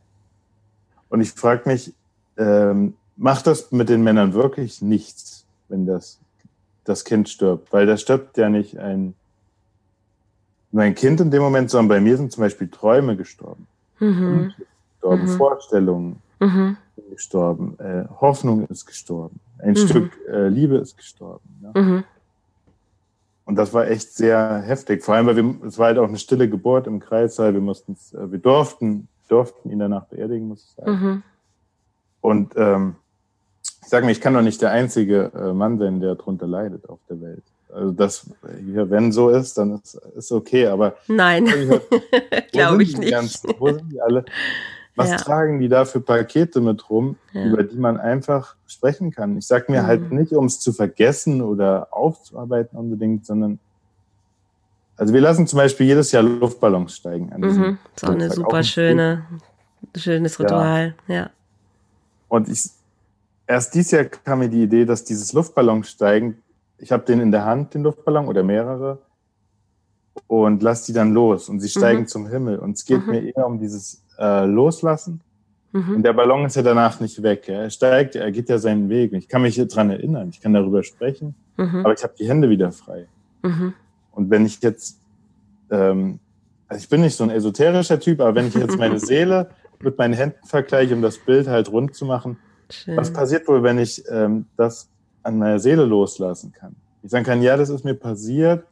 Und 1.09 1.21
ich 1.21 1.33
frage 1.33 1.68
mich, 1.68 1.95
ähm, 2.37 2.95
macht 3.16 3.47
das 3.47 3.73
mit 3.73 3.88
den 3.88 4.03
Männern 4.03 4.33
wirklich 4.33 4.81
nichts, 4.81 5.45
wenn 5.68 5.87
das, 5.87 6.21
das 6.85 7.05
Kind 7.05 7.29
stirbt? 7.29 7.73
Weil 7.73 7.87
da 7.87 7.97
stirbt 7.97 8.38
ja 8.38 8.49
nicht 8.49 8.79
ein, 8.79 9.14
nur 10.71 10.83
ein 10.83 10.95
Kind 10.95 11.21
in 11.21 11.31
dem 11.31 11.42
Moment, 11.42 11.71
sondern 11.71 11.88
bei 11.88 12.01
mir 12.01 12.16
sind 12.16 12.33
zum 12.33 12.42
Beispiel 12.42 12.68
Träume 12.68 13.16
gestorben. 13.16 13.66
Mhm. 13.99 14.55
Gestorben, 15.03 15.23
Mhm. 15.25 15.37
Vorstellungen 15.37 16.17
Mhm. 16.41 16.77
sind 16.97 17.11
gestorben, 17.11 17.79
äh, 17.79 18.05
Hoffnung 18.21 18.67
ist 18.69 18.87
gestorben, 18.87 19.41
ein 19.59 19.71
Mhm. 19.71 19.77
Stück 19.77 20.12
äh, 20.29 20.49
Liebe 20.49 20.77
ist 20.77 20.97
gestorben. 20.97 21.43
Ja? 21.62 21.81
Mhm. 21.81 22.05
Und 23.45 23.57
das 23.57 23.75
war 23.75 23.88
echt 23.88 24.12
sehr 24.15 24.62
heftig. 24.65 25.03
Vor 25.03 25.15
allem, 25.17 25.27
weil 25.27 25.37
wir, 25.37 25.55
es 25.67 25.77
war 25.79 25.87
halt 25.87 25.99
auch 25.99 26.09
eine 26.09 26.19
stille 26.19 26.49
Geburt 26.49 26.87
im 26.87 27.01
Kreissaal. 27.01 27.53
Wir 27.55 27.61
mussten, 27.61 27.97
äh, 28.15 28.31
wir 28.31 28.38
durften, 28.38 29.09
durften 29.29 29.71
ihn 29.71 29.81
danach 29.81 30.05
beerdigen, 30.07 30.47
muss 30.49 30.65
ich 30.65 30.71
sagen. 30.77 30.91
Mhm. 30.93 31.23
Und 32.21 32.53
ähm, 32.57 32.95
ich 33.83 33.88
sage 33.88 34.07
mir, 34.07 34.12
ich 34.12 34.21
kann 34.21 34.35
doch 34.35 34.43
nicht 34.43 34.62
der 34.62 34.71
einzige 34.71 35.33
äh, 35.35 35.53
Mann 35.53 35.79
sein, 35.79 36.01
der 36.01 36.15
darunter 36.15 36.47
leidet 36.47 36.88
auf 36.88 37.01
der 37.11 37.21
Welt. 37.21 37.43
Also 37.75 37.91
das 37.91 38.31
hier, 38.65 38.91
wenn 38.91 39.11
so 39.12 39.29
ist, 39.31 39.59
dann 39.59 39.73
ist, 39.83 39.95
ist 40.17 40.31
okay. 40.31 40.67
Aber 40.69 40.95
Nein, 41.09 41.47
glaube 42.53 42.83
ich 42.85 42.97
nicht. 42.97 43.11
ganzen- 43.11 43.51
wo 43.59 43.73
sind 43.73 43.91
die 43.91 44.01
alle? 44.01 44.25
Was 44.94 45.11
Ja. 45.11 45.16
tragen 45.16 45.59
die 45.59 45.68
da 45.68 45.85
für 45.87 46.00
Pakete 46.00 46.61
mit 46.61 46.90
rum, 46.90 47.16
Ja. 47.33 47.46
über 47.46 47.62
die 47.62 47.76
man 47.76 47.98
einfach 47.98 48.57
sprechen 48.66 49.11
kann? 49.11 49.38
Ich 49.38 49.46
sage 49.46 49.72
mir 49.72 49.83
Mhm. 49.83 49.87
halt 49.87 50.12
nicht, 50.12 50.33
um 50.33 50.44
es 50.46 50.61
zu 50.61 50.72
vergessen 50.72 51.40
oder 51.40 51.88
aufzuarbeiten 51.90 52.78
unbedingt, 52.78 53.24
sondern 53.26 53.59
also 54.98 55.14
wir 55.14 55.20
lassen 55.22 55.46
zum 55.46 55.57
Beispiel 55.57 55.87
jedes 55.87 56.12
Jahr 56.12 56.22
Luftballons 56.22 56.94
steigen. 56.96 57.33
Mhm. 57.37 57.78
Ist 57.96 58.05
auch 58.05 58.11
eine 58.11 58.31
super 58.31 58.59
ein 58.59 58.64
schöne, 58.64 59.24
schönes 59.96 60.37
Ja. 60.37 60.44
Ritual. 60.44 60.94
Ja. 61.09 61.31
Und 62.28 62.48
ich, 62.50 62.70
erst 63.46 63.74
dieses 63.74 63.90
Jahr 63.92 64.05
kam 64.05 64.40
mir 64.40 64.48
die 64.50 64.62
Idee, 64.62 64.85
dass 64.85 65.05
dieses 65.05 65.33
Luftballonsteigen, 65.33 66.40
ich 66.78 66.92
habe 66.92 67.05
den 67.05 67.20
in 67.20 67.33
der 67.33 67.44
Hand, 67.46 67.72
den 67.74 67.83
Luftballon 67.83 68.28
oder 68.28 68.42
mehrere, 68.42 68.98
und 70.26 70.62
lass 70.62 70.85
die 70.85 70.92
dann 70.92 71.12
los 71.14 71.48
und 71.48 71.61
sie 71.61 71.68
steigen 71.70 72.02
Mhm. 72.02 72.07
zum 72.09 72.26
Himmel. 72.28 72.59
Und 72.59 72.72
es 72.76 72.85
geht 72.85 73.05
Mhm. 73.07 73.11
mir 73.11 73.35
eher 73.35 73.46
um 73.46 73.59
dieses 73.59 74.02
äh, 74.18 74.44
Loslassen. 74.46 75.20
Und 75.72 75.88
Mhm. 75.88 76.03
der 76.03 76.12
Ballon 76.12 76.44
ist 76.44 76.57
ja 76.57 76.62
danach 76.62 77.01
nicht 77.01 77.22
weg. 77.22 77.48
Er 77.48 77.70
steigt, 77.70 78.14
er 78.14 78.31
geht 78.31 78.51
ja 78.51 78.59
seinen 78.59 78.90
Weg. 78.90 79.12
Ich 79.14 79.27
kann 79.27 79.40
mich 79.40 79.57
dran 79.68 79.88
erinnern, 79.88 80.29
ich 80.29 80.40
kann 80.40 80.53
darüber 80.53 80.83
sprechen, 80.83 81.35
Mhm. 81.57 81.81
aber 81.85 81.94
ich 81.94 82.03
habe 82.03 82.12
die 82.18 82.29
Hände 82.29 82.51
wieder 82.51 82.72
frei. 82.72 83.07
Mhm. 83.42 83.72
Und 84.11 84.29
wenn 84.31 84.44
ich 84.44 84.61
jetzt, 84.61 85.01
ähm, 85.70 86.18
also 86.68 86.83
ich 86.83 86.88
bin 86.90 87.01
nicht 87.01 87.16
so 87.16 87.25
ein 87.25 87.31
esoterischer 87.31 87.98
Typ, 87.98 88.20
aber 88.20 88.35
wenn 88.35 88.48
ich 88.48 88.55
jetzt 88.55 88.79
meine 88.79 88.98
Seele 88.98 89.48
mit 89.81 89.96
meinen 89.96 90.12
Händen 90.14 90.46
vergleiche, 90.46 90.94
um 90.94 91.01
das 91.01 91.16
Bild 91.18 91.48
halt 91.48 91.72
rund 91.72 91.94
zu 91.94 92.05
machen, 92.05 92.37
Schön. 92.70 92.96
was 92.96 93.11
passiert 93.11 93.48
wohl, 93.48 93.62
wenn 93.62 93.79
ich 93.79 94.03
ähm, 94.11 94.44
das 94.59 94.88
an 95.22 95.38
meiner 95.38 95.59
Seele 95.59 95.87
loslassen 95.87 96.53
kann? 96.53 96.77
Ich 97.03 97.11
sagen 97.11 97.25
kann, 97.25 97.40
ja, 97.42 97.57
das 97.57 97.70
ist 97.70 97.83
mir 97.85 97.94
passiert. 97.94 98.64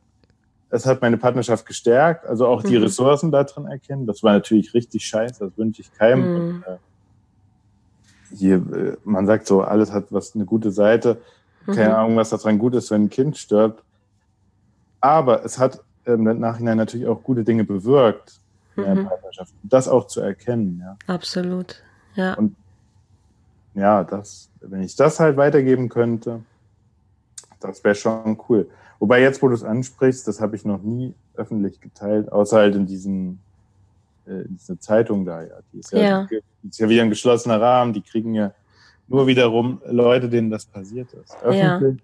Es 0.72 0.86
hat 0.86 1.02
meine 1.02 1.16
Partnerschaft 1.16 1.66
gestärkt, 1.66 2.26
also 2.26 2.46
auch 2.46 2.62
die 2.62 2.76
Mhm. 2.76 2.84
Ressourcen 2.84 3.32
da 3.32 3.42
drin 3.44 3.66
erkennen. 3.66 4.06
Das 4.06 4.22
war 4.22 4.32
natürlich 4.32 4.72
richtig 4.72 5.04
scheiße, 5.04 5.44
das 5.44 5.58
wünsche 5.58 5.82
ich 5.82 5.92
keinem. 5.92 6.30
Mhm. 6.30 6.36
Und, 6.36 6.62
äh, 6.66 6.76
hier, 8.32 8.54
äh, 8.56 8.96
man 9.04 9.26
sagt 9.26 9.46
so, 9.46 9.62
alles 9.62 9.92
hat 9.92 10.06
was 10.10 10.34
eine 10.36 10.44
gute 10.44 10.70
Seite. 10.70 11.20
Keine 11.66 11.90
Mhm. 11.90 11.94
Ahnung, 11.94 12.16
was 12.16 12.30
daran 12.30 12.58
gut 12.58 12.74
ist, 12.74 12.90
wenn 12.90 13.04
ein 13.04 13.10
Kind 13.10 13.36
stirbt. 13.36 13.82
Aber 15.00 15.44
es 15.44 15.58
hat 15.58 15.82
im 16.04 16.22
Nachhinein 16.24 16.76
natürlich 16.76 17.06
auch 17.06 17.22
gute 17.22 17.44
Dinge 17.44 17.64
bewirkt 17.64 18.40
in 18.76 18.84
der 18.84 18.94
Mhm. 18.94 19.06
Partnerschaft. 19.06 19.52
Das 19.64 19.88
auch 19.88 20.06
zu 20.06 20.20
erkennen, 20.20 20.80
ja. 20.82 20.96
Absolut. 21.12 21.82
Ja. 22.14 22.34
Und 22.34 22.54
ja, 23.74 24.04
das, 24.04 24.48
wenn 24.60 24.82
ich 24.82 24.94
das 24.96 25.20
halt 25.20 25.36
weitergeben 25.36 25.88
könnte, 25.88 26.40
das 27.60 27.82
wäre 27.84 27.94
schon 27.94 28.40
cool. 28.48 28.68
Wobei 29.00 29.22
jetzt, 29.22 29.42
wo 29.42 29.48
du 29.48 29.54
es 29.54 29.64
ansprichst, 29.64 30.28
das 30.28 30.40
habe 30.40 30.54
ich 30.54 30.64
noch 30.64 30.82
nie 30.82 31.14
öffentlich 31.34 31.80
geteilt, 31.80 32.30
außer 32.30 32.58
halt 32.58 32.76
in 32.76 32.86
diesen 32.86 33.40
äh, 34.26 34.42
in 34.42 34.56
dieser 34.56 34.78
Zeitung 34.78 35.24
da, 35.24 35.42
ja. 35.42 35.54
Die 35.72 35.78
ist 35.78 35.92
ja, 35.92 36.00
Ja. 36.00 36.28
Die 36.62 36.68
ist 36.68 36.78
ja 36.78 36.88
wieder 36.88 37.02
ein 37.02 37.08
geschlossener 37.08 37.60
Rahmen, 37.60 37.92
die 37.92 38.02
kriegen 38.02 38.34
ja 38.34 38.52
nur 39.08 39.26
wiederum 39.26 39.80
Leute, 39.86 40.28
denen 40.28 40.50
das 40.50 40.66
passiert 40.66 41.12
ist. 41.14 41.36
Ja. 41.42 41.78
Öffentlich. 41.78 42.02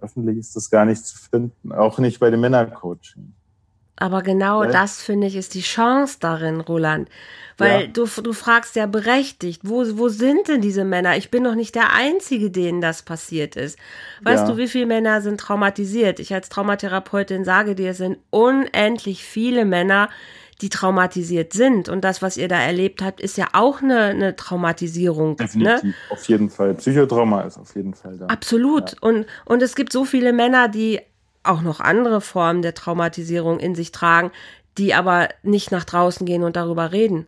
öffentlich 0.00 0.38
ist 0.38 0.56
das 0.56 0.68
gar 0.68 0.84
nicht 0.84 1.06
zu 1.06 1.16
finden, 1.16 1.72
auch 1.72 1.98
nicht 1.98 2.18
bei 2.18 2.28
dem 2.30 2.40
Männercoaching. 2.40 3.32
Aber 3.96 4.22
genau 4.22 4.64
ja. 4.64 4.70
das, 4.70 5.02
finde 5.02 5.26
ich, 5.26 5.36
ist 5.36 5.54
die 5.54 5.60
Chance 5.60 6.16
darin, 6.20 6.60
Roland. 6.60 7.08
Weil 7.58 7.82
ja. 7.82 7.86
du, 7.86 8.06
du 8.06 8.32
fragst 8.32 8.74
ja 8.76 8.86
berechtigt, 8.86 9.62
wo, 9.64 9.84
wo 9.96 10.08
sind 10.08 10.48
denn 10.48 10.60
diese 10.60 10.84
Männer? 10.84 11.16
Ich 11.16 11.30
bin 11.30 11.44
doch 11.44 11.54
nicht 11.54 11.74
der 11.74 11.92
Einzige, 11.92 12.50
denen 12.50 12.80
das 12.80 13.02
passiert 13.02 13.56
ist. 13.56 13.78
Weißt 14.22 14.48
ja. 14.48 14.52
du, 14.52 14.56
wie 14.56 14.68
viele 14.68 14.86
Männer 14.86 15.20
sind 15.20 15.38
traumatisiert? 15.38 16.18
Ich 16.18 16.32
als 16.32 16.48
Traumatherapeutin 16.48 17.44
sage 17.44 17.74
dir, 17.74 17.90
es 17.90 17.98
sind 17.98 18.18
unendlich 18.30 19.22
viele 19.22 19.64
Männer, 19.64 20.08
die 20.62 20.70
traumatisiert 20.70 21.52
sind. 21.52 21.88
Und 21.88 22.02
das, 22.02 22.22
was 22.22 22.36
ihr 22.36 22.48
da 22.48 22.58
erlebt 22.60 23.02
habt, 23.02 23.20
ist 23.20 23.36
ja 23.36 23.48
auch 23.52 23.82
eine, 23.82 24.06
eine 24.06 24.36
Traumatisierung. 24.36 25.30
Ne? 25.30 25.36
Definitiv, 25.36 25.82
ne? 25.82 25.94
auf 26.10 26.28
jeden 26.28 26.50
Fall. 26.50 26.74
Psychotrauma 26.74 27.42
ist 27.42 27.58
auf 27.58 27.74
jeden 27.76 27.94
Fall 27.94 28.16
da. 28.16 28.26
Absolut. 28.26 28.92
Ja. 28.92 28.98
Und, 29.02 29.26
und 29.44 29.62
es 29.62 29.74
gibt 29.74 29.92
so 29.92 30.04
viele 30.04 30.32
Männer, 30.32 30.68
die 30.68 31.00
auch 31.44 31.62
noch 31.62 31.80
andere 31.80 32.20
Formen 32.20 32.62
der 32.62 32.74
Traumatisierung 32.74 33.58
in 33.60 33.74
sich 33.74 33.92
tragen, 33.92 34.30
die 34.78 34.94
aber 34.94 35.28
nicht 35.42 35.70
nach 35.70 35.84
draußen 35.84 36.26
gehen 36.26 36.42
und 36.42 36.56
darüber 36.56 36.92
reden. 36.92 37.26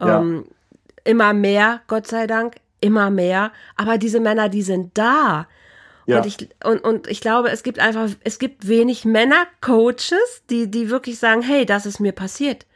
Ja. 0.00 0.20
Ähm, 0.20 0.46
immer 1.04 1.32
mehr, 1.32 1.80
Gott 1.86 2.06
sei 2.06 2.26
Dank, 2.26 2.56
immer 2.80 3.10
mehr. 3.10 3.52
Aber 3.76 3.98
diese 3.98 4.20
Männer, 4.20 4.48
die 4.48 4.62
sind 4.62 4.96
da. 4.96 5.46
Ja. 6.06 6.18
Und, 6.18 6.26
ich, 6.26 6.48
und, 6.64 6.84
und 6.84 7.06
ich 7.08 7.20
glaube, 7.20 7.50
es 7.50 7.62
gibt 7.62 7.78
einfach, 7.78 8.10
es 8.22 8.38
gibt 8.38 8.68
wenig 8.68 9.04
Männer-Coaches, 9.04 10.42
die, 10.50 10.70
die 10.70 10.90
wirklich 10.90 11.18
sagen, 11.18 11.42
hey, 11.42 11.64
das 11.64 11.86
ist 11.86 12.00
mir 12.00 12.12
passiert. 12.12 12.66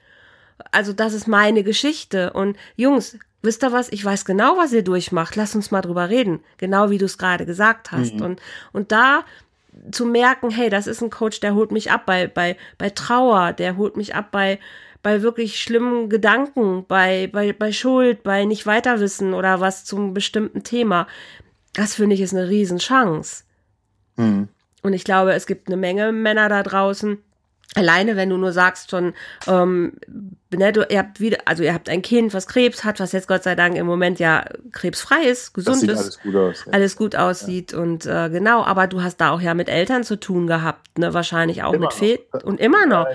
Also 0.72 0.92
das 0.92 1.12
ist 1.12 1.28
meine 1.28 1.62
Geschichte. 1.62 2.32
Und 2.32 2.56
Jungs, 2.76 3.18
wisst 3.42 3.62
ihr 3.62 3.72
was? 3.72 3.90
Ich 3.90 4.04
weiß 4.04 4.24
genau, 4.24 4.56
was 4.56 4.72
ihr 4.72 4.82
durchmacht. 4.82 5.36
Lass 5.36 5.54
uns 5.54 5.70
mal 5.70 5.82
drüber 5.82 6.08
reden. 6.08 6.40
Genau 6.56 6.90
wie 6.90 6.98
du 6.98 7.04
es 7.04 7.18
gerade 7.18 7.46
gesagt 7.46 7.92
hast. 7.92 8.14
Mhm. 8.14 8.22
Und, 8.22 8.42
und 8.72 8.92
da 8.92 9.24
zu 9.90 10.04
merken, 10.06 10.50
hey, 10.50 10.70
das 10.70 10.86
ist 10.86 11.02
ein 11.02 11.10
Coach, 11.10 11.40
der 11.40 11.54
holt 11.54 11.72
mich 11.72 11.90
ab 11.90 12.06
bei, 12.06 12.26
bei, 12.26 12.56
bei 12.78 12.90
Trauer, 12.90 13.52
der 13.52 13.76
holt 13.76 13.96
mich 13.96 14.14
ab 14.14 14.30
bei, 14.30 14.58
bei 15.02 15.22
wirklich 15.22 15.60
schlimmen 15.60 16.08
Gedanken, 16.08 16.84
bei, 16.86 17.28
bei, 17.32 17.52
bei 17.52 17.72
Schuld, 17.72 18.22
bei 18.22 18.44
nicht 18.44 18.66
weiterwissen 18.66 19.34
oder 19.34 19.60
was 19.60 19.84
zum 19.84 20.14
bestimmten 20.14 20.64
Thema. 20.64 21.06
Das 21.74 21.94
finde 21.94 22.14
ich 22.14 22.20
ist 22.20 22.34
eine 22.34 22.48
Riesenchance. 22.48 23.44
Mhm. 24.16 24.48
Und 24.82 24.92
ich 24.92 25.04
glaube, 25.04 25.32
es 25.32 25.46
gibt 25.46 25.68
eine 25.68 25.76
Menge 25.76 26.12
Männer 26.12 26.48
da 26.48 26.62
draußen, 26.62 27.18
Alleine, 27.74 28.16
wenn 28.16 28.30
du 28.30 28.38
nur 28.38 28.52
sagst 28.52 28.90
schon, 28.90 29.12
ähm, 29.46 29.92
ne, 30.50 30.72
du, 30.72 30.86
ihr 30.88 30.98
habt 30.98 31.20
wieder, 31.20 31.38
also 31.44 31.62
ihr 31.62 31.74
habt 31.74 31.90
ein 31.90 32.00
Kind, 32.00 32.32
was 32.32 32.46
Krebs 32.46 32.82
hat, 32.82 32.98
was 32.98 33.12
jetzt 33.12 33.28
Gott 33.28 33.42
sei 33.42 33.54
Dank 33.54 33.76
im 33.76 33.86
Moment 33.86 34.18
ja 34.18 34.46
krebsfrei 34.72 35.24
ist, 35.24 35.52
gesund 35.52 35.82
ist, 35.82 35.90
alles 35.90 36.20
gut, 36.20 36.34
aus, 36.34 36.64
ja. 36.64 36.72
alles 36.72 36.96
gut 36.96 37.16
aussieht 37.16 37.72
ja. 37.72 37.78
und 37.78 38.06
äh, 38.06 38.30
genau, 38.30 38.64
aber 38.64 38.86
du 38.86 39.02
hast 39.02 39.18
da 39.18 39.32
auch 39.32 39.40
ja 39.42 39.52
mit 39.52 39.68
Eltern 39.68 40.02
zu 40.02 40.18
tun 40.18 40.46
gehabt, 40.46 40.98
ne, 40.98 41.12
wahrscheinlich 41.12 41.62
auch 41.62 41.74
immer 41.74 41.86
mit 41.86 41.92
Vätern 41.92 42.40
und 42.42 42.58
immer 42.58 42.86
noch. 42.86 43.06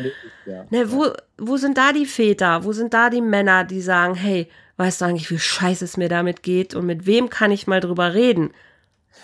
Ja. 0.45 0.65
Ne, 0.69 0.91
wo, 0.91 1.07
wo 1.39 1.57
sind 1.57 1.77
da 1.77 1.91
die 1.91 2.05
Väter? 2.05 2.63
Wo 2.63 2.73
sind 2.73 2.93
da 2.93 3.09
die 3.09 3.21
Männer, 3.21 3.63
die 3.63 3.81
sagen, 3.81 4.13
hey, 4.13 4.47
weißt 4.77 5.01
du 5.01 5.05
eigentlich, 5.05 5.31
wie 5.31 5.39
scheiße 5.39 5.83
es 5.83 5.97
mir 5.97 6.09
damit 6.09 6.43
geht 6.43 6.75
und 6.75 6.85
mit 6.85 7.07
wem 7.07 7.31
kann 7.31 7.51
ich 7.51 7.65
mal 7.65 7.79
drüber 7.79 8.13
reden? 8.13 8.51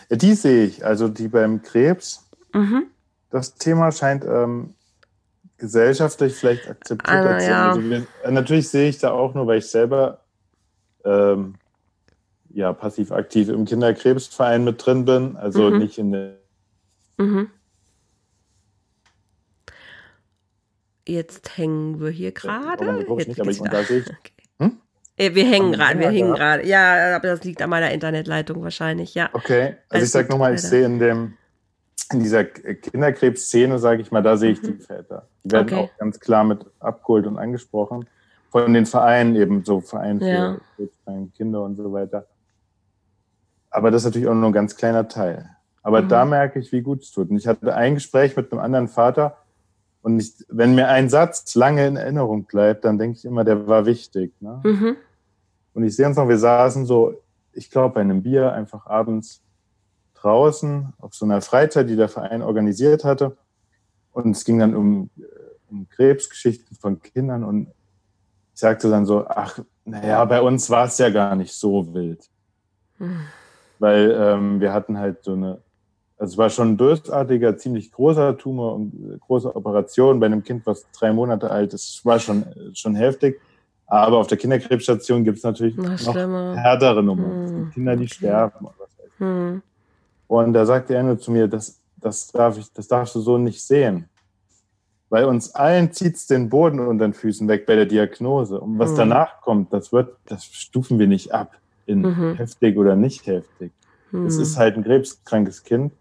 Die 0.10 0.34
sehe 0.34 0.65
ich, 0.65 0.84
also 0.84 1.08
die 1.08 1.28
beim 1.28 1.62
Krebs. 1.62 2.28
Mhm. 2.54 2.86
Das 3.30 3.56
Thema 3.56 3.92
scheint 3.92 4.26
ähm, 4.26 4.74
gesellschaftlich 5.60 6.34
vielleicht 6.34 6.67
akzeptiert 6.67 7.17
ah, 7.17 7.41
ja. 7.41 7.72
also 7.72 7.82
natürlich 8.30 8.69
sehe 8.69 8.89
ich 8.89 8.98
da 8.98 9.12
auch 9.12 9.34
nur, 9.34 9.45
weil 9.45 9.60
ich 9.60 9.67
selber 9.67 10.22
ähm, 11.06 11.56
ja 12.50 12.74
passiv 12.74 13.12
aktiv 13.12 13.50
im 13.50 13.65
Kinderkrebsverein 13.65 14.63
mit 14.63 14.84
drin 14.84 15.06
bin, 15.06 15.38
also 15.38 15.69
mhm. 15.69 15.78
nicht 15.78 15.98
in 15.98 16.12
der. 16.12 16.36
Mhm. 17.17 17.50
Jetzt 21.08 21.58
hängen 21.58 22.00
wir 22.00 22.12
hier 22.12 22.32
gerade. 22.32 22.86
Ja, 22.86 22.93
nicht, 22.93 23.39
aber 23.39 23.50
ich, 23.50 23.60
da 23.60 23.84
sehe 23.84 24.00
ich. 24.00 24.08
Okay. 24.19 24.34
Hm? 25.28 25.36
Wir 25.36 25.45
hängen 25.45 25.72
gerade, 25.74 26.00
wir 26.00 26.10
hängen 26.10 26.34
gerade. 26.34 26.65
Ja, 26.65 27.15
aber 27.15 27.28
das 27.28 27.43
liegt 27.43 27.62
an 27.62 27.69
meiner 27.69 27.91
Internetleitung 27.91 28.63
wahrscheinlich, 28.63 29.15
ja. 29.15 29.30
Okay, 29.34 29.76
also 29.89 30.06
ich 30.06 30.12
sag 30.12 30.30
nochmal, 30.30 30.54
ich 30.54 30.62
sehe 30.62 30.86
in 30.86 31.00
dem 31.00 31.34
in 32.12 32.19
dieser 32.19 32.43
Kinderkrebsszene, 32.43 33.80
sage 33.80 34.02
ich 34.02 34.12
mal, 34.12 34.24
da 34.24 34.38
sehe 34.38 34.52
ich 34.52 34.62
die 34.62 34.72
mhm. 34.72 34.80
Väter. 34.80 35.28
Die 35.43 35.52
werden 35.52 35.67
okay. 35.67 35.76
auch 35.76 35.98
ganz 35.98 36.19
klar 36.19 36.43
mit 36.43 36.65
abgeholt 36.80 37.28
und 37.28 37.38
angesprochen. 37.38 38.08
Von 38.50 38.74
den 38.74 38.88
Vereinen 38.88 39.36
eben, 39.36 39.63
so 39.63 39.80
Verein 39.80 40.19
für 40.19 40.28
ja. 40.28 41.28
Kinder 41.38 41.62
und 41.62 41.76
so 41.76 41.93
weiter. 41.93 42.26
Aber 43.69 43.91
das 43.91 44.02
ist 44.02 44.06
natürlich 44.08 44.28
auch 44.28 44.34
nur 44.34 44.50
ein 44.50 44.54
ganz 44.54 44.76
kleiner 44.76 45.08
Teil. 45.08 45.50
Aber 45.84 46.02
mhm. 46.02 46.10
da 46.10 46.26
merke 46.26 46.60
ich, 46.60 46.72
wie 46.72 46.82
gut 46.82 47.04
es 47.04 47.12
tut. 47.12 47.30
Und 47.30 47.38
ich 47.38 47.48
hatte 47.48 47.76
ein 47.76 47.93
Gespräch 47.93 48.36
mit 48.36 48.52
einem 48.52 48.62
anderen 48.62 48.88
Vater. 48.88 49.38
Und 50.02 50.19
ich, 50.19 50.34
wenn 50.48 50.74
mir 50.74 50.88
ein 50.88 51.10
Satz 51.10 51.54
lange 51.54 51.86
in 51.86 51.95
Erinnerung 51.95 52.45
bleibt, 52.45 52.86
dann 52.86 52.98
denke 52.98 53.17
ich 53.19 53.26
immer, 53.26 53.43
der 53.43 53.67
war 53.67 53.86
wichtig. 53.86 54.34
Ne? 54.39 54.62
Mhm. 54.63 54.98
Und 55.76 55.84
ich 55.84 55.95
sehe 55.95 56.08
uns 56.08 56.17
noch, 56.17 56.28
wir 56.28 56.39
saßen 56.39 56.86
so, 56.86 57.22
ich 57.54 57.69
glaube, 57.69 57.95
bei 57.95 58.02
einem 58.02 58.24
Bier 58.24 58.54
einfach 58.54 58.88
abends 58.88 59.41
draußen 60.22 60.94
auf 61.00 61.14
so 61.14 61.26
einer 61.26 61.42
Freizeit, 61.42 61.90
die 61.90 61.96
der 61.96 62.10
Verein 62.10 62.42
organisiert 62.42 63.04
hatte. 63.04 63.38
Und 64.12 64.32
es 64.32 64.44
ging 64.44 64.60
dann 64.60 64.76
um, 64.76 65.10
äh, 65.18 65.24
um 65.70 65.88
Krebsgeschichten 65.90 66.76
von 66.78 67.02
Kindern. 67.02 67.44
Und 67.44 67.68
ich 68.54 68.60
sagte 68.60 68.90
dann 68.90 69.06
so, 69.06 69.26
ach, 69.28 69.60
naja, 69.86 70.24
bei 70.26 70.42
uns 70.42 70.70
war 70.70 70.86
es 70.86 70.98
ja 70.98 71.10
gar 71.10 71.36
nicht 71.36 71.54
so 71.54 71.94
wild. 71.94 72.30
Hm. 72.98 73.22
Weil 73.80 74.12
ähm, 74.12 74.60
wir 74.60 74.74
hatten 74.74 74.98
halt 74.98 75.24
so 75.24 75.34
eine, 75.34 75.62
also 76.18 76.34
es 76.34 76.38
war 76.38 76.50
schon 76.50 76.72
ein 76.72 76.78
bösartiger, 76.78 77.58
ziemlich 77.58 77.92
großer 77.92 78.38
Tumor 78.38 78.76
und 78.76 78.94
äh, 78.94 79.18
große 79.20 79.56
Operation 79.56 80.20
bei 80.20 80.26
einem 80.26 80.44
Kind, 80.44 80.66
was 80.66 80.86
drei 80.92 81.14
Monate 81.14 81.50
alt 81.50 81.74
ist, 81.74 82.06
war 82.06 82.20
schon, 82.20 82.46
schon 82.74 82.96
heftig. 82.96 83.40
Aber 83.88 84.18
auf 84.18 84.28
der 84.28 84.38
Kinderkrebsstation 84.38 85.24
gibt 85.24 85.40
es 85.40 85.44
natürlich 85.44 85.76
noch 85.76 86.16
härtere 86.16 87.02
Nummern. 87.02 87.48
Hm. 87.48 87.72
Kinder, 87.72 87.96
die 87.96 88.06
okay. 88.06 88.14
sterben. 88.14 88.68
Hm. 89.18 89.62
Und 90.30 90.54
da 90.54 90.63
sagte 90.63 90.94
er 90.94 91.02
nur 91.02 91.18
zu 91.18 91.32
mir, 91.32 91.48
das, 91.48 91.82
das, 91.98 92.28
darf 92.28 92.56
ich, 92.60 92.72
das 92.72 92.88
darfst 92.88 93.15
du 93.15 93.20
so 93.20 93.39
nicht 93.39 93.63
sehen. 93.63 94.08
Weil 95.10 95.26
uns 95.26 95.56
allen 95.56 95.92
zieht 95.92 96.18
es 96.18 96.28
den 96.28 96.50
Boden 96.50 96.80
unter 96.80 97.08
den 97.08 97.15
Füßen 97.15 97.48
weg 97.48 97.65
bei 97.65 97.76
der 97.76 97.88
Diagnose. 97.88 98.62
Und 98.62 98.78
was 98.78 98.92
mhm. 98.92 98.98
danach 98.98 99.42
kommt, 99.42 99.74
das 99.74 99.92
wird, 99.92 100.15
das 100.28 100.46
stufen 100.46 101.00
wir 101.00 101.08
nicht 101.08 101.34
ab 101.34 101.58
in 101.88 102.02
mhm. 102.02 102.36
heftig 102.36 102.78
oder 102.78 102.96
nicht 102.96 103.26
heftig. 103.26 103.72
Mhm. 104.12 104.28
Es 104.28 104.38
ist 104.38 104.56
halt 104.56 104.78
ein 104.78 104.84
krebskrankes 104.84 105.63
Kind. 105.63 105.94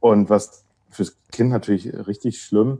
Und 0.00 0.30
was 0.30 0.64
fürs 0.88 1.14
Kind 1.30 1.50
natürlich 1.50 1.92
richtig 2.06 2.40
schlimm, 2.40 2.78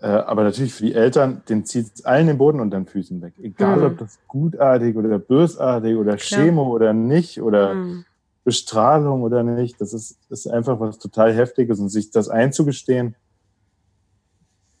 äh, 0.00 0.06
aber 0.06 0.44
natürlich 0.44 0.74
für 0.74 0.84
die 0.84 0.94
Eltern, 0.94 1.42
den 1.48 1.64
zieht 1.64 1.90
es 1.92 2.04
allen 2.04 2.28
den 2.28 2.38
Boden 2.38 2.60
unter 2.60 2.76
den 2.76 2.86
Füßen 2.86 3.20
weg. 3.20 3.32
Egal, 3.42 3.78
mhm. 3.78 3.84
ob 3.86 3.98
das 3.98 4.20
gutartig 4.28 4.94
oder 4.96 5.18
bösartig 5.18 5.96
oder 5.96 6.18
Chemo 6.18 6.68
oder 6.68 6.92
nicht 6.92 7.42
oder 7.42 7.74
mhm. 7.74 8.04
Bestrahlung 8.44 9.22
oder 9.22 9.42
nicht. 9.42 9.80
Das 9.80 9.92
ist, 9.92 10.18
ist 10.30 10.46
einfach 10.46 10.78
was 10.78 10.98
total 10.98 11.32
Heftiges 11.32 11.80
und 11.80 11.88
sich 11.88 12.10
das 12.10 12.28
einzugestehen, 12.28 13.16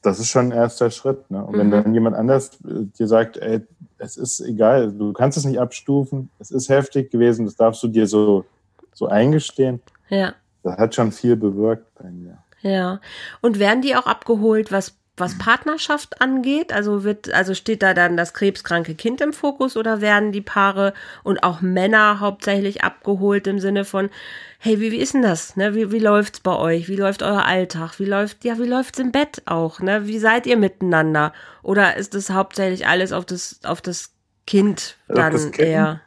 das 0.04 0.20
ist 0.20 0.28
schon 0.28 0.46
ein 0.46 0.52
erster 0.52 0.90
Schritt. 0.90 1.30
Ne? 1.30 1.42
Und 1.42 1.54
mhm. 1.54 1.58
wenn 1.58 1.70
dann 1.70 1.94
jemand 1.94 2.16
anders 2.16 2.60
äh, 2.64 2.84
dir 2.98 3.08
sagt, 3.08 3.38
ey, 3.38 3.62
es 3.98 4.16
ist 4.16 4.40
egal, 4.40 4.92
du 4.92 5.12
kannst 5.12 5.38
es 5.38 5.44
nicht 5.44 5.58
abstufen, 5.58 6.30
es 6.38 6.50
ist 6.50 6.68
heftig 6.68 7.10
gewesen, 7.10 7.46
das 7.46 7.56
darfst 7.56 7.82
du 7.82 7.88
dir 7.88 8.06
so, 8.06 8.44
so 8.92 9.06
eingestehen. 9.06 9.80
Ja. 10.10 10.34
Das 10.62 10.76
hat 10.76 10.94
schon 10.94 11.10
viel 11.10 11.36
bewirkt 11.36 11.86
bei 11.94 12.10
mir. 12.10 12.38
Ja. 12.60 13.00
Und 13.40 13.58
werden 13.58 13.82
die 13.82 13.96
auch 13.96 14.06
abgeholt, 14.06 14.72
was 14.72 14.96
was 15.16 15.38
Partnerschaft 15.38 16.20
angeht? 16.20 16.72
Also 16.72 17.04
wird, 17.04 17.32
also 17.32 17.54
steht 17.54 17.82
da 17.82 17.94
dann 17.94 18.16
das 18.16 18.34
krebskranke 18.34 18.94
Kind 18.94 19.20
im 19.20 19.32
Fokus 19.32 19.76
oder 19.76 20.00
werden 20.00 20.32
die 20.32 20.40
Paare 20.40 20.92
und 21.22 21.42
auch 21.44 21.60
Männer 21.60 22.18
hauptsächlich 22.18 22.82
abgeholt 22.82 23.46
im 23.46 23.60
Sinne 23.60 23.84
von, 23.84 24.10
hey, 24.58 24.80
wie, 24.80 24.90
wie 24.90 24.98
ist 24.98 25.14
denn 25.14 25.22
das? 25.22 25.56
Ne? 25.56 25.74
Wie, 25.74 25.92
wie 25.92 26.00
läuft's 26.00 26.40
bei 26.40 26.56
euch? 26.56 26.88
Wie 26.88 26.96
läuft 26.96 27.22
euer 27.22 27.44
Alltag? 27.44 28.00
Wie 28.00 28.06
läuft, 28.06 28.44
ja, 28.44 28.58
wie 28.58 28.66
läuft's 28.66 28.98
im 28.98 29.12
Bett 29.12 29.42
auch? 29.46 29.80
Ne? 29.80 30.06
Wie 30.08 30.18
seid 30.18 30.46
ihr 30.46 30.56
miteinander? 30.56 31.32
Oder 31.62 31.96
ist 31.96 32.14
das 32.14 32.30
hauptsächlich 32.30 32.86
alles 32.88 33.12
auf 33.12 33.24
das, 33.24 33.60
auf 33.64 33.80
das 33.80 34.10
Kind 34.46 34.96
also 35.06 35.20
dann 35.20 35.32
das 35.32 35.50
kind, 35.52 35.58
eher? 35.68 36.00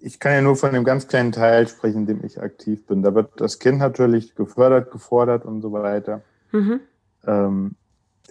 Ich 0.00 0.20
kann 0.20 0.32
ja 0.32 0.42
nur 0.42 0.54
von 0.54 0.72
dem 0.72 0.84
ganz 0.84 1.08
kleinen 1.08 1.32
Teil 1.32 1.66
sprechen, 1.66 2.02
in 2.02 2.06
dem 2.06 2.24
ich 2.24 2.40
aktiv 2.40 2.86
bin. 2.86 3.02
Da 3.02 3.14
wird 3.16 3.32
das 3.40 3.58
Kind 3.58 3.78
natürlich 3.78 4.36
gefördert, 4.36 4.92
gefordert 4.92 5.44
und 5.44 5.60
so 5.60 5.72
weiter. 5.72 6.22
Mhm. 6.52 6.80
Ähm, 7.26 7.74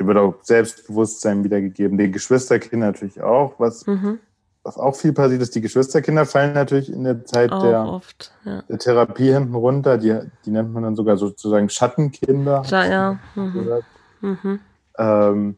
Dir 0.02 0.08
wird 0.08 0.18
auch 0.18 0.36
Selbstbewusstsein 0.42 1.44
wiedergegeben. 1.44 1.98
Den 1.98 2.12
Geschwisterkinder 2.12 2.88
natürlich 2.88 3.22
auch. 3.22 3.54
Was, 3.60 3.86
mhm. 3.86 4.20
was 4.64 4.78
auch 4.78 4.96
viel 4.96 5.14
passiert 5.14 5.42
ist, 5.42 5.54
die 5.54 5.62
Geschwisterkinder 5.62 6.26
fallen 6.26 6.54
natürlich 6.54 6.92
in 6.92 7.04
der 7.04 7.24
Zeit 7.26 7.52
der, 7.52 7.86
oft, 7.86 8.32
ja. 8.44 8.64
der 8.64 8.80
Therapie 8.80 9.32
hinten 9.32 9.54
runter. 9.54 10.00
Die, 10.00 10.18
die 10.46 10.50
nennt 10.50 10.74
man 10.74 10.84
dann 10.84 10.96
sogar 10.96 11.18
sozusagen 11.18 11.70
Schattenkinder. 11.70 12.64
Ja, 12.66 12.86
ja. 12.86 13.20
Mhm. 13.36 13.82
Mhm. 14.22 14.60
Ähm, 14.98 15.58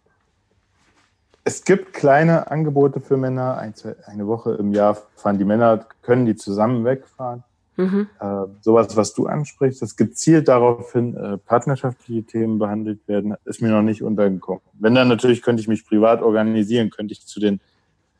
es 1.46 1.64
gibt 1.64 1.94
kleine 1.94 2.52
Angebote 2.52 3.00
für 3.00 3.16
Männer. 3.16 3.58
Ein, 3.58 3.76
zwei, 3.76 3.96
eine 4.06 4.28
Woche 4.28 4.56
im 4.56 4.74
Jahr 4.74 4.98
fahren 5.16 5.38
die 5.38 5.46
Männer, 5.46 5.86
können 6.02 6.26
die 6.26 6.36
zusammen 6.36 6.84
wegfahren. 6.84 7.44
Mhm. 7.76 8.08
Äh, 8.20 8.46
sowas, 8.62 8.96
was 8.96 9.14
du 9.14 9.26
ansprichst, 9.26 9.82
dass 9.82 9.96
gezielt 9.96 10.48
daraufhin 10.48 11.16
äh, 11.16 11.38
partnerschaftliche 11.38 12.24
Themen 12.24 12.60
behandelt 12.60 13.08
werden, 13.08 13.36
ist 13.46 13.62
mir 13.62 13.70
noch 13.70 13.82
nicht 13.82 14.04
untergekommen. 14.04 14.62
Wenn 14.74 14.96
dann 14.96 15.08
natürlich 15.08 15.42
könnte 15.42 15.62
ich 15.62 15.68
mich 15.68 15.86
privat 15.86 16.22
organisieren, 16.22 16.90
könnte 16.90 17.14
ich 17.14 17.26
zu 17.26 17.40
den 17.40 17.60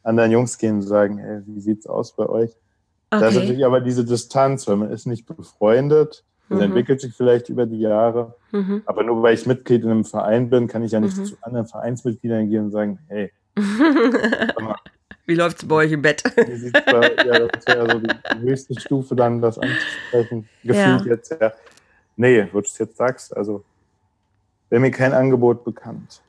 anderen 0.04 0.32
Jungs 0.32 0.58
gehen 0.58 0.76
und 0.76 0.82
sagen, 0.82 1.18
hey, 1.18 1.42
wie 1.46 1.60
sieht's 1.60 1.88
aus 1.88 2.16
bei 2.16 2.28
euch? 2.28 2.52
Okay. 3.12 3.22
Da 3.22 3.28
ist 3.28 3.36
natürlich 3.36 3.66
aber 3.66 3.80
diese 3.80 4.06
Distanz, 4.06 4.68
weil 4.68 4.78
man 4.78 4.92
ist 4.92 5.06
nicht 5.06 5.28
befreundet, 5.28 6.24
das 6.50 6.58
mhm. 6.58 6.66
entwickelt 6.66 7.00
sich 7.00 7.14
vielleicht 7.14 7.50
über 7.50 7.66
die 7.66 7.80
Jahre. 7.80 8.36
Mhm. 8.52 8.82
Aber 8.86 9.04
nur 9.04 9.22
weil 9.22 9.36
ich 9.36 9.46
Mitglied 9.46 9.84
in 9.84 9.92
einem 9.92 10.06
Verein 10.06 10.50
bin, 10.50 10.68
kann 10.68 10.84
ich 10.84 10.92
ja 10.92 11.00
nicht 11.00 11.18
mhm. 11.18 11.26
zu 11.26 11.36
anderen 11.42 11.68
Vereinsmitgliedern 11.68 12.50
gehen 12.50 12.66
und 12.66 12.72
sagen, 12.72 13.00
hey, 13.08 13.32
Wie 15.26 15.36
läuft 15.36 15.62
es 15.62 15.68
bei 15.68 15.76
euch 15.76 15.92
im 15.92 16.02
Bett? 16.02 16.24
Wie 16.36 16.56
sieht's 16.56 16.80
bei, 16.86 17.16
ja, 17.26 17.48
das 17.48 17.66
wäre 17.68 17.92
so 17.92 18.00
die 18.00 18.42
höchste 18.42 18.80
Stufe, 18.80 19.16
dann 19.16 19.42
das 19.42 19.58
anzusprechen. 19.58 20.50
Gefühlt 20.64 21.06
ja. 21.06 21.06
jetzt, 21.06 21.36
ja. 21.40 21.54
Nee, 22.16 22.48
wo 22.52 22.60
du 22.60 22.68
es 22.68 22.78
jetzt 22.78 22.98
sagst, 22.98 23.36
also 23.36 23.64
wäre 24.70 24.82
mir 24.82 24.92
kein 24.92 25.14
Angebot 25.14 25.64
bekannt. 25.64 26.22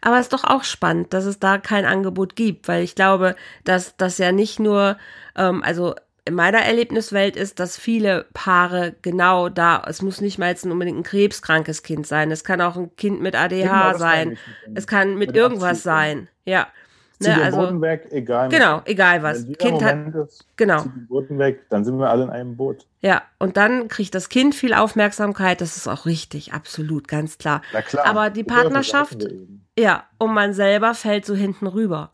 Aber 0.00 0.16
es 0.16 0.26
ist 0.26 0.32
doch 0.32 0.44
auch 0.44 0.64
spannend, 0.64 1.12
dass 1.12 1.24
es 1.24 1.38
da 1.38 1.58
kein 1.58 1.84
Angebot 1.84 2.36
gibt, 2.36 2.68
weil 2.68 2.82
ich 2.82 2.94
glaube, 2.94 3.36
dass 3.64 3.96
das 3.96 4.18
ja 4.18 4.32
nicht 4.32 4.58
nur, 4.58 4.96
ähm, 5.36 5.62
also 5.62 5.94
in 6.24 6.34
meiner 6.34 6.58
Erlebniswelt 6.58 7.36
ist, 7.36 7.58
dass 7.60 7.78
viele 7.78 8.26
Paare 8.34 8.94
genau 9.02 9.48
da, 9.48 9.82
es 9.86 10.02
muss 10.02 10.20
nicht 10.20 10.38
mal 10.38 10.50
jetzt 10.50 10.64
unbedingt 10.64 10.98
ein 10.98 11.02
krebskrankes 11.02 11.82
Kind 11.82 12.06
sein, 12.06 12.30
es 12.30 12.44
kann 12.44 12.60
auch 12.60 12.76
ein 12.76 12.94
Kind 12.96 13.20
mit 13.20 13.34
ADH 13.34 13.90
genau, 13.92 13.98
sein, 13.98 14.38
es 14.74 14.86
kann 14.86 15.16
mit, 15.16 15.28
mit 15.28 15.36
irgendwas 15.36 15.82
sein, 15.82 16.28
ja. 16.44 16.68
Ne, 17.22 17.34
den 17.34 17.42
also, 17.42 17.58
Boden 17.58 17.82
weg, 17.82 18.08
egal. 18.12 18.48
Genau, 18.48 18.80
egal 18.86 19.22
was. 19.22 19.46
Kind 19.58 19.84
hat, 19.84 20.14
ist, 20.14 20.46
genau. 20.56 20.84
den 20.84 21.06
Boden 21.06 21.38
weg, 21.38 21.66
dann 21.68 21.84
sind 21.84 21.98
wir 21.98 22.08
alle 22.08 22.24
in 22.24 22.30
einem 22.30 22.56
Boot. 22.56 22.86
Ja, 23.02 23.22
und 23.38 23.58
dann 23.58 23.88
kriegt 23.88 24.14
das 24.14 24.30
Kind 24.30 24.54
viel 24.54 24.72
Aufmerksamkeit, 24.72 25.60
das 25.60 25.76
ist 25.76 25.86
auch 25.86 26.06
richtig, 26.06 26.54
absolut, 26.54 27.08
ganz 27.08 27.36
klar. 27.36 27.60
Na 27.74 27.82
klar. 27.82 28.06
Aber 28.06 28.30
die 28.30 28.42
Partnerschaft, 28.44 29.26
ja, 29.78 30.04
und 30.16 30.32
man 30.32 30.54
selber 30.54 30.94
fällt 30.94 31.26
so 31.26 31.34
hinten 31.34 31.66
rüber. 31.66 32.10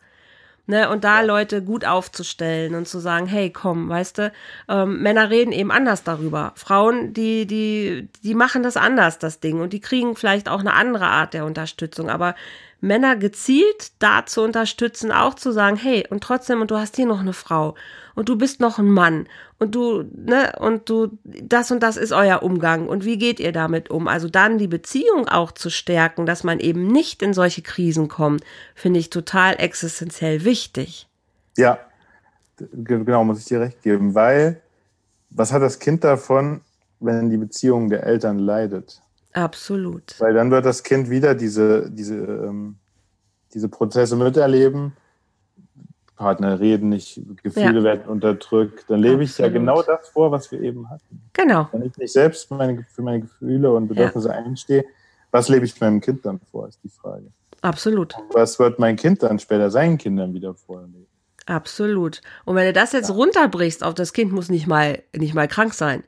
Ne, 0.68 0.90
und 0.90 1.04
da 1.04 1.20
ja. 1.20 1.24
Leute 1.24 1.62
gut 1.62 1.84
aufzustellen 1.84 2.74
und 2.74 2.88
zu 2.88 2.98
sagen, 2.98 3.26
hey, 3.26 3.50
komm, 3.50 3.88
weißt 3.88 4.18
du, 4.18 4.32
ähm, 4.68 5.00
Männer 5.00 5.30
reden 5.30 5.52
eben 5.52 5.70
anders 5.70 6.02
darüber. 6.02 6.50
Frauen, 6.56 7.12
die, 7.12 7.46
die, 7.46 8.08
die 8.24 8.34
machen 8.34 8.64
das 8.64 8.76
anders, 8.76 9.20
das 9.20 9.38
Ding, 9.38 9.60
und 9.60 9.72
die 9.72 9.78
kriegen 9.80 10.16
vielleicht 10.16 10.48
auch 10.48 10.58
eine 10.58 10.72
andere 10.72 11.06
Art 11.06 11.34
der 11.34 11.44
Unterstützung. 11.44 12.10
Aber 12.10 12.34
Männer 12.80 13.16
gezielt 13.16 13.92
da 13.98 14.26
zu 14.26 14.42
unterstützen, 14.42 15.10
auch 15.10 15.34
zu 15.34 15.50
sagen, 15.50 15.76
hey, 15.76 16.06
und 16.10 16.22
trotzdem, 16.22 16.60
und 16.60 16.70
du 16.70 16.76
hast 16.76 16.96
hier 16.96 17.06
noch 17.06 17.20
eine 17.20 17.32
Frau 17.32 17.74
und 18.14 18.28
du 18.28 18.36
bist 18.36 18.60
noch 18.60 18.78
ein 18.78 18.90
Mann 18.90 19.26
und 19.58 19.74
du, 19.74 20.04
ne, 20.14 20.52
und 20.58 20.88
du, 20.88 21.18
das 21.24 21.70
und 21.70 21.82
das 21.82 21.96
ist 21.96 22.12
euer 22.12 22.42
Umgang 22.42 22.88
und 22.88 23.04
wie 23.04 23.18
geht 23.18 23.40
ihr 23.40 23.52
damit 23.52 23.90
um? 23.90 24.08
Also 24.08 24.28
dann 24.28 24.58
die 24.58 24.68
Beziehung 24.68 25.28
auch 25.28 25.52
zu 25.52 25.70
stärken, 25.70 26.26
dass 26.26 26.44
man 26.44 26.60
eben 26.60 26.86
nicht 26.86 27.22
in 27.22 27.32
solche 27.32 27.62
Krisen 27.62 28.08
kommt, 28.08 28.44
finde 28.74 29.00
ich 29.00 29.10
total 29.10 29.54
existenziell 29.58 30.44
wichtig. 30.44 31.08
Ja, 31.56 31.78
genau, 32.72 33.24
muss 33.24 33.40
ich 33.40 33.46
dir 33.46 33.60
recht 33.60 33.82
geben, 33.82 34.14
weil 34.14 34.60
was 35.30 35.52
hat 35.52 35.62
das 35.62 35.78
Kind 35.78 36.04
davon, 36.04 36.60
wenn 37.00 37.30
die 37.30 37.36
Beziehung 37.36 37.88
der 37.88 38.04
Eltern 38.04 38.38
leidet? 38.38 39.00
Absolut. 39.37 40.18
Weil 40.18 40.33
dann 40.33 40.51
wird 40.51 40.64
das 40.64 40.83
Kind 40.83 41.11
wieder 41.11 41.35
diese, 41.35 41.90
diese, 41.90 42.14
ähm, 42.14 42.77
diese 43.53 43.68
Prozesse 43.68 44.16
miterleben. 44.16 44.94
Partner 46.16 46.59
reden 46.59 46.88
nicht, 46.88 47.20
Gefühle 47.42 47.81
ja. 47.81 47.85
werden 47.85 48.07
unterdrückt. 48.07 48.87
Dann 48.88 49.01
lebe 49.01 49.22
Absolut. 49.22 49.31
ich 49.31 49.38
ja 49.38 49.49
genau 49.49 49.83
das 49.83 50.09
vor, 50.09 50.33
was 50.33 50.51
wir 50.51 50.62
eben 50.62 50.88
hatten. 50.88 51.20
Genau. 51.35 51.68
Wenn 51.72 51.83
ich 51.83 51.94
nicht 51.99 52.14
selbst 52.14 52.51
meine, 52.51 52.87
für 52.88 53.03
meine 53.03 53.20
Gefühle 53.20 53.70
und 53.75 53.88
Bedürfnisse 53.88 54.29
ja. 54.29 54.37
einstehe, 54.37 54.87
was 55.31 55.51
lebe 55.51 55.66
ich 55.66 55.79
meinem 55.79 56.01
Kind 56.01 56.25
dann 56.25 56.40
vor, 56.51 56.66
ist 56.68 56.81
die 56.83 56.88
Frage. 56.88 57.27
Absolut. 57.61 58.14
Was 58.33 58.59
wird 58.59 58.79
mein 58.79 58.96
Kind 58.96 59.22
dann 59.22 59.38
später 59.38 59.70
seinen 59.70 59.99
Kindern 59.99 60.33
wieder 60.33 60.55
vorleben? 60.55 61.07
Absolut. 61.44 62.22
Und 62.46 62.57
wenn 62.57 62.64
du 62.64 62.72
das 62.72 62.92
jetzt 62.92 63.11
runterbrichst 63.11 63.85
auf 63.85 63.92
das 63.92 64.14
Kind 64.14 64.33
muss 64.33 64.49
nicht 64.49 64.66
mal, 64.66 65.03
nicht 65.14 65.35
mal 65.35 65.46
krank 65.46 65.75
sein 65.75 66.05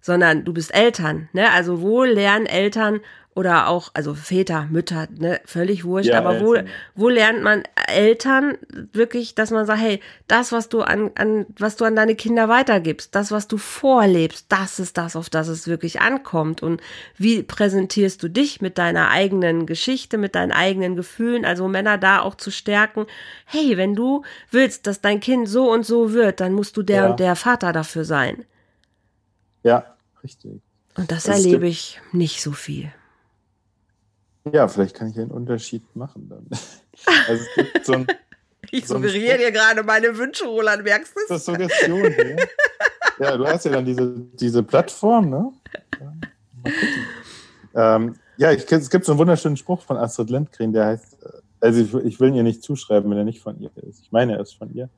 sondern 0.00 0.44
du 0.44 0.52
bist 0.52 0.74
Eltern, 0.74 1.28
ne? 1.32 1.52
Also 1.52 1.80
wo 1.80 2.04
lernen 2.04 2.46
Eltern 2.46 3.00
oder 3.34 3.68
auch, 3.68 3.90
also 3.94 4.14
Väter, 4.14 4.66
Mütter, 4.70 5.06
ne, 5.16 5.40
völlig 5.44 5.84
wurscht, 5.84 6.10
ja, 6.10 6.18
aber 6.18 6.40
wo, 6.40 6.56
wo 6.96 7.08
lernt 7.08 7.42
man 7.42 7.62
Eltern 7.86 8.58
wirklich, 8.92 9.36
dass 9.36 9.52
man 9.52 9.66
sagt, 9.66 9.80
hey, 9.80 10.00
das, 10.26 10.50
was 10.50 10.68
du 10.68 10.82
an, 10.82 11.12
an, 11.14 11.46
was 11.56 11.76
du 11.76 11.84
an 11.84 11.94
deine 11.94 12.16
Kinder 12.16 12.48
weitergibst, 12.48 13.14
das, 13.14 13.30
was 13.30 13.46
du 13.46 13.56
vorlebst, 13.56 14.46
das 14.48 14.80
ist 14.80 14.98
das, 14.98 15.14
auf 15.14 15.30
das 15.30 15.46
es 15.46 15.68
wirklich 15.68 16.00
ankommt. 16.00 16.60
Und 16.62 16.82
wie 17.16 17.44
präsentierst 17.44 18.20
du 18.20 18.28
dich 18.28 18.60
mit 18.60 18.78
deiner 18.78 19.10
eigenen 19.10 19.64
Geschichte, 19.64 20.18
mit 20.18 20.34
deinen 20.34 20.52
eigenen 20.52 20.96
Gefühlen, 20.96 21.44
also 21.44 21.68
Männer 21.68 21.98
da 21.98 22.22
auch 22.22 22.34
zu 22.34 22.50
stärken, 22.50 23.06
hey, 23.46 23.76
wenn 23.76 23.94
du 23.94 24.22
willst, 24.50 24.88
dass 24.88 25.00
dein 25.00 25.20
Kind 25.20 25.48
so 25.48 25.70
und 25.70 25.86
so 25.86 26.12
wird, 26.12 26.40
dann 26.40 26.52
musst 26.52 26.76
du 26.76 26.82
der 26.82 26.96
ja. 26.96 27.10
und 27.10 27.20
der 27.20 27.36
Vater 27.36 27.72
dafür 27.72 28.04
sein. 28.04 28.44
Ja, 29.62 29.96
richtig. 30.22 30.60
Und 30.96 31.10
das 31.10 31.28
also 31.28 31.42
erlebe 31.42 31.66
ich 31.68 32.00
nicht 32.12 32.42
so 32.42 32.52
viel. 32.52 32.92
Ja, 34.52 34.68
vielleicht 34.68 34.96
kann 34.96 35.08
ich 35.08 35.18
einen 35.18 35.30
Unterschied 35.30 35.84
machen 35.94 36.28
dann. 36.28 36.46
Also 37.28 37.42
es 37.42 37.54
gibt 37.54 37.86
so 37.86 37.92
ein, 37.94 38.06
ich 38.70 38.86
so 38.86 38.96
suggeriere 38.96 39.38
dir 39.38 39.52
gerade 39.52 39.82
meine 39.82 40.18
Wünsche, 40.18 40.44
Roland, 40.44 40.84
merkst 40.84 41.16
du 41.16 41.20
es? 41.20 41.28
Das 41.28 41.38
ist 41.38 41.46
Suggestion 41.46 42.12
hier. 42.12 42.36
ja, 43.20 43.36
du 43.38 43.46
hast 43.46 43.64
ja 43.64 43.72
dann 43.72 43.86
diese, 43.86 44.20
diese 44.34 44.62
Plattform, 44.62 45.30
ne? 45.30 45.52
Ja, 47.74 47.96
ähm, 47.96 48.16
ja 48.36 48.52
ich, 48.52 48.70
es 48.70 48.90
gibt 48.90 49.06
so 49.06 49.12
einen 49.12 49.18
wunderschönen 49.18 49.56
Spruch 49.56 49.80
von 49.80 49.96
Astrid 49.96 50.28
Lindgren, 50.28 50.74
der 50.74 50.86
heißt, 50.86 51.22
äh, 51.22 51.28
also 51.60 51.80
ich, 51.80 51.94
ich 52.04 52.20
will 52.20 52.28
ihn 52.28 52.34
ihr 52.34 52.42
nicht 52.42 52.62
zuschreiben, 52.62 53.10
wenn 53.10 53.16
er 53.16 53.24
nicht 53.24 53.40
von 53.40 53.58
ihr 53.58 53.70
ist. 53.76 54.02
Ich 54.02 54.12
meine, 54.12 54.34
er 54.34 54.40
ist 54.40 54.52
von 54.52 54.74
ihr. 54.74 54.90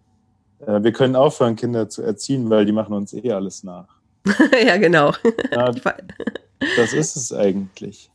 Äh, 0.66 0.82
wir 0.82 0.92
können 0.92 1.14
aufhören, 1.14 1.54
Kinder 1.54 1.88
zu 1.88 2.02
erziehen, 2.02 2.50
weil 2.50 2.64
die 2.64 2.72
machen 2.72 2.94
uns 2.94 3.12
eh 3.12 3.30
alles 3.30 3.62
nach. 3.62 4.01
ja, 4.66 4.76
genau. 4.76 5.12
Ja, 5.50 5.70
das 6.76 6.92
ist 6.92 7.16
es 7.16 7.32
eigentlich. 7.32 8.10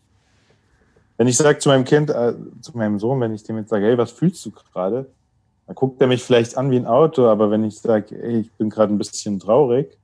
Wenn 1.17 1.27
ich 1.27 1.37
sage 1.37 1.59
zu 1.59 1.69
meinem 1.69 1.83
Kind, 1.83 2.09
äh, 2.09 2.33
zu 2.61 2.77
meinem 2.77 2.99
Sohn, 2.99 3.19
wenn 3.19 3.33
ich 3.33 3.43
dem 3.43 3.57
jetzt 3.57 3.69
sage, 3.69 3.85
hey, 3.85 3.97
was 3.97 4.11
fühlst 4.11 4.45
du 4.45 4.51
gerade? 4.51 5.07
Dann 5.65 5.75
guckt 5.75 5.99
er 5.99 6.07
mich 6.07 6.23
vielleicht 6.23 6.57
an 6.57 6.71
wie 6.71 6.77
ein 6.77 6.85
Auto, 6.85 7.27
aber 7.27 7.51
wenn 7.51 7.63
ich 7.63 7.79
sage, 7.79 8.15
hey, 8.15 8.39
ich 8.39 8.51
bin 8.53 8.69
gerade 8.69 8.93
ein 8.93 8.97
bisschen 8.97 9.39
traurig, 9.39 9.97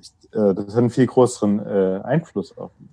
ich, 0.00 0.10
äh, 0.32 0.54
das 0.54 0.68
hat 0.68 0.76
einen 0.76 0.90
viel 0.90 1.06
größeren 1.06 1.60
äh, 1.60 2.00
Einfluss 2.04 2.56
auf 2.58 2.72
mich. 2.78 2.90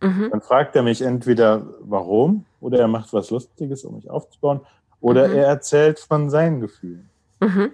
Mhm. 0.00 0.30
Dann 0.30 0.40
fragt 0.40 0.76
er 0.76 0.82
mich 0.82 1.02
entweder, 1.02 1.62
warum, 1.80 2.44
oder 2.60 2.80
er 2.80 2.88
macht 2.88 3.12
was 3.12 3.30
Lustiges, 3.30 3.84
um 3.84 3.96
mich 3.96 4.10
aufzubauen, 4.10 4.60
oder 5.00 5.28
mhm. 5.28 5.34
er 5.36 5.46
erzählt 5.46 5.98
von 5.98 6.30
seinen 6.30 6.60
Gefühlen. 6.60 7.08
Mhm. 7.40 7.70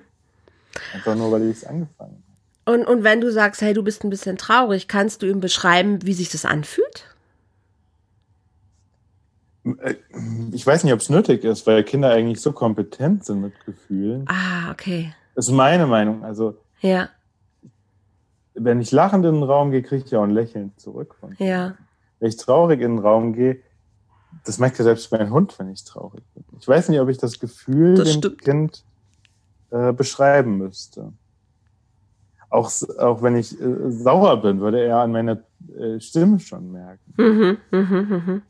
Einfach 0.95 1.15
nur, 1.15 1.31
weil 1.33 1.43
ich 1.49 1.59
es 1.59 1.65
angefangen 1.65 2.13
habe. 2.13 2.22
Und, 2.65 2.87
und 2.87 3.03
wenn 3.03 3.21
du 3.21 3.33
sagst, 3.33 3.61
hey, 3.61 3.75
du 3.75 3.83
bist 3.83 4.05
ein 4.05 4.11
bisschen 4.11 4.37
traurig, 4.37 4.87
kannst 4.87 5.23
du 5.23 5.27
ihm 5.27 5.41
beschreiben, 5.41 6.05
wie 6.05 6.13
sich 6.13 6.31
das 6.31 6.45
anfühlt? 6.45 7.07
Äh, 9.65 9.95
ich 10.53 10.65
weiß 10.65 10.85
nicht, 10.85 10.93
ob 10.93 11.01
es 11.01 11.09
nötig 11.09 11.45
ist, 11.45 11.67
weil 11.67 11.83
Kinder 11.83 12.11
eigentlich 12.11 12.41
so 12.41 12.53
kompetent 12.53 13.25
sind 13.25 13.41
mit 13.41 13.53
Gefühlen. 13.67 14.27
Ah, 14.29 14.71
okay. 14.71 15.13
Das 15.35 15.49
ist 15.49 15.55
meine 15.55 15.87
Meinung. 15.87 16.25
Also, 16.25 16.57
ja. 16.81 17.09
wenn 18.55 18.81
ich 18.81 18.93
lachend 18.93 19.25
in 19.25 19.35
den 19.35 19.43
Raum 19.43 19.73
gehe, 19.73 19.83
kriege 19.83 20.05
ich 20.05 20.11
ja 20.13 20.21
auch 20.21 20.25
ein 20.25 20.31
Lächeln 20.31 20.73
zurück. 20.77 21.17
Von 21.19 21.35
ja. 21.39 21.75
Wenn 22.21 22.29
ich 22.29 22.37
traurig 22.37 22.81
in 22.81 22.97
den 22.97 23.05
Raum 23.05 23.33
gehe, 23.33 23.61
das 24.45 24.59
merkt 24.59 24.79
ja 24.79 24.85
selbst 24.85 25.11
mein 25.11 25.31
Hund, 25.31 25.59
wenn 25.59 25.69
ich 25.71 25.85
traurig 25.85 26.23
bin. 26.35 26.45
Ich 26.61 26.69
weiß 26.69 26.89
nicht, 26.91 27.01
ob 27.01 27.09
ich 27.09 27.19
das 27.19 27.41
Gefühl 27.41 27.97
das 27.97 28.21
dem 28.21 28.37
Kind 28.37 28.85
äh, 29.71 29.93
beschreiben 29.93 30.59
müsste 30.59 31.13
auch, 32.53 32.71
auch 32.99 33.23
wenn 33.23 33.37
ich 33.37 33.59
äh, 33.61 33.91
sauer 33.91 34.41
bin, 34.43 34.61
würde 34.61 34.85
er 34.85 34.99
an 34.99 35.13
meiner 35.13 35.39
äh, 35.79 35.99
Stimme 36.01 36.39
schon 36.39 36.73
merken. 36.73 37.15
Mhm, 37.17 37.59
mh, 37.71 37.81
mh. 37.81 38.43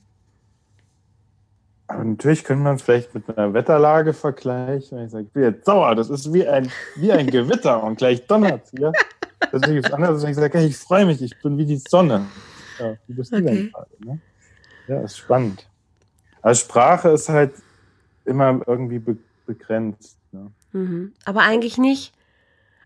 Aber 1.87 2.05
natürlich 2.05 2.43
könnte 2.43 2.65
man 2.65 2.77
es 2.77 2.83
vielleicht 2.83 3.15
mit 3.15 3.29
einer 3.29 3.53
Wetterlage 3.53 4.13
vergleichen. 4.13 4.99
Wenn 4.99 5.07
ich 5.07 5.13
sage, 5.13 5.25
ich 5.25 5.33
bin 5.33 5.43
jetzt 5.43 5.67
sauer, 5.67 5.95
das 5.95 6.11
ist 6.11 6.33
wie 6.33 6.47
ein, 6.47 6.71
wie 6.97 7.13
ein 7.13 7.27
Gewitter 7.31 7.83
und 7.83 7.97
gleich 7.97 8.27
donnert 8.27 8.63
hier. 8.77 8.93
Das 9.51 9.63
ist 9.69 9.93
anders, 9.93 10.23
wenn 10.23 10.31
ich 10.31 10.37
sage, 10.37 10.59
hey, 10.59 10.67
ich 10.67 10.77
freue 10.77 11.05
mich, 11.05 11.21
ich 11.21 11.41
bin 11.43 11.59
wie 11.59 11.67
die 11.67 11.77
Sonne. 11.77 12.27
Ja, 12.79 12.95
wie 13.07 13.13
bist 13.15 13.33
okay. 13.33 13.43
du 13.43 13.49
denn 13.49 13.71
gerade? 13.73 13.91
Ne? 14.05 14.21
Ja, 14.89 15.01
ist 15.03 15.19
spannend. 15.19 15.69
Aber 16.41 16.55
Sprache 16.55 17.11
ist 17.11 17.29
halt 17.29 17.53
immer 18.25 18.61
irgendwie 18.67 18.99
be 18.99 19.17
begrenzt. 19.45 20.17
Ne? 20.31 20.51
Mhm. 20.73 21.13
Aber 21.25 21.41
eigentlich 21.41 21.77
nicht. 21.77 22.15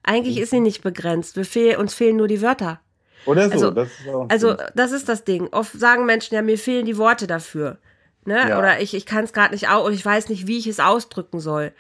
Eigentlich 0.06 0.38
ist 0.38 0.50
sie 0.50 0.60
nicht 0.60 0.82
begrenzt. 0.82 1.36
Wir 1.36 1.44
fehl, 1.44 1.76
uns 1.76 1.92
fehlen 1.92 2.16
nur 2.16 2.28
die 2.28 2.40
Wörter. 2.40 2.80
Oder 3.26 3.48
so. 3.48 3.52
Also, 3.52 3.70
das 3.72 3.88
also 4.28 4.56
das 4.74 4.92
ist 4.92 5.08
das 5.08 5.24
Ding. 5.24 5.48
Oft 5.50 5.78
sagen 5.78 6.06
Menschen 6.06 6.34
ja, 6.34 6.42
mir 6.42 6.58
fehlen 6.58 6.86
die 6.86 6.96
Worte 6.96 7.26
dafür. 7.26 7.78
Ne? 8.24 8.48
Ja. 8.48 8.58
Oder 8.58 8.80
ich, 8.80 8.94
ich 8.94 9.04
kann 9.04 9.24
es 9.24 9.32
gerade 9.32 9.52
nicht 9.52 9.68
aus, 9.68 9.92
ich 9.92 10.04
weiß 10.04 10.28
nicht, 10.30 10.46
wie 10.46 10.58
ich 10.58 10.66
es 10.66 10.80
ausdrücken 10.80 11.40
soll. 11.40 11.72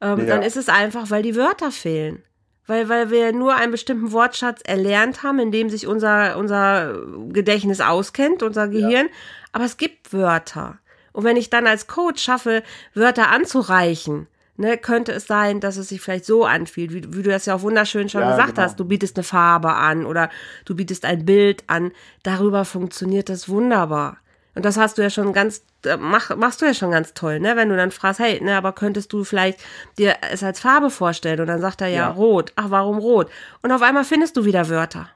Ähm, 0.00 0.20
ja. 0.20 0.24
Dann 0.24 0.42
ist 0.42 0.56
es 0.56 0.68
einfach, 0.68 1.10
weil 1.10 1.22
die 1.22 1.36
Wörter 1.36 1.70
fehlen. 1.70 2.22
weil, 2.66 2.88
weil 2.88 3.10
wir 3.10 3.32
nur 3.32 3.54
einen 3.54 3.72
bestimmten 3.72 4.12
Wortschatz 4.12 4.60
erlernt 4.64 5.22
haben, 5.22 5.38
in 5.38 5.52
dem 5.52 5.68
sich 5.68 5.86
unser, 5.86 6.36
unser 6.38 6.98
Gedächtnis 7.28 7.80
auskennt, 7.80 8.42
unser 8.42 8.68
Gehirn. 8.68 9.06
Ja. 9.06 9.12
Aber 9.52 9.64
es 9.64 9.76
gibt 9.76 10.12
Wörter. 10.12 10.78
Und 11.12 11.24
wenn 11.24 11.36
ich 11.36 11.50
dann 11.50 11.66
als 11.66 11.86
Coach 11.86 12.22
schaffe, 12.22 12.62
Wörter 12.94 13.30
anzureichen, 13.30 14.26
ne, 14.56 14.76
könnte 14.78 15.12
es 15.12 15.26
sein, 15.26 15.60
dass 15.60 15.76
es 15.76 15.88
sich 15.88 16.00
vielleicht 16.00 16.24
so 16.24 16.44
anfühlt, 16.44 16.92
wie, 16.92 17.02
wie 17.14 17.22
du 17.22 17.30
das 17.30 17.46
ja 17.46 17.54
auch 17.54 17.62
wunderschön 17.62 18.08
schon 18.08 18.22
ja, 18.22 18.30
gesagt 18.30 18.54
genau. 18.54 18.62
hast. 18.62 18.78
Du 18.78 18.84
bietest 18.84 19.16
eine 19.16 19.24
Farbe 19.24 19.72
an 19.74 20.06
oder 20.06 20.30
du 20.64 20.74
bietest 20.74 21.04
ein 21.04 21.24
Bild 21.24 21.64
an. 21.66 21.92
Darüber 22.22 22.64
funktioniert 22.64 23.28
das 23.28 23.48
wunderbar. 23.48 24.18
Und 24.54 24.64
das 24.64 24.76
hast 24.76 24.98
du 24.98 25.02
ja 25.02 25.10
schon 25.10 25.32
ganz, 25.32 25.62
äh, 25.84 25.96
mach, 25.96 26.36
machst 26.36 26.62
du 26.62 26.66
ja 26.66 26.74
schon 26.74 26.92
ganz 26.92 27.12
toll, 27.14 27.40
ne? 27.40 27.56
Wenn 27.56 27.68
du 27.68 27.76
dann 27.76 27.90
fragst, 27.90 28.20
hey, 28.20 28.40
ne, 28.42 28.56
aber 28.56 28.72
könntest 28.72 29.12
du 29.12 29.24
vielleicht 29.24 29.58
dir 29.98 30.16
es 30.30 30.44
als 30.44 30.60
Farbe 30.60 30.90
vorstellen? 30.90 31.40
Und 31.40 31.48
dann 31.48 31.60
sagt 31.60 31.80
er 31.80 31.88
ja, 31.88 31.96
ja. 31.96 32.10
rot. 32.10 32.52
Ach, 32.54 32.70
warum 32.70 32.98
rot? 32.98 33.30
Und 33.62 33.72
auf 33.72 33.82
einmal 33.82 34.04
findest 34.04 34.36
du 34.36 34.44
wieder 34.44 34.68
Wörter. 34.68 35.08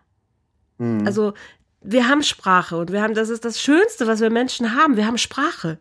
Hm. 0.78 1.06
Also, 1.06 1.34
wir 1.80 2.08
haben 2.08 2.24
Sprache 2.24 2.76
und 2.76 2.90
wir 2.90 3.00
haben, 3.00 3.14
das 3.14 3.28
ist 3.28 3.44
das 3.44 3.60
Schönste, 3.60 4.08
was 4.08 4.20
wir 4.20 4.30
Menschen 4.30 4.74
haben. 4.74 4.96
Wir 4.96 5.06
haben 5.06 5.18
Sprache. 5.18 5.78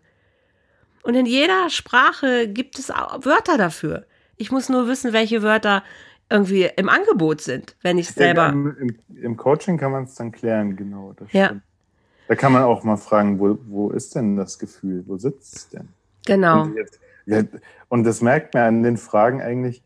Und 1.08 1.16
in 1.16 1.26
jeder 1.26 1.70
Sprache 1.70 2.50
gibt 2.50 2.78
es 2.78 2.90
Wörter 2.90 3.58
dafür. 3.58 4.06
Ich 4.36 4.52
muss 4.52 4.68
nur 4.68 4.90
wissen, 4.90 5.14
welche 5.14 5.42
Wörter 5.42 5.82
irgendwie 6.30 6.70
im 6.76 6.90
Angebot 6.90 7.40
sind, 7.40 7.78
wenn 7.82 7.98
ich 7.98 8.10
selber. 8.10 8.50
Im, 8.50 8.94
im, 9.16 9.38
Coaching 9.38 9.78
kann 9.78 9.94
man 9.94 10.04
es 10.04 10.16
dann 10.16 10.34
klären, 10.34 10.76
genau. 10.76 11.16
ja. 11.32 11.46
Stimmt. 11.46 11.62
Da 12.28 12.36
kann 12.36 12.52
man 12.52 12.64
auch 12.64 12.84
mal 12.84 12.98
fragen, 12.98 13.40
wo, 13.40 13.58
wo 13.68 13.90
ist 13.92 14.16
denn 14.16 14.36
das 14.36 14.60
Gefühl? 14.60 15.06
Wo 15.08 15.18
sitzt 15.18 15.56
es 15.56 15.70
denn? 15.70 15.88
Genau. 16.26 16.64
Und, 16.64 16.76
jetzt, 16.76 17.00
und 17.88 18.04
das 18.04 18.20
merkt 18.20 18.54
man 18.54 18.64
an 18.64 18.84
den 18.84 18.98
Fragen 18.98 19.42
eigentlich, 19.42 19.82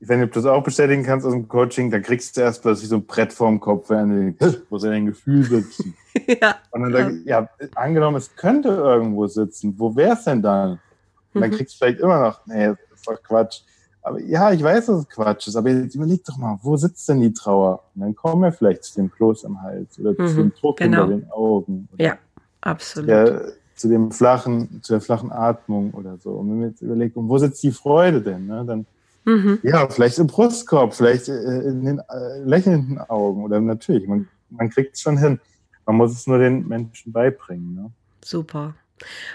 wenn 0.00 0.20
du 0.20 0.26
das 0.26 0.44
auch 0.44 0.62
bestätigen 0.62 1.04
kannst 1.04 1.24
aus 1.24 1.32
dem 1.32 1.48
Coaching, 1.48 1.90
dann 1.90 2.02
kriegst 2.02 2.36
du 2.36 2.42
erst 2.42 2.60
plötzlich 2.60 2.90
so 2.90 2.96
ein 2.96 3.06
Brett 3.06 3.32
vorm 3.32 3.60
Kopf, 3.60 3.88
wo 4.68 4.76
soll 4.76 4.90
dein 4.90 5.06
Gefühl 5.06 5.42
sitzen? 5.42 5.96
ja. 6.40 6.56
Und 6.70 6.82
dann 6.82 6.92
sagst 6.92 7.26
ja, 7.26 7.48
angenommen, 7.74 8.16
es 8.16 8.34
könnte 8.36 8.68
irgendwo 8.68 9.26
sitzen, 9.26 9.74
wo 9.76 9.94
wäre 9.94 10.14
es 10.14 10.24
denn 10.24 10.42
dann? 10.42 10.78
Und 11.34 11.40
dann 11.42 11.50
mhm. 11.50 11.54
kriegst 11.54 11.74
du 11.74 11.78
vielleicht 11.78 12.00
immer 12.00 12.20
noch, 12.20 12.46
nee, 12.46 12.68
das 12.68 12.78
ist 12.94 13.08
doch 13.08 13.22
Quatsch. 13.22 13.60
Aber 14.02 14.20
ja, 14.20 14.52
ich 14.52 14.62
weiß, 14.62 14.86
dass 14.86 14.98
es 15.00 15.08
Quatsch 15.08 15.48
ist, 15.48 15.56
aber 15.56 15.70
jetzt 15.70 15.94
überleg 15.94 16.24
doch 16.24 16.36
mal, 16.36 16.58
wo 16.62 16.76
sitzt 16.76 17.08
denn 17.08 17.20
die 17.20 17.32
Trauer? 17.32 17.82
Und 17.94 18.02
dann 18.02 18.14
kommen 18.14 18.42
wir 18.42 18.52
vielleicht 18.52 18.84
zu 18.84 18.94
dem 18.94 19.10
Kloß 19.10 19.44
am 19.44 19.60
Hals 19.62 19.98
oder 19.98 20.12
mhm, 20.12 20.28
zu 20.28 20.34
dem 20.36 20.54
Druck 20.54 20.76
genau. 20.78 21.06
hinter 21.06 21.16
den 21.16 21.30
Augen. 21.30 21.88
ja, 21.98 22.16
absolut. 22.60 23.08
Der, 23.08 23.52
zu 23.74 23.88
dem 23.88 24.10
flachen, 24.10 24.80
zu 24.82 24.94
der 24.94 25.00
flachen 25.00 25.30
Atmung 25.30 25.92
oder 25.92 26.16
so. 26.18 26.30
Und 26.30 26.50
wenn 26.50 26.60
wir 26.60 26.68
jetzt 26.68 26.80
überlegen, 26.80 27.28
wo 27.28 27.36
sitzt 27.36 27.62
die 27.62 27.72
Freude 27.72 28.22
denn? 28.22 28.46
Ne? 28.46 28.64
Dann, 28.64 28.86
mhm. 29.24 29.58
ja, 29.62 29.86
vielleicht 29.88 30.18
im 30.18 30.28
Brustkorb, 30.28 30.94
vielleicht 30.94 31.28
äh, 31.28 31.60
in 31.60 31.84
den 31.84 31.98
äh, 31.98 32.38
lächelnden 32.44 32.98
Augen 32.98 33.44
oder 33.44 33.60
natürlich, 33.60 34.08
man, 34.08 34.28
man 34.50 34.70
kriegt 34.70 34.94
es 34.94 35.02
schon 35.02 35.18
hin. 35.18 35.40
Man 35.86 35.96
muss 35.96 36.12
es 36.12 36.26
nur 36.26 36.38
den 36.38 36.66
Menschen 36.66 37.12
beibringen. 37.12 37.74
Ne? 37.74 37.90
Super. 38.24 38.74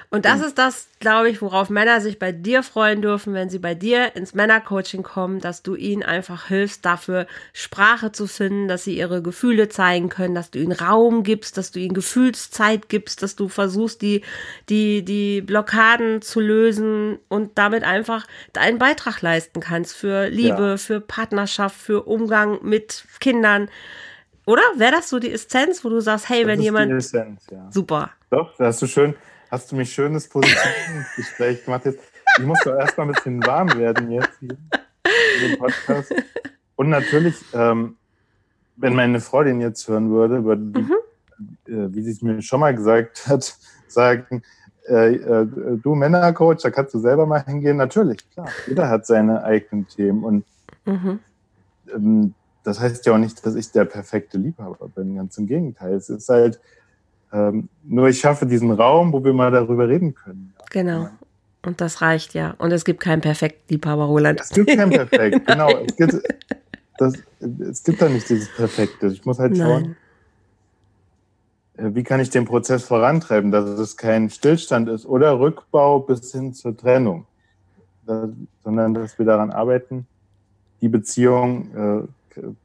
Und 0.09 0.25
das 0.25 0.41
ist 0.41 0.57
das, 0.57 0.87
glaube 0.99 1.29
ich, 1.29 1.41
worauf 1.41 1.69
Männer 1.69 2.01
sich 2.01 2.17
bei 2.17 2.31
dir 2.31 2.63
freuen 2.63 3.01
dürfen, 3.01 3.33
wenn 3.33 3.49
sie 3.49 3.59
bei 3.59 3.75
dir 3.75 4.15
ins 4.15 4.33
Männercoaching 4.33 5.03
kommen, 5.03 5.39
dass 5.39 5.61
du 5.61 5.75
ihnen 5.75 6.01
einfach 6.01 6.47
hilfst, 6.47 6.83
dafür 6.83 7.27
Sprache 7.53 8.11
zu 8.11 8.25
finden, 8.25 8.67
dass 8.67 8.83
sie 8.83 8.97
ihre 8.97 9.21
Gefühle 9.21 9.69
zeigen 9.69 10.09
können, 10.09 10.33
dass 10.33 10.49
du 10.49 10.59
ihnen 10.59 10.71
Raum 10.71 11.23
gibst, 11.23 11.57
dass 11.57 11.71
du 11.71 11.79
ihnen 11.79 11.93
Gefühlszeit 11.93 12.89
gibst, 12.89 13.21
dass 13.21 13.35
du 13.35 13.49
versuchst, 13.49 14.01
die, 14.01 14.23
die, 14.67 15.05
die 15.05 15.41
Blockaden 15.41 16.21
zu 16.23 16.39
lösen 16.39 17.19
und 17.29 17.57
damit 17.57 17.83
einfach 17.83 18.25
deinen 18.53 18.79
Beitrag 18.79 19.21
leisten 19.21 19.59
kannst 19.59 19.95
für 19.95 20.27
Liebe, 20.27 20.69
ja. 20.69 20.77
für 20.77 20.99
Partnerschaft, 20.99 21.79
für 21.79 22.03
Umgang 22.03 22.59
mit 22.63 23.05
Kindern. 23.19 23.69
Oder? 24.45 24.61
Wäre 24.75 24.91
das 24.91 25.09
so 25.09 25.19
die 25.19 25.31
Essenz, 25.31 25.83
wo 25.83 25.89
du 25.89 25.99
sagst, 25.99 26.29
hey, 26.29 26.41
das 26.41 26.47
wenn 26.47 26.61
jemand. 26.61 26.91
Die 26.91 26.95
Essenz, 26.95 27.45
ja. 27.51 27.69
Super. 27.71 28.11
Doch, 28.29 28.55
da 28.57 28.65
hast 28.65 28.81
du 28.81 28.87
schön 28.87 29.15
hast 29.51 29.71
du 29.71 29.75
mich 29.75 29.91
schönes 29.93 30.27
Positionsgespräch 30.27 31.65
gemacht. 31.65 31.85
Jetzt, 31.85 31.99
ich 32.39 32.45
muss 32.45 32.59
doch 32.63 32.73
erstmal 32.73 33.07
ein 33.07 33.13
bisschen 33.13 33.45
warm 33.45 33.77
werden 33.77 34.09
jetzt 34.09 34.39
hier 34.39 35.57
Podcast. 35.57 36.15
Und 36.77 36.89
natürlich, 36.89 37.35
ähm, 37.53 37.97
wenn 38.77 38.95
meine 38.95 39.19
Frau 39.19 39.43
den 39.43 39.59
jetzt 39.59 39.87
hören 39.87 40.09
würde, 40.09 40.45
würde 40.45 40.63
die, 40.63 40.81
mhm. 40.81 40.95
äh, 41.67 41.93
wie 41.93 42.01
sie 42.01 42.11
es 42.11 42.21
mir 42.21 42.41
schon 42.41 42.61
mal 42.61 42.73
gesagt 42.73 43.27
hat, 43.27 43.55
sagen, 43.87 44.41
äh, 44.87 45.15
äh, 45.15 45.47
du 45.83 45.95
Männercoach, 45.95 46.61
da 46.63 46.71
kannst 46.71 46.93
du 46.93 46.99
selber 46.99 47.25
mal 47.25 47.43
hingehen. 47.43 47.77
Natürlich, 47.77 48.27
klar. 48.31 48.49
Jeder 48.67 48.89
hat 48.89 49.05
seine 49.05 49.43
eigenen 49.43 49.87
Themen. 49.87 50.23
Und 50.23 50.45
mhm. 50.85 51.19
ähm, 51.93 52.33
das 52.63 52.79
heißt 52.79 53.05
ja 53.05 53.13
auch 53.13 53.17
nicht, 53.17 53.45
dass 53.45 53.55
ich 53.55 53.71
der 53.71 53.85
perfekte 53.85 54.37
Liebhaber 54.37 54.87
bin. 54.89 55.15
Ganz 55.15 55.37
im 55.37 55.47
Gegenteil. 55.47 55.93
Es 55.93 56.09
ist 56.09 56.29
halt, 56.29 56.59
ähm, 57.33 57.69
nur 57.83 58.07
ich 58.07 58.19
schaffe 58.19 58.45
diesen 58.45 58.71
Raum, 58.71 59.13
wo 59.13 59.23
wir 59.23 59.33
mal 59.33 59.51
darüber 59.51 59.87
reden 59.87 60.13
können. 60.13 60.53
Ja. 60.57 60.65
Genau. 60.69 61.09
Und 61.63 61.79
das 61.79 62.01
reicht 62.01 62.33
ja. 62.33 62.55
Und 62.57 62.71
es 62.71 62.85
gibt 62.85 62.99
keinen 62.99 63.21
perfekten 63.21 63.73
Liebhaber, 63.73 64.05
Roland. 64.05 64.41
Es 64.41 64.49
gibt 64.49 64.69
keinen 64.69 64.89
perfekt, 64.89 65.45
genau. 65.47 65.69
Es 65.69 65.95
gibt, 65.95 66.21
das, 66.97 67.13
es 67.39 67.83
gibt 67.83 68.01
da 68.01 68.09
nicht 68.09 68.27
dieses 68.29 68.49
Perfekte. 68.55 69.07
Ich 69.07 69.25
muss 69.25 69.39
halt 69.39 69.57
schauen, 69.57 69.81
Nein. 69.81 69.95
Äh, 71.81 71.95
wie 71.95 72.03
kann 72.03 72.19
ich 72.19 72.29
den 72.29 72.45
Prozess 72.45 72.83
vorantreiben, 72.83 73.51
dass 73.51 73.65
es 73.65 73.97
kein 73.97 74.29
Stillstand 74.29 74.89
ist 74.89 75.05
oder 75.05 75.39
Rückbau 75.39 75.99
bis 75.99 76.31
hin 76.31 76.53
zur 76.53 76.75
Trennung, 76.75 77.25
sondern 78.63 78.93
dass 78.93 79.17
wir 79.17 79.25
daran 79.25 79.51
arbeiten, 79.51 80.07
die 80.81 80.89
Beziehung 80.89 81.75
äh, 81.75 82.07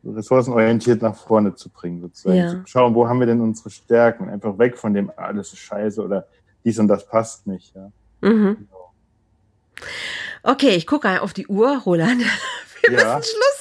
ressourcenorientiert 0.05 1.03
nach 1.03 1.17
vorne 1.17 1.55
zu 1.55 1.71
bringen, 1.71 2.01
sozusagen. 2.01 2.37
Ja. 2.37 2.51
Zu 2.51 2.67
schauen, 2.67 2.95
wo 2.95 3.09
haben 3.09 3.21
wir 3.21 3.27
denn 3.27 3.41
unsere 3.41 3.71
Stärken? 3.71 4.29
Einfach 4.29 4.59
weg 4.59 4.77
von 4.77 4.95
dem, 4.95 5.11
alles 5.17 5.53
ist 5.53 5.59
scheiße 5.59 6.03
oder 6.03 6.27
dies 6.65 6.79
und 6.79 6.89
das 6.89 7.07
passt 7.07 7.47
nicht. 7.47 7.75
Ja. 7.75 7.91
Mhm. 8.21 8.57
Genau. 8.57 8.93
Okay, 10.43 10.77
ich 10.77 10.87
gucke 10.87 11.23
auf 11.23 11.33
die 11.33 11.47
Uhr, 11.47 11.79
Roland. 11.85 12.23
Wir 12.83 12.99
ja. 12.99 13.17
müssen 13.17 13.31
Schluss 13.31 13.56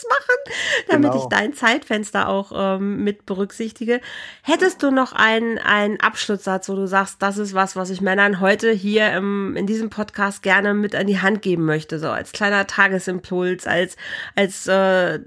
damit 0.89 1.11
genau. 1.11 1.23
ich 1.23 1.29
dein 1.29 1.53
Zeitfenster 1.53 2.27
auch 2.27 2.51
ähm, 2.55 3.03
mit 3.03 3.25
berücksichtige. 3.25 4.01
Hättest 4.43 4.83
du 4.83 4.91
noch 4.91 5.13
einen, 5.13 5.57
einen 5.57 5.99
Abschlusssatz, 5.99 6.69
wo 6.69 6.75
du 6.75 6.87
sagst, 6.87 7.21
das 7.21 7.37
ist 7.37 7.53
was, 7.53 7.75
was 7.75 7.89
ich 7.89 8.01
Männern 8.01 8.39
heute 8.39 8.71
hier 8.71 9.11
im, 9.13 9.55
in 9.55 9.67
diesem 9.67 9.89
Podcast 9.89 10.43
gerne 10.43 10.73
mit 10.73 10.95
an 10.95 11.07
die 11.07 11.21
Hand 11.21 11.41
geben 11.41 11.65
möchte, 11.65 11.99
so 11.99 12.09
als 12.09 12.31
kleiner 12.31 12.67
Tagesimpuls, 12.67 13.67
als, 13.67 13.95
als 14.35 14.67
äh, 14.67 15.19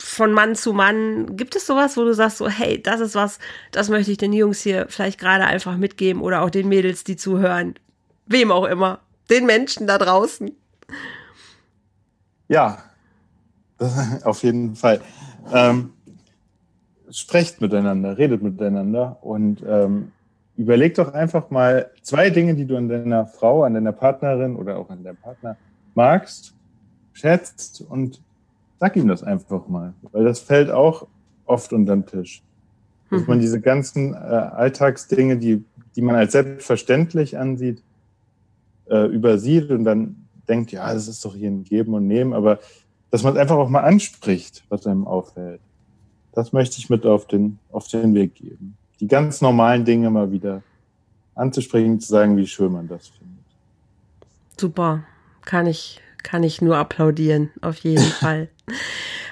von 0.00 0.32
Mann 0.32 0.54
zu 0.54 0.72
Mann. 0.72 1.36
Gibt 1.36 1.56
es 1.56 1.66
sowas, 1.66 1.96
wo 1.96 2.04
du 2.04 2.14
sagst, 2.14 2.38
so, 2.38 2.48
hey, 2.48 2.80
das 2.80 3.00
ist 3.00 3.14
was, 3.14 3.38
das 3.72 3.88
möchte 3.88 4.12
ich 4.12 4.18
den 4.18 4.32
Jungs 4.32 4.60
hier 4.60 4.86
vielleicht 4.88 5.18
gerade 5.18 5.44
einfach 5.44 5.76
mitgeben 5.76 6.22
oder 6.22 6.42
auch 6.42 6.50
den 6.50 6.68
Mädels, 6.68 7.04
die 7.04 7.16
zuhören, 7.16 7.74
wem 8.26 8.52
auch 8.52 8.64
immer, 8.64 9.00
den 9.30 9.46
Menschen 9.46 9.86
da 9.86 9.98
draußen. 9.98 10.50
Ja, 12.48 12.82
auf 14.24 14.42
jeden 14.42 14.74
Fall. 14.74 15.00
Ähm, 15.52 15.90
sprecht 17.10 17.60
miteinander, 17.60 18.16
redet 18.16 18.42
miteinander 18.42 19.18
und 19.22 19.62
ähm, 19.66 20.12
überlegt 20.56 20.98
doch 20.98 21.12
einfach 21.12 21.50
mal 21.50 21.90
zwei 22.02 22.30
Dinge, 22.30 22.54
die 22.54 22.66
du 22.66 22.76
an 22.76 22.88
deiner 22.88 23.26
Frau, 23.26 23.64
an 23.64 23.74
deiner 23.74 23.92
Partnerin 23.92 24.56
oder 24.56 24.78
auch 24.78 24.90
an 24.90 25.02
deinem 25.02 25.16
Partner 25.16 25.56
magst, 25.94 26.54
schätzt 27.12 27.84
und 27.88 28.20
sag 28.80 28.96
ihm 28.96 29.08
das 29.08 29.22
einfach 29.22 29.68
mal, 29.68 29.92
weil 30.12 30.24
das 30.24 30.40
fällt 30.40 30.70
auch 30.70 31.06
oft 31.46 31.72
unter 31.72 31.94
den 31.94 32.06
Tisch. 32.06 32.42
Dass 33.10 33.26
man 33.26 33.38
mhm. 33.38 33.42
diese 33.42 33.60
ganzen 33.60 34.14
äh, 34.14 34.16
Alltagsdinge, 34.16 35.36
die, 35.36 35.62
die 35.94 36.02
man 36.02 36.14
als 36.14 36.32
selbstverständlich 36.32 37.38
ansieht, 37.38 37.82
äh, 38.88 39.06
übersieht 39.06 39.70
und 39.70 39.84
dann 39.84 40.16
denkt, 40.48 40.72
ja, 40.72 40.92
das 40.92 41.08
ist 41.08 41.24
doch 41.24 41.34
hier 41.34 41.50
ein 41.50 41.64
Geben 41.64 41.92
und 41.94 42.06
Nehmen, 42.06 42.32
aber 42.32 42.58
dass 43.12 43.22
man 43.22 43.34
es 43.34 43.38
einfach 43.38 43.56
auch 43.56 43.68
mal 43.68 43.82
anspricht, 43.82 44.64
was 44.70 44.86
einem 44.86 45.06
auffällt. 45.06 45.60
Das 46.32 46.54
möchte 46.54 46.78
ich 46.78 46.88
mit 46.88 47.04
auf 47.04 47.26
den, 47.26 47.58
auf 47.70 47.86
den 47.86 48.14
Weg 48.14 48.34
geben. 48.36 48.74
Die 49.00 49.06
ganz 49.06 49.42
normalen 49.42 49.84
Dinge 49.84 50.08
mal 50.08 50.32
wieder 50.32 50.62
anzusprechen, 51.34 52.00
zu 52.00 52.08
sagen, 52.08 52.38
wie 52.38 52.46
schön 52.46 52.72
man 52.72 52.88
das 52.88 53.08
findet. 53.08 53.44
Super. 54.58 55.04
Kann 55.44 55.66
ich, 55.66 56.00
kann 56.22 56.42
ich 56.42 56.62
nur 56.62 56.78
applaudieren, 56.78 57.50
auf 57.60 57.76
jeden 57.76 58.02
Fall. 58.20 58.48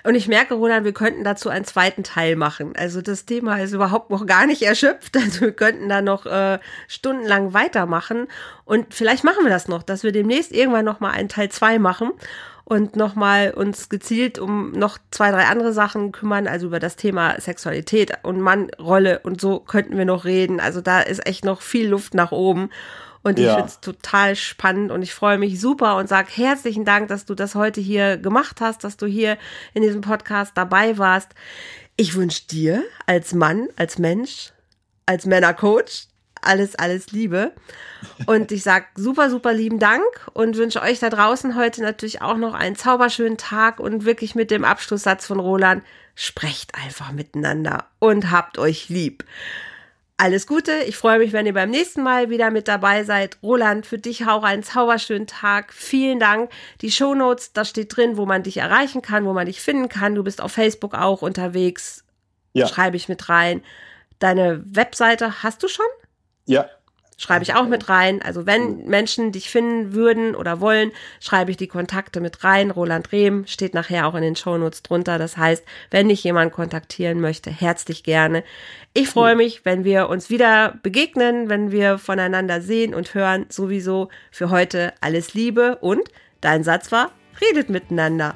Und 0.05 0.15
ich 0.15 0.29
merke, 0.29 0.55
Roland, 0.55 0.85
wir 0.85 0.93
könnten 0.93 1.25
dazu 1.25 1.49
einen 1.49 1.65
zweiten 1.65 2.05
Teil 2.05 2.37
machen. 2.37 2.75
Also 2.77 3.01
das 3.01 3.25
Thema 3.25 3.57
ist 3.61 3.73
überhaupt 3.73 4.11
noch 4.11 4.27
gar 4.27 4.47
nicht 4.47 4.61
erschöpft. 4.61 5.17
Also 5.17 5.41
wir 5.41 5.53
könnten 5.53 5.89
da 5.89 6.03
noch 6.03 6.27
äh, 6.27 6.59
stundenlang 6.87 7.55
weitermachen. 7.55 8.29
Und 8.67 8.93
vielleicht 8.93 9.25
machen 9.25 9.43
wir 9.43 9.51
das 9.51 9.69
noch, 9.69 9.83
dass 9.83 10.03
wir 10.03 10.13
demnächst 10.13 10.53
irgendwann 10.53 10.85
noch 10.85 11.01
mal 11.01 11.13
einen 11.13 11.31
Teil 11.31 11.49
zwei 11.49 11.79
machen 11.79 12.11
und 12.71 12.95
nochmal 12.95 13.51
uns 13.51 13.89
gezielt 13.89 14.39
um 14.39 14.71
noch 14.71 14.99
zwei, 15.11 15.33
drei 15.33 15.47
andere 15.47 15.73
Sachen 15.73 16.13
kümmern, 16.13 16.47
also 16.47 16.69
über 16.69 16.79
das 16.79 16.95
Thema 16.95 17.35
Sexualität 17.41 18.13
und 18.23 18.41
Mannrolle 18.41 19.19
und 19.25 19.41
so 19.41 19.59
könnten 19.59 19.99
wir 19.99 20.05
noch 20.05 20.25
reden. 20.25 20.61
Also 20.61 20.81
da 20.81 21.01
ist 21.01 21.27
echt 21.27 21.45
noch 21.45 21.63
viel 21.63 21.89
Luft 21.89 22.15
nach 22.15 22.31
oben. 22.31 22.71
Und 23.23 23.41
ich 23.41 23.47
ja. 23.47 23.57
finde 23.57 23.71
es 23.71 23.81
total 23.81 24.37
spannend 24.37 24.93
und 24.93 25.03
ich 25.03 25.13
freue 25.13 25.37
mich 25.37 25.61
super 25.61 25.97
und 25.97 26.09
sage 26.09 26.29
herzlichen 26.33 26.85
Dank, 26.85 27.09
dass 27.09 27.25
du 27.25 27.35
das 27.35 27.57
heute 27.57 27.81
hier 27.81 28.19
gemacht 28.19 28.61
hast, 28.61 28.85
dass 28.85 28.97
du 28.97 29.07
hier 29.07 29.37
in 29.75 29.83
diesem 29.83 30.01
Podcast 30.01 30.53
dabei 30.55 30.97
warst. 30.97 31.31
Ich 31.97 32.15
wünsche 32.15 32.47
dir 32.47 32.85
als 33.05 33.35
Mann, 33.35 33.67
als 33.75 33.99
Mensch, 33.99 34.53
als 35.07 35.27
Männercoach 35.27 36.07
alles, 36.43 36.75
alles 36.77 37.13
Liebe. 37.13 37.53
Und 38.27 38.53
ich 38.53 38.63
sage 38.63 38.87
super, 38.95 39.31
super 39.31 39.53
lieben 39.53 39.79
Dank 39.79 40.05
und 40.33 40.57
wünsche 40.57 40.83
euch 40.83 40.99
da 40.99 41.11
draußen 41.11 41.57
heute 41.57 41.83
natürlich 41.83 42.23
auch 42.23 42.37
noch 42.37 42.55
einen 42.55 42.77
zauberschönen 42.77 43.37
Tag 43.37 43.81
und 43.81 44.05
wirklich 44.05 44.35
mit 44.35 44.51
dem 44.51 44.65
Abschlusssatz 44.65 45.27
von 45.27 45.41
Roland, 45.41 45.83
sprecht 46.15 46.75
einfach 46.75 47.13
miteinander 47.13 47.87
und 47.99 48.31
habt 48.31 48.59
euch 48.59 48.89
lieb. 48.89 49.25
Alles 50.17 50.47
Gute, 50.47 50.83
ich 50.87 50.99
freue 50.99 51.19
mich, 51.19 51.33
wenn 51.33 51.47
ihr 51.47 51.55
beim 51.55 51.71
nächsten 51.71 52.03
Mal 52.03 52.29
wieder 52.29 52.51
mit 52.51 52.69
dabei 52.69 53.05
seid. 53.05 53.39
Roland, 53.43 53.87
für 53.87 53.97
dich 53.97 54.27
auch 54.27 54.43
einen 54.43 54.63
zauberschönen 54.63 55.27
Tag. 55.27 55.73
Vielen 55.73 56.21
Dank. 56.21 56.51
Die 56.83 56.91
Shownotes, 56.91 57.55
da 57.55 57.65
steht 57.65 57.97
drin, 57.97 58.19
wo 58.19 58.27
man 58.27 58.43
dich 58.43 58.59
erreichen 58.59 59.01
kann, 59.01 59.25
wo 59.25 59.33
man 59.33 59.47
dich 59.47 59.63
finden 59.63 59.89
kann. 59.89 60.15
Du 60.15 60.23
bist 60.23 60.43
auf 60.43 60.53
Facebook 60.53 60.93
auch 60.93 61.23
unterwegs. 61.23 62.05
Ja. 62.53 62.67
Schreibe 62.67 62.99
ich 62.99 63.09
mit 63.09 63.31
rein. 63.31 63.63
Deine 64.19 64.63
Webseite 64.67 65.43
hast 65.43 65.63
du 65.63 65.69
schon? 65.69 65.87
Ja, 66.51 66.69
schreibe 67.21 67.43
ich 67.43 67.55
auch 67.55 67.69
mit 67.69 67.89
rein. 67.89 68.23
Also 68.23 68.47
wenn 68.47 68.87
Menschen 68.87 69.31
dich 69.31 69.51
finden 69.51 69.93
würden 69.93 70.35
oder 70.35 70.61
wollen, 70.61 70.91
schreibe 71.21 71.51
ich 71.51 71.57
die 71.59 71.69
Kontakte 71.69 72.21
mit 72.21 72.43
rein. 72.45 72.71
Roland 72.71 73.13
Rehm 73.13 73.47
steht 73.47 73.75
nachher 73.75 74.07
auch 74.07 74.15
in 74.15 74.23
den 74.23 74.37
Shownotes 74.37 74.83
drunter. 74.83 75.19
Das 75.19 75.37
heißt, 75.37 75.63
wenn 75.91 76.09
dich 76.09 76.25
jemand 76.25 76.53
kontaktieren 76.53 77.21
möchte, 77.21 77.51
herzlich 77.51 78.05
gerne. 78.05 78.43
Ich 78.95 79.11
freue 79.11 79.37
mich, 79.37 79.65
wenn 79.65 79.85
wir 79.85 80.09
uns 80.09 80.31
wieder 80.31 80.79
begegnen, 80.83 81.51
wenn 81.51 81.71
wir 81.71 81.99
voneinander 81.99 82.63
sehen 82.63 82.95
und 82.95 83.15
hören. 83.15 83.45
Sowieso 83.51 84.09
für 84.31 84.49
heute 84.49 84.95
alles 85.03 85.35
Liebe 85.35 85.77
und 85.77 86.09
dein 86.41 86.65
Satz 86.65 86.91
war, 86.91 87.13
redet 87.41 87.69
miteinander. 87.69 88.35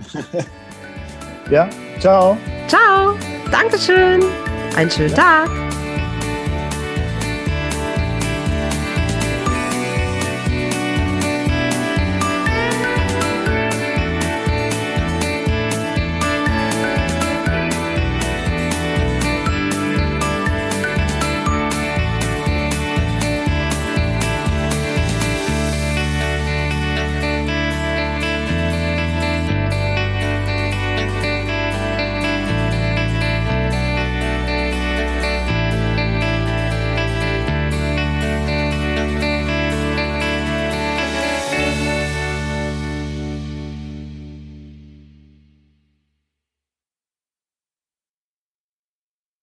ja, 1.50 1.70
ciao. 2.00 2.36
Ciao. 2.68 3.16
Dankeschön. 3.50 4.22
Einen 4.76 4.90
schönen 4.90 5.10
ja. 5.10 5.46
Tag. 5.46 5.83